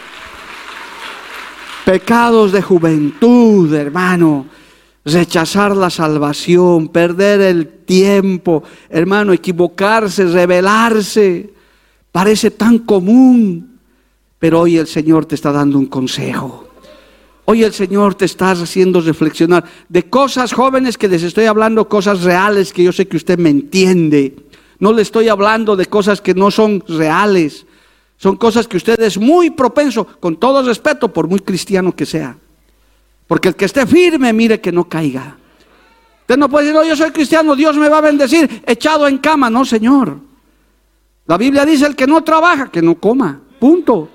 Pecados 1.88 2.52
de 2.52 2.60
juventud, 2.60 3.72
hermano. 3.72 4.44
Rechazar 5.06 5.74
la 5.74 5.88
salvación, 5.88 6.88
perder 6.88 7.40
el 7.40 7.66
tiempo, 7.66 8.62
hermano, 8.90 9.32
equivocarse, 9.32 10.26
rebelarse. 10.26 11.50
Parece 12.12 12.50
tan 12.50 12.80
común. 12.80 13.78
Pero 14.38 14.60
hoy 14.60 14.76
el 14.76 14.86
Señor 14.86 15.24
te 15.24 15.34
está 15.34 15.50
dando 15.50 15.78
un 15.78 15.86
consejo. 15.86 16.68
Hoy 17.46 17.64
el 17.64 17.72
Señor 17.72 18.16
te 18.16 18.26
está 18.26 18.50
haciendo 18.50 19.00
reflexionar 19.00 19.64
de 19.88 20.10
cosas 20.10 20.52
jóvenes 20.52 20.98
que 20.98 21.08
les 21.08 21.22
estoy 21.22 21.46
hablando, 21.46 21.88
cosas 21.88 22.22
reales 22.22 22.74
que 22.74 22.84
yo 22.84 22.92
sé 22.92 23.08
que 23.08 23.16
usted 23.16 23.38
me 23.38 23.48
entiende. 23.48 24.36
No 24.78 24.92
le 24.92 25.00
estoy 25.00 25.30
hablando 25.30 25.74
de 25.74 25.86
cosas 25.86 26.20
que 26.20 26.34
no 26.34 26.50
son 26.50 26.84
reales. 26.86 27.64
Son 28.18 28.36
cosas 28.36 28.66
que 28.66 28.76
usted 28.76 29.00
es 29.00 29.16
muy 29.16 29.50
propenso, 29.50 30.04
con 30.04 30.36
todo 30.36 30.62
respeto, 30.62 31.12
por 31.12 31.28
muy 31.28 31.38
cristiano 31.38 31.94
que 31.94 32.04
sea. 32.04 32.36
Porque 33.28 33.48
el 33.48 33.56
que 33.56 33.64
esté 33.64 33.86
firme, 33.86 34.32
mire 34.32 34.60
que 34.60 34.72
no 34.72 34.88
caiga. 34.88 35.36
Usted 36.22 36.36
no 36.36 36.48
puede 36.48 36.66
decir, 36.66 36.80
no, 36.80 36.86
yo 36.86 36.96
soy 36.96 37.12
cristiano, 37.12 37.54
Dios 37.54 37.76
me 37.76 37.88
va 37.88 37.98
a 37.98 38.02
bendecir, 38.02 38.62
echado 38.66 39.06
en 39.06 39.18
cama. 39.18 39.48
No, 39.48 39.64
Señor. 39.64 40.18
La 41.26 41.38
Biblia 41.38 41.64
dice, 41.64 41.86
el 41.86 41.94
que 41.94 42.06
no 42.06 42.24
trabaja, 42.24 42.70
que 42.70 42.82
no 42.82 42.96
coma. 42.96 43.40
Punto. 43.60 44.08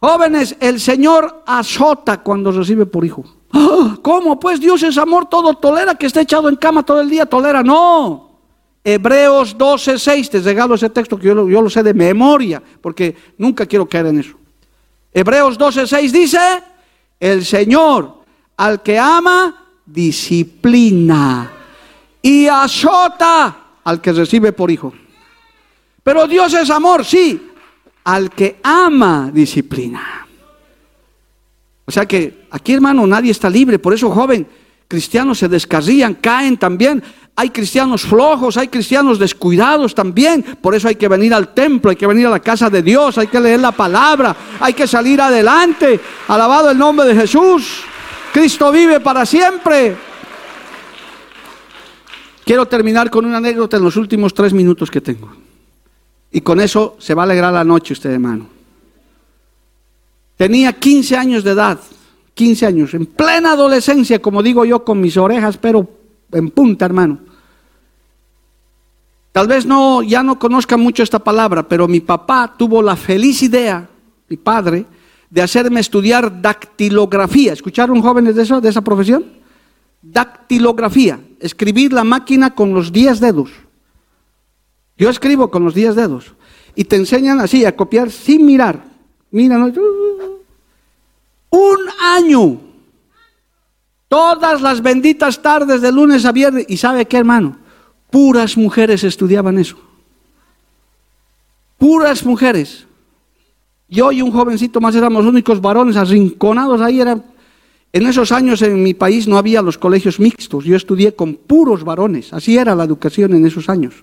Jóvenes, 0.00 0.54
el 0.60 0.78
Señor 0.78 1.42
azota 1.46 2.22
cuando 2.22 2.52
recibe 2.52 2.84
por 2.84 3.06
hijo. 3.06 3.24
¡Ah! 3.52 3.96
¿Cómo? 4.02 4.38
Pues 4.38 4.60
Dios 4.60 4.82
es 4.82 4.98
amor, 4.98 5.26
todo 5.26 5.54
tolera, 5.54 5.94
que 5.94 6.06
esté 6.06 6.20
echado 6.20 6.50
en 6.50 6.56
cama 6.56 6.82
todo 6.82 7.00
el 7.00 7.08
día, 7.08 7.24
tolera. 7.24 7.62
No. 7.62 8.23
Hebreos 8.86 9.56
12, 9.56 9.98
6, 9.98 10.30
te 10.30 10.40
regalo 10.40 10.74
ese 10.74 10.90
texto 10.90 11.18
que 11.18 11.26
yo 11.26 11.48
yo 11.48 11.62
lo 11.62 11.70
sé 11.70 11.82
de 11.82 11.94
memoria, 11.94 12.62
porque 12.82 13.16
nunca 13.38 13.64
quiero 13.64 13.88
caer 13.88 14.06
en 14.06 14.20
eso. 14.20 14.36
Hebreos 15.12 15.56
12, 15.56 15.86
6 15.86 16.12
dice, 16.12 16.38
el 17.18 17.44
Señor 17.46 18.24
al 18.56 18.82
que 18.82 18.98
ama, 18.98 19.64
disciplina 19.86 21.50
y 22.20 22.46
azota 22.46 23.56
al 23.84 24.00
que 24.00 24.12
recibe 24.12 24.52
por 24.52 24.70
hijo. 24.70 24.92
Pero 26.02 26.26
Dios 26.26 26.52
es 26.52 26.68
amor, 26.68 27.04
sí, 27.04 27.50
al 28.04 28.30
que 28.30 28.58
ama 28.62 29.30
disciplina. 29.32 30.26
O 31.86 31.90
sea 31.90 32.06
que 32.06 32.46
aquí, 32.50 32.74
hermano, 32.74 33.06
nadie 33.06 33.30
está 33.30 33.48
libre. 33.50 33.78
Por 33.78 33.94
eso, 33.94 34.10
joven, 34.10 34.46
cristianos 34.88 35.38
se 35.38 35.48
descarrían, 35.48 36.14
caen 36.14 36.56
también. 36.56 37.02
Hay 37.36 37.50
cristianos 37.50 38.02
flojos, 38.02 38.56
hay 38.56 38.68
cristianos 38.68 39.18
descuidados 39.18 39.94
también. 39.94 40.42
Por 40.60 40.74
eso 40.74 40.86
hay 40.86 40.94
que 40.94 41.08
venir 41.08 41.34
al 41.34 41.52
templo, 41.52 41.90
hay 41.90 41.96
que 41.96 42.06
venir 42.06 42.26
a 42.28 42.30
la 42.30 42.40
casa 42.40 42.70
de 42.70 42.82
Dios, 42.82 43.18
hay 43.18 43.26
que 43.26 43.40
leer 43.40 43.58
la 43.58 43.72
palabra, 43.72 44.36
hay 44.60 44.72
que 44.72 44.86
salir 44.86 45.20
adelante. 45.20 45.98
Alabado 46.28 46.70
el 46.70 46.78
nombre 46.78 47.06
de 47.06 47.16
Jesús. 47.16 47.82
Cristo 48.32 48.70
vive 48.70 49.00
para 49.00 49.26
siempre. 49.26 49.96
Quiero 52.44 52.66
terminar 52.66 53.10
con 53.10 53.24
una 53.24 53.38
anécdota 53.38 53.78
en 53.78 53.84
los 53.84 53.96
últimos 53.96 54.32
tres 54.32 54.52
minutos 54.52 54.90
que 54.90 55.00
tengo. 55.00 55.32
Y 56.30 56.40
con 56.40 56.60
eso 56.60 56.96
se 56.98 57.14
va 57.14 57.22
a 57.22 57.26
alegrar 57.26 57.52
la 57.52 57.64
noche 57.64 57.94
usted, 57.94 58.10
hermano. 58.10 58.46
Tenía 60.36 60.72
15 60.72 61.16
años 61.16 61.44
de 61.44 61.52
edad, 61.52 61.80
15 62.34 62.66
años, 62.66 62.94
en 62.94 63.06
plena 63.06 63.52
adolescencia, 63.52 64.20
como 64.20 64.42
digo 64.42 64.64
yo, 64.64 64.84
con 64.84 65.00
mis 65.00 65.16
orejas, 65.16 65.56
pero 65.56 65.88
en 66.34 66.50
punta, 66.50 66.84
hermano. 66.84 67.18
Tal 69.32 69.48
vez 69.48 69.66
no, 69.66 70.02
ya 70.02 70.22
no 70.22 70.38
conozca 70.38 70.76
mucho 70.76 71.02
esta 71.02 71.18
palabra, 71.18 71.66
pero 71.66 71.88
mi 71.88 72.00
papá 72.00 72.54
tuvo 72.56 72.82
la 72.82 72.94
feliz 72.94 73.42
idea, 73.42 73.88
mi 74.28 74.36
padre, 74.36 74.86
de 75.28 75.42
hacerme 75.42 75.80
estudiar 75.80 76.40
dactilografía. 76.40 77.52
¿Escucharon 77.52 78.00
jóvenes 78.00 78.36
de 78.36 78.42
eso, 78.42 78.60
de 78.60 78.68
esa 78.68 78.82
profesión? 78.82 79.24
Dactilografía, 80.00 81.18
escribir 81.40 81.92
la 81.92 82.04
máquina 82.04 82.54
con 82.54 82.72
los 82.74 82.92
10 82.92 83.18
dedos. 83.18 83.50
Yo 84.96 85.10
escribo 85.10 85.50
con 85.50 85.64
los 85.64 85.74
10 85.74 85.96
dedos. 85.96 86.34
Y 86.76 86.84
te 86.84 86.96
enseñan 86.96 87.40
así 87.40 87.64
a 87.64 87.74
copiar 87.74 88.10
sin 88.10 88.46
mirar. 88.46 88.84
Mira, 89.30 89.58
un 91.50 91.78
año. 92.00 92.60
Todas 94.08 94.60
las 94.60 94.82
benditas 94.82 95.40
tardes 95.42 95.80
de 95.80 95.90
lunes 95.92 96.24
a 96.24 96.32
viernes. 96.32 96.66
¿Y 96.68 96.76
sabe 96.76 97.06
qué, 97.06 97.18
hermano? 97.18 97.56
Puras 98.10 98.56
mujeres 98.56 99.02
estudiaban 99.04 99.58
eso. 99.58 99.76
Puras 101.78 102.24
mujeres. 102.24 102.86
Yo 103.88 104.12
y 104.12 104.22
un 104.22 104.30
jovencito 104.30 104.80
más 104.80 104.94
éramos 104.94 105.24
los 105.24 105.32
únicos 105.32 105.60
varones 105.60 105.96
arrinconados 105.96 106.80
ahí. 106.80 107.00
Era... 107.00 107.18
En 107.92 108.06
esos 108.06 108.32
años 108.32 108.60
en 108.62 108.82
mi 108.82 108.92
país 108.92 109.28
no 109.28 109.38
había 109.38 109.62
los 109.62 109.78
colegios 109.78 110.18
mixtos. 110.18 110.64
Yo 110.64 110.74
estudié 110.76 111.14
con 111.14 111.34
puros 111.34 111.84
varones. 111.84 112.32
Así 112.32 112.58
era 112.58 112.74
la 112.74 112.84
educación 112.84 113.34
en 113.34 113.46
esos 113.46 113.68
años. 113.68 113.94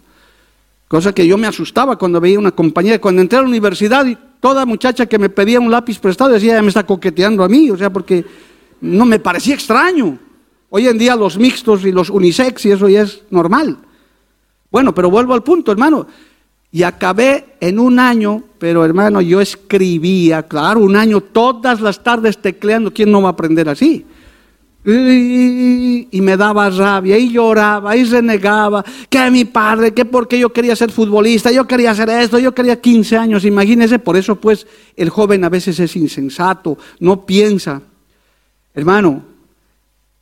Cosa 0.87 1.13
que 1.13 1.25
yo 1.25 1.37
me 1.37 1.47
asustaba 1.47 1.97
cuando 1.97 2.19
veía 2.19 2.39
una 2.39 2.51
compañera. 2.51 2.99
Cuando 2.99 3.21
entré 3.21 3.39
a 3.39 3.41
la 3.41 3.47
universidad, 3.47 4.05
toda 4.41 4.65
muchacha 4.65 5.05
que 5.05 5.17
me 5.17 5.29
pedía 5.29 5.59
un 5.59 5.71
lápiz 5.71 5.99
prestado 5.99 6.31
decía, 6.31 6.55
ya 6.55 6.61
me 6.61 6.67
está 6.67 6.85
coqueteando 6.85 7.43
a 7.43 7.47
mí, 7.47 7.69
o 7.69 7.77
sea, 7.77 7.89
porque 7.89 8.25
no 8.81 9.05
me 9.05 9.19
parecía 9.19 9.53
extraño. 9.53 10.19
Hoy 10.69 10.87
en 10.87 10.97
día 10.97 11.15
los 11.15 11.37
mixtos 11.37 11.85
y 11.85 11.91
los 11.91 12.09
unisex 12.09 12.65
y 12.65 12.71
eso 12.71 12.89
ya 12.89 13.03
es 13.03 13.23
normal. 13.29 13.77
Bueno, 14.71 14.95
pero 14.95 15.09
vuelvo 15.09 15.33
al 15.33 15.43
punto, 15.43 15.71
hermano. 15.71 16.07
Y 16.71 16.83
acabé 16.83 17.57
en 17.59 17.77
un 17.79 17.99
año, 17.99 18.43
pero 18.57 18.85
hermano, 18.85 19.19
yo 19.19 19.41
escribía, 19.41 20.43
claro, 20.43 20.79
un 20.79 20.95
año 20.95 21.19
todas 21.19 21.81
las 21.81 22.01
tardes 22.01 22.37
tecleando. 22.37 22.93
¿Quién 22.93 23.11
no 23.11 23.21
va 23.21 23.29
a 23.29 23.31
aprender 23.33 23.67
así? 23.67 24.05
Y, 24.83 26.21
me 26.21 26.37
daba 26.37 26.69
rabia, 26.69 27.17
y 27.17 27.29
lloraba, 27.29 27.95
y 27.95 28.03
renegaba, 28.03 28.83
que 29.09 29.29
mi 29.29 29.45
padre, 29.45 29.93
que 29.93 30.05
porque 30.05 30.39
yo 30.39 30.51
quería 30.51 30.75
ser 30.75 30.91
futbolista, 30.91 31.51
yo 31.51 31.67
quería 31.67 31.91
hacer 31.91 32.09
esto, 32.09 32.39
yo 32.39 32.53
quería 32.53 32.81
15 32.81 33.17
años, 33.17 33.45
imagínense, 33.45 33.99
por 33.99 34.17
eso 34.17 34.37
pues 34.37 34.65
el 34.95 35.09
joven 35.09 35.43
a 35.43 35.49
veces 35.49 35.79
es 35.79 35.95
insensato, 35.95 36.77
no 36.99 37.25
piensa. 37.25 37.81
Hermano, 38.73 39.23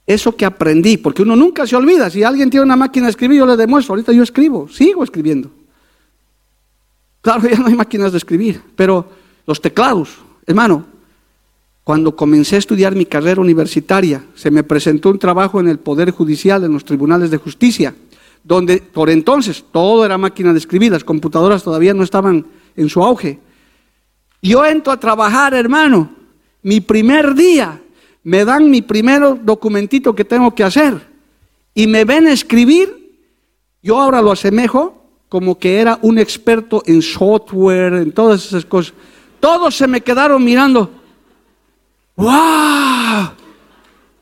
eso 0.05 0.35
que 0.35 0.45
aprendí, 0.45 0.97
porque 0.97 1.21
uno 1.21 1.35
nunca 1.35 1.67
se 1.67 1.75
olvida, 1.75 2.09
si 2.09 2.23
alguien 2.23 2.49
tiene 2.49 2.65
una 2.65 2.75
máquina 2.75 3.05
de 3.05 3.11
escribir, 3.11 3.37
yo 3.37 3.45
le 3.45 3.55
demuestro, 3.55 3.93
ahorita 3.93 4.11
yo 4.11 4.23
escribo, 4.23 4.67
sigo 4.67 5.03
escribiendo. 5.03 5.51
Claro, 7.21 7.47
ya 7.49 7.59
no 7.59 7.67
hay 7.67 7.75
máquinas 7.75 8.11
de 8.11 8.17
escribir, 8.17 8.61
pero 8.75 9.07
los 9.45 9.61
teclados, 9.61 10.09
hermano, 10.47 10.85
cuando 11.83 12.15
comencé 12.15 12.55
a 12.55 12.59
estudiar 12.59 12.95
mi 12.95 13.05
carrera 13.05 13.41
universitaria, 13.41 14.23
se 14.35 14.51
me 14.51 14.63
presentó 14.63 15.09
un 15.09 15.19
trabajo 15.19 15.59
en 15.59 15.67
el 15.67 15.79
Poder 15.79 16.11
Judicial, 16.11 16.63
en 16.63 16.73
los 16.73 16.85
tribunales 16.85 17.31
de 17.31 17.37
justicia, 17.37 17.95
donde 18.43 18.77
por 18.77 19.09
entonces 19.09 19.65
todo 19.71 20.05
era 20.05 20.17
máquina 20.17 20.53
de 20.53 20.59
escribir, 20.59 20.91
las 20.91 21.03
computadoras 21.03 21.63
todavía 21.63 21.93
no 21.93 22.03
estaban 22.03 22.45
en 22.75 22.89
su 22.89 23.03
auge. 23.03 23.39
Yo 24.41 24.65
entro 24.65 24.93
a 24.93 24.99
trabajar, 24.99 25.53
hermano, 25.53 26.11
mi 26.63 26.81
primer 26.81 27.35
día 27.35 27.81
me 28.29 28.45
dan 28.45 28.69
mi 28.69 28.83
primer 28.83 29.43
documentito 29.43 30.13
que 30.13 30.23
tengo 30.23 30.53
que 30.53 30.63
hacer 30.63 31.01
y 31.73 31.87
me 31.87 32.05
ven 32.05 32.27
escribir, 32.27 33.17
yo 33.81 33.99
ahora 33.99 34.21
lo 34.21 34.31
asemejo 34.31 35.03
como 35.29 35.57
que 35.57 35.79
era 35.79 35.97
un 36.03 36.19
experto 36.19 36.83
en 36.85 37.01
software, 37.01 37.93
en 37.93 38.11
todas 38.11 38.45
esas 38.45 38.65
cosas. 38.65 38.93
Todos 39.39 39.75
se 39.75 39.87
me 39.87 40.01
quedaron 40.01 40.43
mirando. 40.43 40.91
¡Wow! 42.15 43.31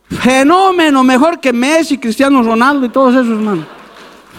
Fenómeno, 0.09 1.03
mejor 1.03 1.41
que 1.41 1.51
Messi, 1.51 1.97
Cristiano 1.97 2.41
Ronaldo 2.41 2.85
y 2.85 2.89
todos 2.89 3.13
esos 3.13 3.27
hermanos. 3.27 3.65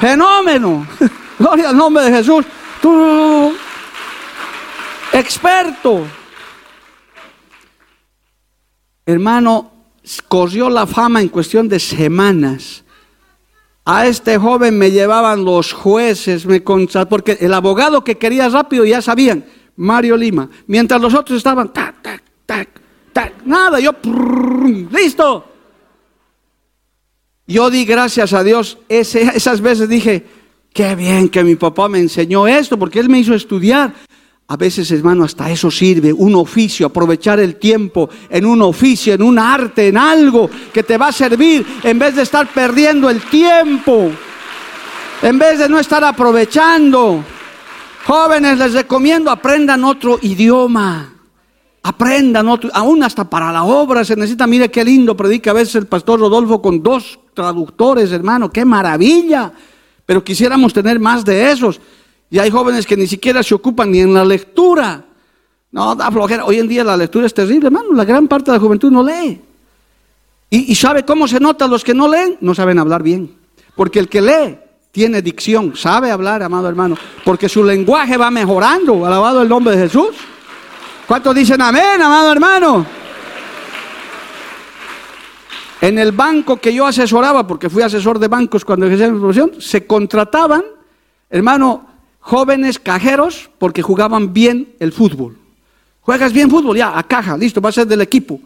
Fenómeno. 0.01 0.87
Gloria 1.39 1.69
al 1.69 1.77
nombre 1.77 2.05
de 2.05 2.13
Jesús. 2.13 2.47
Tú, 2.81 3.53
experto. 5.13 6.07
Hermano, 9.09 9.73
corrió 10.29 10.69
la 10.69 10.87
fama 10.87 11.23
en 11.23 11.31
cuestión 11.31 11.67
de 11.67 11.81
semanas. 11.81 12.85
A 13.87 14.07
este 14.07 14.37
joven 14.37 14.77
me 14.77 14.91
llevaban 14.91 15.47
los 15.47 15.73
jueces, 15.73 16.45
me 16.45 16.61
porque 16.61 17.39
el 17.41 17.55
abogado 17.55 18.05
que 18.05 18.19
quería 18.19 18.51
rápido 18.51 18.85
ya 18.85 19.01
sabían, 19.01 19.47
Mario 19.77 20.15
Lima, 20.15 20.51
mientras 20.67 21.01
los 21.01 21.15
otros 21.15 21.39
estaban, 21.39 21.73
tac, 21.73 22.03
tac, 22.03 22.23
tac, 22.45 22.69
tac, 23.15 23.33
nada, 23.47 23.81
yo, 23.81 23.93
listo. 24.91 25.53
Yo 27.47 27.71
di 27.71 27.87
gracias 27.87 28.35
a 28.35 28.45
Dios, 28.45 28.77
esas 28.91 29.63
veces 29.63 29.89
dije, 29.89 30.27
qué 30.71 30.95
bien 30.95 31.31
que 31.31 31.43
mi 31.43 31.57
papá 31.57 31.89
me 31.89 31.99
enseñó 31.99 32.47
esto, 32.47 32.79
porque 32.79 33.01
él 33.01 33.09
me 33.09 33.21
hizo 33.21 33.33
estudiar. 33.33 33.95
A 34.51 34.57
veces, 34.57 34.91
hermano, 34.93 35.25
hasta 35.25 35.51
eso 35.51 35.71
sirve, 35.71 36.11
un 36.11 36.35
oficio, 36.35 36.87
aprovechar 36.87 37.39
el 37.39 37.57
tiempo 37.57 38.09
en 38.31 38.47
un 38.47 38.63
oficio, 38.63 39.13
en 39.13 39.21
un 39.21 39.39
arte, 39.39 39.89
en 39.89 39.99
algo 39.99 40.49
que 40.73 40.83
te 40.83 40.97
va 40.97 41.09
a 41.09 41.13
servir, 41.13 41.67
en 41.83 41.99
vez 41.99 42.17
de 42.17 42.23
estar 42.23 42.49
perdiendo 42.49 43.11
el 43.11 43.21
tiempo, 43.29 44.11
en 45.21 45.39
vez 45.39 45.59
de 45.59 45.69
no 45.69 45.79
estar 45.79 46.03
aprovechando. 46.03 47.23
Jóvenes, 48.07 48.57
les 48.57 48.73
recomiendo, 48.73 49.31
aprendan 49.31 49.85
otro 49.85 50.19
idioma, 50.23 51.13
aprendan 51.83 52.49
otro, 52.49 52.71
aún 52.73 53.03
hasta 53.03 53.29
para 53.29 53.53
la 53.53 53.65
obra 53.65 54.03
se 54.03 54.17
necesita, 54.17 54.47
mire 54.47 54.71
qué 54.71 54.83
lindo 54.83 55.15
predica 55.15 55.51
a 55.51 55.55
veces 55.55 55.75
el 55.75 55.87
pastor 55.87 56.21
Rodolfo 56.21 56.63
con 56.63 56.83
dos 56.83 57.21
traductores, 57.35 58.13
hermano, 58.13 58.49
qué 58.49 58.65
maravilla, 58.65 59.53
pero 60.07 60.25
quisiéramos 60.25 60.73
tener 60.73 60.99
más 60.99 61.23
de 61.23 61.51
esos. 61.51 61.79
Y 62.31 62.39
hay 62.39 62.51
jóvenes 62.51 62.87
que 62.87 62.97
ni 62.97 63.07
siquiera 63.07 63.43
se 63.43 63.55
ocupan 63.55 63.91
ni 63.91 64.01
en 64.01 64.13
la 64.13 64.25
lectura. 64.25 65.05
No, 65.71 65.95
da 65.95 66.11
flojera. 66.11 66.45
Hoy 66.45 66.59
en 66.59 66.69
día 66.69 66.85
la 66.85 66.97
lectura 66.97 67.27
es 67.27 67.35
terrible, 67.35 67.67
hermano. 67.67 67.93
La 67.93 68.05
gran 68.05 68.29
parte 68.29 68.51
de 68.51 68.57
la 68.57 68.61
juventud 68.61 68.91
no 68.91 69.03
lee. 69.03 69.41
Y, 70.51 70.75
sabe 70.75 71.05
cómo 71.05 71.29
se 71.29 71.41
nota 71.41 71.67
los 71.67 71.85
que 71.85 71.93
no 71.93 72.09
leen, 72.09 72.39
no 72.41 72.55
saben 72.55 72.79
hablar 72.79 73.03
bien. 73.03 73.35
Porque 73.77 73.99
el 73.99 74.09
que 74.09 74.23
lee 74.23 74.59
tiene 74.91 75.21
dicción, 75.21 75.77
sabe 75.77 76.11
hablar, 76.11 76.43
amado 76.43 76.69
hermano. 76.69 76.97
Porque 77.25 77.49
su 77.49 77.63
lenguaje 77.63 78.17
va 78.17 78.31
mejorando. 78.31 79.05
Alabado 79.05 79.43
el 79.43 79.49
nombre 79.49 79.77
de 79.77 79.83
Jesús. 79.83 80.17
¿Cuántos 81.07 81.35
dicen 81.35 81.61
amén, 81.61 82.01
amado 82.01 82.33
hermano? 82.33 82.87
En 85.81 85.99
el 85.99 86.13
banco 86.13 86.57
que 86.57 86.75
yo 86.75 86.87
asesoraba, 86.87 87.47
porque 87.47 87.71
fui 87.71 87.83
asesor 87.83 88.19
de 88.19 88.29
bancos 88.29 88.65
cuando 88.65 88.87
ejercí 88.87 89.13
mi 89.13 89.21
profesión, 89.21 89.53
se 89.61 89.87
contrataban, 89.87 90.65
hermano, 91.31 91.88
jóvenes 92.29 92.79
cajeros 92.79 93.49
porque 93.57 93.81
jugaban 93.81 94.35
bien 94.35 94.75
el 94.81 94.93
fútbol. 94.93 95.39
Juegas 96.03 96.31
bien 96.31 96.51
fútbol, 96.51 96.77
ya, 96.77 96.99
a 96.99 97.03
caja, 97.03 97.39
listo, 97.39 97.59
va 97.63 97.71
a 97.71 97.73
ser 97.73 97.87
del 97.87 98.03
equipo. 98.03 98.39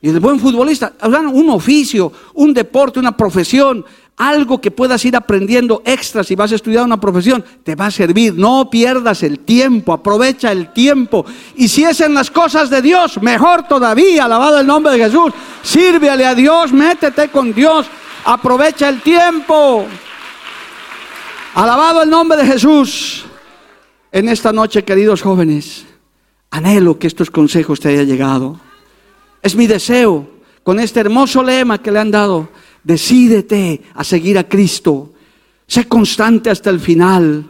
Y 0.00 0.08
el 0.08 0.18
buen 0.18 0.40
futbolista, 0.40 0.94
un 1.02 1.50
oficio, 1.50 2.10
un 2.32 2.54
deporte, 2.54 2.98
una 2.98 3.14
profesión, 3.14 3.84
algo 4.16 4.62
que 4.62 4.70
puedas 4.70 5.04
ir 5.04 5.14
aprendiendo 5.14 5.82
extra 5.84 6.24
si 6.24 6.36
vas 6.36 6.52
a 6.52 6.54
estudiar 6.54 6.86
una 6.86 6.98
profesión, 6.98 7.44
te 7.62 7.74
va 7.74 7.86
a 7.86 7.90
servir. 7.90 8.32
No 8.32 8.70
pierdas 8.70 9.22
el 9.22 9.40
tiempo, 9.40 9.92
aprovecha 9.92 10.50
el 10.50 10.72
tiempo. 10.72 11.26
Y 11.54 11.68
si 11.68 11.84
es 11.84 12.00
en 12.00 12.14
las 12.14 12.30
cosas 12.30 12.70
de 12.70 12.80
Dios, 12.80 13.20
mejor 13.20 13.68
todavía, 13.68 14.24
alabado 14.24 14.58
el 14.58 14.66
nombre 14.66 14.92
de 14.92 15.04
Jesús. 15.04 15.34
Sírvele 15.62 16.24
a 16.24 16.34
Dios, 16.34 16.72
métete 16.72 17.28
con 17.28 17.52
Dios, 17.52 17.86
aprovecha 18.24 18.88
el 18.88 19.02
tiempo. 19.02 19.86
Alabado 21.58 22.04
el 22.04 22.08
nombre 22.08 22.38
de 22.38 22.46
Jesús. 22.46 23.24
En 24.12 24.28
esta 24.28 24.52
noche, 24.52 24.84
queridos 24.84 25.22
jóvenes, 25.22 25.86
anhelo 26.52 27.00
que 27.00 27.08
estos 27.08 27.32
consejos 27.32 27.80
te 27.80 27.88
hayan 27.88 28.06
llegado. 28.06 28.60
Es 29.42 29.56
mi 29.56 29.66
deseo, 29.66 30.30
con 30.62 30.78
este 30.78 31.00
hermoso 31.00 31.42
lema 31.42 31.82
que 31.82 31.90
le 31.90 31.98
han 31.98 32.12
dado, 32.12 32.48
decídete 32.84 33.82
a 33.92 34.04
seguir 34.04 34.38
a 34.38 34.48
Cristo. 34.48 35.14
Sé 35.66 35.88
constante 35.88 36.48
hasta 36.48 36.70
el 36.70 36.78
final. 36.78 37.44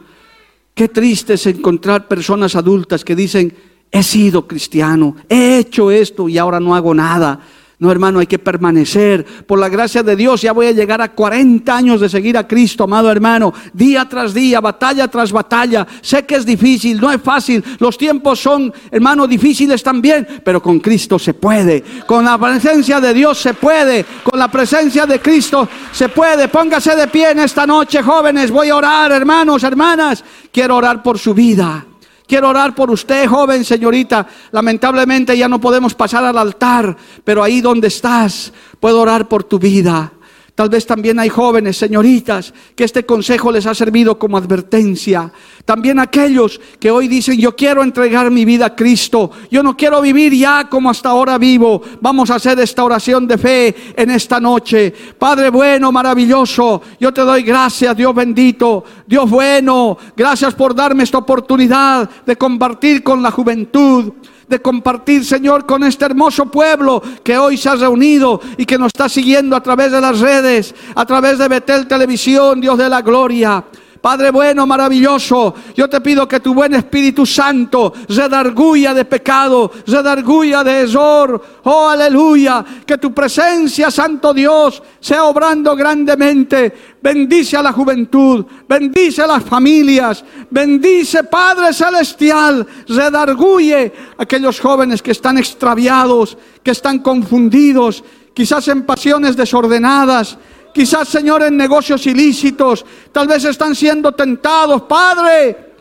Qué 0.72 0.88
triste 0.88 1.34
es 1.34 1.44
encontrar 1.44 2.08
personas 2.08 2.56
adultas 2.56 3.04
que 3.04 3.14
dicen, 3.14 3.54
he 3.90 4.02
sido 4.02 4.48
cristiano, 4.48 5.16
he 5.28 5.58
hecho 5.58 5.90
esto 5.90 6.30
y 6.30 6.38
ahora 6.38 6.60
no 6.60 6.74
hago 6.74 6.94
nada. 6.94 7.40
No, 7.80 7.92
hermano, 7.92 8.18
hay 8.18 8.26
que 8.26 8.40
permanecer. 8.40 9.24
Por 9.46 9.60
la 9.60 9.68
gracia 9.68 10.02
de 10.02 10.16
Dios 10.16 10.42
ya 10.42 10.52
voy 10.52 10.66
a 10.66 10.72
llegar 10.72 11.00
a 11.00 11.12
40 11.12 11.76
años 11.76 12.00
de 12.00 12.08
seguir 12.08 12.36
a 12.36 12.48
Cristo, 12.48 12.82
amado 12.82 13.08
hermano. 13.08 13.54
Día 13.72 14.08
tras 14.08 14.34
día, 14.34 14.60
batalla 14.60 15.06
tras 15.06 15.30
batalla. 15.30 15.86
Sé 16.00 16.26
que 16.26 16.34
es 16.34 16.44
difícil, 16.44 17.00
no 17.00 17.12
es 17.12 17.22
fácil. 17.22 17.62
Los 17.78 17.96
tiempos 17.96 18.40
son, 18.40 18.72
hermano, 18.90 19.28
difíciles 19.28 19.80
también. 19.80 20.26
Pero 20.42 20.60
con 20.60 20.80
Cristo 20.80 21.20
se 21.20 21.34
puede. 21.34 21.84
Con 22.04 22.24
la 22.24 22.36
presencia 22.36 23.00
de 23.00 23.14
Dios 23.14 23.38
se 23.38 23.54
puede. 23.54 24.04
Con 24.24 24.40
la 24.40 24.48
presencia 24.48 25.06
de 25.06 25.20
Cristo 25.20 25.68
se 25.92 26.08
puede. 26.08 26.48
Póngase 26.48 26.96
de 26.96 27.06
pie 27.06 27.30
en 27.30 27.38
esta 27.38 27.64
noche, 27.64 28.02
jóvenes. 28.02 28.50
Voy 28.50 28.70
a 28.70 28.76
orar, 28.76 29.12
hermanos, 29.12 29.62
hermanas. 29.62 30.24
Quiero 30.50 30.74
orar 30.74 31.00
por 31.00 31.16
su 31.16 31.32
vida. 31.32 31.86
Quiero 32.28 32.50
orar 32.50 32.74
por 32.74 32.90
usted, 32.90 33.26
joven 33.26 33.64
señorita. 33.64 34.26
Lamentablemente 34.52 35.36
ya 35.36 35.48
no 35.48 35.58
podemos 35.58 35.94
pasar 35.94 36.26
al 36.26 36.36
altar, 36.36 36.94
pero 37.24 37.42
ahí 37.42 37.62
donde 37.62 37.88
estás, 37.88 38.52
puedo 38.78 39.00
orar 39.00 39.28
por 39.28 39.44
tu 39.44 39.58
vida. 39.58 40.12
Tal 40.58 40.68
vez 40.68 40.84
también 40.84 41.20
hay 41.20 41.28
jóvenes, 41.28 41.76
señoritas, 41.76 42.52
que 42.74 42.82
este 42.82 43.06
consejo 43.06 43.52
les 43.52 43.64
ha 43.66 43.76
servido 43.76 44.18
como 44.18 44.36
advertencia. 44.36 45.32
También 45.64 46.00
aquellos 46.00 46.60
que 46.80 46.90
hoy 46.90 47.06
dicen, 47.06 47.38
yo 47.38 47.54
quiero 47.54 47.80
entregar 47.84 48.28
mi 48.32 48.44
vida 48.44 48.66
a 48.66 48.74
Cristo. 48.74 49.30
Yo 49.52 49.62
no 49.62 49.76
quiero 49.76 50.00
vivir 50.00 50.34
ya 50.34 50.68
como 50.68 50.90
hasta 50.90 51.10
ahora 51.10 51.38
vivo. 51.38 51.80
Vamos 52.00 52.28
a 52.30 52.34
hacer 52.34 52.58
esta 52.58 52.82
oración 52.82 53.24
de 53.28 53.38
fe 53.38 53.76
en 53.96 54.10
esta 54.10 54.40
noche. 54.40 54.92
Padre 55.16 55.50
bueno, 55.50 55.92
maravilloso, 55.92 56.82
yo 56.98 57.14
te 57.14 57.20
doy 57.20 57.44
gracias, 57.44 57.96
Dios 57.96 58.12
bendito, 58.12 58.82
Dios 59.06 59.30
bueno. 59.30 59.96
Gracias 60.16 60.56
por 60.56 60.74
darme 60.74 61.04
esta 61.04 61.18
oportunidad 61.18 62.10
de 62.26 62.34
compartir 62.34 63.04
con 63.04 63.22
la 63.22 63.30
juventud 63.30 64.12
de 64.48 64.60
compartir, 64.60 65.24
Señor, 65.24 65.66
con 65.66 65.84
este 65.84 66.04
hermoso 66.04 66.46
pueblo 66.46 67.02
que 67.22 67.36
hoy 67.36 67.56
se 67.56 67.68
ha 67.68 67.76
reunido 67.76 68.40
y 68.56 68.64
que 68.64 68.78
nos 68.78 68.88
está 68.88 69.08
siguiendo 69.08 69.54
a 69.54 69.62
través 69.62 69.92
de 69.92 70.00
las 70.00 70.18
redes, 70.20 70.74
a 70.94 71.04
través 71.04 71.38
de 71.38 71.48
Betel 71.48 71.86
Televisión, 71.86 72.60
Dios 72.60 72.78
de 72.78 72.88
la 72.88 73.02
Gloria. 73.02 73.64
Padre 74.00 74.30
bueno, 74.30 74.66
maravilloso, 74.66 75.54
yo 75.76 75.88
te 75.88 76.00
pido 76.00 76.28
que 76.28 76.40
tu 76.40 76.54
buen 76.54 76.74
Espíritu 76.74 77.26
Santo 77.26 77.92
redarguya 78.08 78.94
de 78.94 79.04
pecado, 79.04 79.70
redarguya 79.86 80.62
de 80.62 80.82
error. 80.82 81.42
Oh, 81.64 81.88
aleluya, 81.88 82.64
que 82.86 82.98
tu 82.98 83.12
presencia, 83.12 83.90
Santo 83.90 84.32
Dios, 84.32 84.82
sea 85.00 85.24
obrando 85.24 85.74
grandemente. 85.74 86.96
Bendice 87.02 87.56
a 87.56 87.62
la 87.62 87.72
juventud, 87.72 88.44
bendice 88.68 89.22
a 89.22 89.26
las 89.26 89.44
familias, 89.44 90.24
bendice 90.50 91.24
Padre 91.24 91.72
Celestial, 91.72 92.66
redarguye 92.86 93.92
a 94.16 94.22
aquellos 94.22 94.60
jóvenes 94.60 95.02
que 95.02 95.12
están 95.12 95.38
extraviados, 95.38 96.36
que 96.62 96.70
están 96.70 97.00
confundidos, 97.00 98.04
quizás 98.32 98.68
en 98.68 98.82
pasiones 98.84 99.36
desordenadas 99.36 100.38
Quizás, 100.78 101.08
Señor, 101.08 101.42
en 101.42 101.56
negocios 101.56 102.06
ilícitos, 102.06 102.86
tal 103.10 103.26
vez 103.26 103.44
están 103.44 103.74
siendo 103.74 104.12
tentados, 104.12 104.82
Padre. 104.82 105.72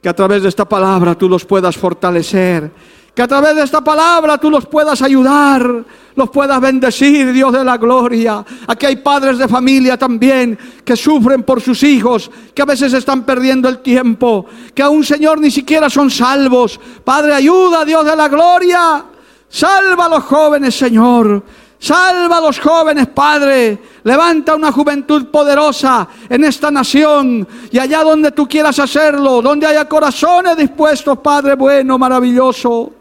Que 0.00 0.08
a 0.08 0.14
través 0.14 0.42
de 0.42 0.48
esta 0.48 0.64
palabra 0.66 1.14
tú 1.14 1.28
los 1.28 1.44
puedas 1.44 1.76
fortalecer. 1.76 2.72
Que 3.14 3.20
a 3.20 3.28
través 3.28 3.54
de 3.54 3.64
esta 3.64 3.84
palabra 3.84 4.38
tú 4.38 4.50
los 4.50 4.64
puedas 4.64 5.02
ayudar, 5.02 5.84
los 6.14 6.30
puedas 6.30 6.58
bendecir, 6.58 7.34
Dios 7.34 7.52
de 7.52 7.64
la 7.66 7.76
gloria. 7.76 8.42
Aquí 8.66 8.86
hay 8.86 8.96
padres 8.96 9.36
de 9.36 9.46
familia 9.46 9.98
también 9.98 10.58
que 10.82 10.96
sufren 10.96 11.42
por 11.42 11.60
sus 11.60 11.82
hijos, 11.82 12.30
que 12.54 12.62
a 12.62 12.64
veces 12.64 12.94
están 12.94 13.26
perdiendo 13.26 13.68
el 13.68 13.80
tiempo, 13.80 14.46
que 14.74 14.82
aún, 14.82 15.04
Señor, 15.04 15.38
ni 15.38 15.50
siquiera 15.50 15.90
son 15.90 16.10
salvos. 16.10 16.80
Padre, 17.04 17.34
ayuda, 17.34 17.84
Dios 17.84 18.06
de 18.06 18.16
la 18.16 18.28
gloria. 18.28 19.04
Salva 19.50 20.06
a 20.06 20.08
los 20.08 20.24
jóvenes, 20.24 20.74
Señor. 20.74 21.44
Salva 21.86 22.38
a 22.38 22.40
los 22.40 22.58
jóvenes, 22.58 23.06
Padre. 23.06 23.78
Levanta 24.02 24.56
una 24.56 24.72
juventud 24.72 25.26
poderosa 25.26 26.08
en 26.28 26.42
esta 26.42 26.68
nación 26.68 27.46
y 27.70 27.78
allá 27.78 28.02
donde 28.02 28.32
tú 28.32 28.48
quieras 28.48 28.76
hacerlo, 28.80 29.40
donde 29.40 29.68
haya 29.68 29.88
corazones 29.88 30.56
dispuestos, 30.56 31.18
Padre 31.18 31.54
bueno, 31.54 31.96
maravilloso. 31.96 32.92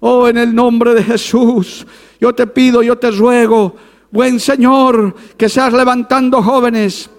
Oh, 0.00 0.26
en 0.26 0.38
el 0.38 0.54
nombre 0.54 0.94
de 0.94 1.04
Jesús, 1.04 1.86
yo 2.18 2.34
te 2.34 2.46
pido, 2.46 2.82
yo 2.82 2.96
te 2.96 3.10
ruego, 3.10 3.76
buen 4.10 4.40
Señor, 4.40 5.14
que 5.36 5.50
seas 5.50 5.74
levantando 5.74 6.42
jóvenes. 6.42 7.10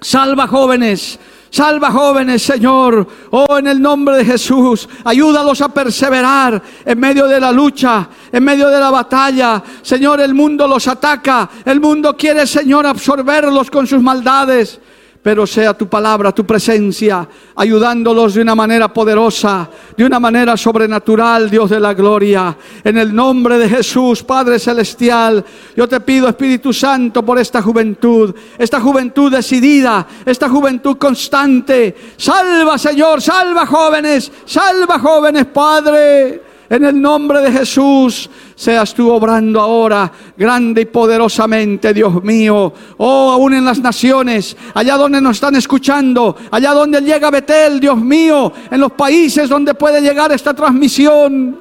Salva 0.00 0.48
jóvenes. 0.48 1.20
Salva 1.50 1.90
jóvenes, 1.90 2.42
Señor. 2.42 3.06
Oh, 3.30 3.58
en 3.58 3.66
el 3.66 3.82
nombre 3.82 4.16
de 4.16 4.24
Jesús. 4.24 4.88
Ayúdalos 5.04 5.60
a 5.60 5.68
perseverar 5.68 6.62
en 6.84 6.98
medio 6.98 7.26
de 7.26 7.40
la 7.40 7.50
lucha, 7.50 8.08
en 8.30 8.44
medio 8.44 8.68
de 8.68 8.78
la 8.78 8.90
batalla. 8.90 9.62
Señor, 9.82 10.20
el 10.20 10.32
mundo 10.32 10.68
los 10.68 10.86
ataca. 10.86 11.50
El 11.64 11.80
mundo 11.80 12.16
quiere, 12.16 12.46
Señor, 12.46 12.86
absorberlos 12.86 13.70
con 13.70 13.86
sus 13.86 14.00
maldades 14.00 14.80
pero 15.22 15.46
sea 15.46 15.74
tu 15.74 15.86
palabra, 15.86 16.32
tu 16.32 16.46
presencia, 16.46 17.28
ayudándolos 17.56 18.34
de 18.34 18.40
una 18.40 18.54
manera 18.54 18.90
poderosa, 18.92 19.68
de 19.94 20.04
una 20.04 20.18
manera 20.18 20.56
sobrenatural, 20.56 21.50
Dios 21.50 21.68
de 21.68 21.78
la 21.78 21.92
gloria. 21.92 22.56
En 22.82 22.96
el 22.96 23.14
nombre 23.14 23.58
de 23.58 23.68
Jesús, 23.68 24.22
Padre 24.22 24.58
Celestial, 24.58 25.44
yo 25.76 25.86
te 25.86 26.00
pido, 26.00 26.28
Espíritu 26.28 26.72
Santo, 26.72 27.22
por 27.22 27.38
esta 27.38 27.60
juventud, 27.60 28.34
esta 28.56 28.80
juventud 28.80 29.30
decidida, 29.30 30.06
esta 30.24 30.48
juventud 30.48 30.96
constante. 30.96 31.94
Salva, 32.16 32.78
Señor, 32.78 33.20
salva 33.20 33.66
jóvenes, 33.66 34.32
salva 34.46 34.98
jóvenes, 34.98 35.44
Padre. 35.46 36.49
En 36.70 36.84
el 36.84 37.02
nombre 37.02 37.40
de 37.40 37.50
Jesús, 37.50 38.30
seas 38.54 38.94
tú 38.94 39.10
obrando 39.10 39.60
ahora 39.60 40.10
grande 40.36 40.82
y 40.82 40.84
poderosamente, 40.84 41.92
Dios 41.92 42.22
mío. 42.22 42.72
Oh, 42.98 43.32
aún 43.32 43.54
en 43.54 43.64
las 43.64 43.80
naciones, 43.80 44.56
allá 44.72 44.96
donde 44.96 45.20
nos 45.20 45.38
están 45.38 45.56
escuchando, 45.56 46.36
allá 46.48 46.72
donde 46.72 47.00
llega 47.00 47.28
Betel, 47.28 47.80
Dios 47.80 48.00
mío, 48.00 48.52
en 48.70 48.78
los 48.78 48.92
países 48.92 49.48
donde 49.48 49.74
puede 49.74 50.00
llegar 50.00 50.30
esta 50.30 50.54
transmisión. 50.54 51.58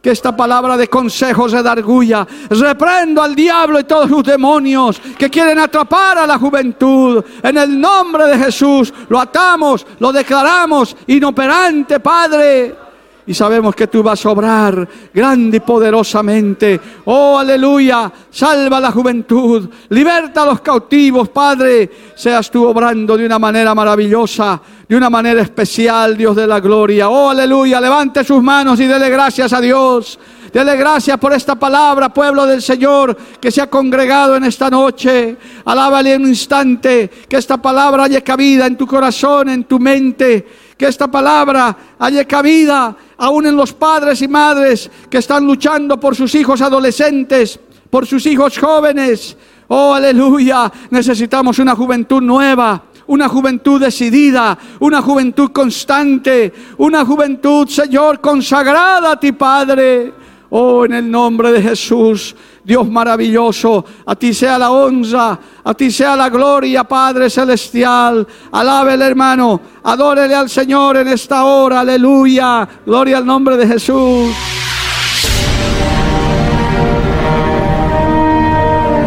Que 0.00 0.10
esta 0.10 0.36
palabra 0.36 0.76
de 0.76 0.86
consejos 0.86 1.50
de 1.50 1.62
Darguya 1.62 2.24
reprendo 2.50 3.22
al 3.22 3.34
diablo 3.34 3.80
y 3.80 3.84
todos 3.84 4.08
sus 4.08 4.22
demonios 4.22 5.00
que 5.18 5.30
quieren 5.30 5.58
atrapar 5.58 6.18
a 6.18 6.26
la 6.26 6.38
juventud. 6.38 7.24
En 7.42 7.56
el 7.56 7.80
nombre 7.80 8.26
de 8.26 8.38
Jesús 8.38 8.92
lo 9.08 9.18
atamos, 9.18 9.84
lo 9.98 10.12
declaramos 10.12 10.94
inoperante, 11.06 12.00
Padre 12.00 12.83
y 13.26 13.32
sabemos 13.32 13.74
que 13.74 13.86
tú 13.86 14.02
vas 14.02 14.24
a 14.26 14.30
obrar 14.30 14.88
grande 15.12 15.56
y 15.56 15.60
poderosamente. 15.60 16.80
Oh, 17.06 17.38
aleluya. 17.38 18.12
Salva 18.30 18.80
la 18.80 18.92
juventud. 18.92 19.68
Liberta 19.88 20.42
a 20.42 20.46
los 20.46 20.60
cautivos, 20.60 21.30
Padre. 21.30 21.90
Seas 22.14 22.50
tú 22.50 22.66
obrando 22.66 23.16
de 23.16 23.24
una 23.24 23.38
manera 23.38 23.74
maravillosa, 23.74 24.60
de 24.86 24.96
una 24.96 25.08
manera 25.08 25.40
especial, 25.40 26.16
Dios 26.16 26.36
de 26.36 26.46
la 26.46 26.60
gloria. 26.60 27.08
Oh, 27.08 27.30
aleluya. 27.30 27.80
Levante 27.80 28.24
sus 28.24 28.42
manos 28.42 28.78
y 28.80 28.86
dele 28.86 29.08
gracias 29.08 29.52
a 29.52 29.60
Dios. 29.60 30.18
Dele 30.54 30.76
gracias 30.76 31.18
por 31.18 31.32
esta 31.32 31.56
palabra, 31.56 32.14
pueblo 32.14 32.46
del 32.46 32.62
Señor, 32.62 33.16
que 33.40 33.50
se 33.50 33.60
ha 33.60 33.68
congregado 33.68 34.36
en 34.36 34.44
esta 34.44 34.70
noche. 34.70 35.36
Alábale 35.64 36.14
un 36.14 36.28
instante, 36.28 37.10
que 37.28 37.38
esta 37.38 37.56
palabra 37.56 38.04
haya 38.04 38.20
cabida 38.20 38.64
en 38.66 38.76
tu 38.76 38.86
corazón, 38.86 39.48
en 39.48 39.64
tu 39.64 39.80
mente. 39.80 40.46
Que 40.76 40.86
esta 40.86 41.08
palabra 41.08 41.76
haya 41.98 42.24
cabida 42.24 42.96
aún 43.18 43.46
en 43.46 43.56
los 43.56 43.72
padres 43.72 44.22
y 44.22 44.28
madres 44.28 44.90
que 45.10 45.18
están 45.18 45.44
luchando 45.44 45.98
por 45.98 46.16
sus 46.16 46.34
hijos 46.34 46.60
adolescentes, 46.60 47.58
por 47.90 48.06
sus 48.06 48.26
hijos 48.26 48.58
jóvenes. 48.58 49.36
Oh, 49.68 49.94
aleluya. 49.94 50.70
Necesitamos 50.90 51.58
una 51.58 51.74
juventud 51.74 52.22
nueva, 52.22 52.82
una 53.06 53.28
juventud 53.28 53.80
decidida, 53.80 54.58
una 54.80 55.00
juventud 55.02 55.50
constante, 55.52 56.52
una 56.78 57.04
juventud, 57.04 57.68
Señor, 57.68 58.20
consagrada 58.20 59.12
a 59.12 59.20
ti, 59.20 59.32
Padre. 59.32 60.23
Oh, 60.50 60.84
en 60.84 60.92
el 60.92 61.10
nombre 61.10 61.50
de 61.50 61.62
Jesús, 61.62 62.36
Dios 62.62 62.88
maravilloso, 62.88 63.84
a 64.06 64.14
ti 64.14 64.32
sea 64.32 64.58
la 64.58 64.70
honra, 64.70 65.38
a 65.64 65.74
ti 65.74 65.90
sea 65.90 66.14
la 66.16 66.28
gloria, 66.28 66.84
Padre 66.84 67.28
celestial. 67.28 68.26
Alábele, 68.52 69.04
hermano, 69.04 69.60
adórele 69.82 70.34
al 70.34 70.48
Señor 70.48 70.98
en 70.98 71.08
esta 71.08 71.44
hora, 71.44 71.80
aleluya. 71.80 72.68
Gloria 72.86 73.18
al 73.18 73.26
nombre 73.26 73.56
de 73.56 73.66
Jesús. 73.66 74.34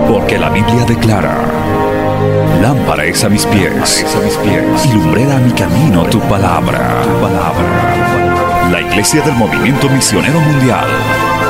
Porque 0.08 0.38
la 0.38 0.50
Biblia 0.50 0.86
declara, 0.86 1.38
lámpara 2.62 3.06
es 3.06 3.24
a 3.24 3.30
mis 3.30 3.46
pies, 3.46 4.06
a 4.06 4.88
y 4.88 4.94
lumbrera 4.94 5.38
a 5.38 5.40
mi 5.40 5.52
camino 5.52 6.04
tu 6.06 6.20
palabra, 6.22 7.02
tu 7.04 7.22
palabra. 7.22 8.70
La 8.72 8.82
Iglesia 8.82 9.22
del 9.22 9.36
Movimiento 9.36 9.90
Misionero 9.90 10.40
Mundial 10.40 11.27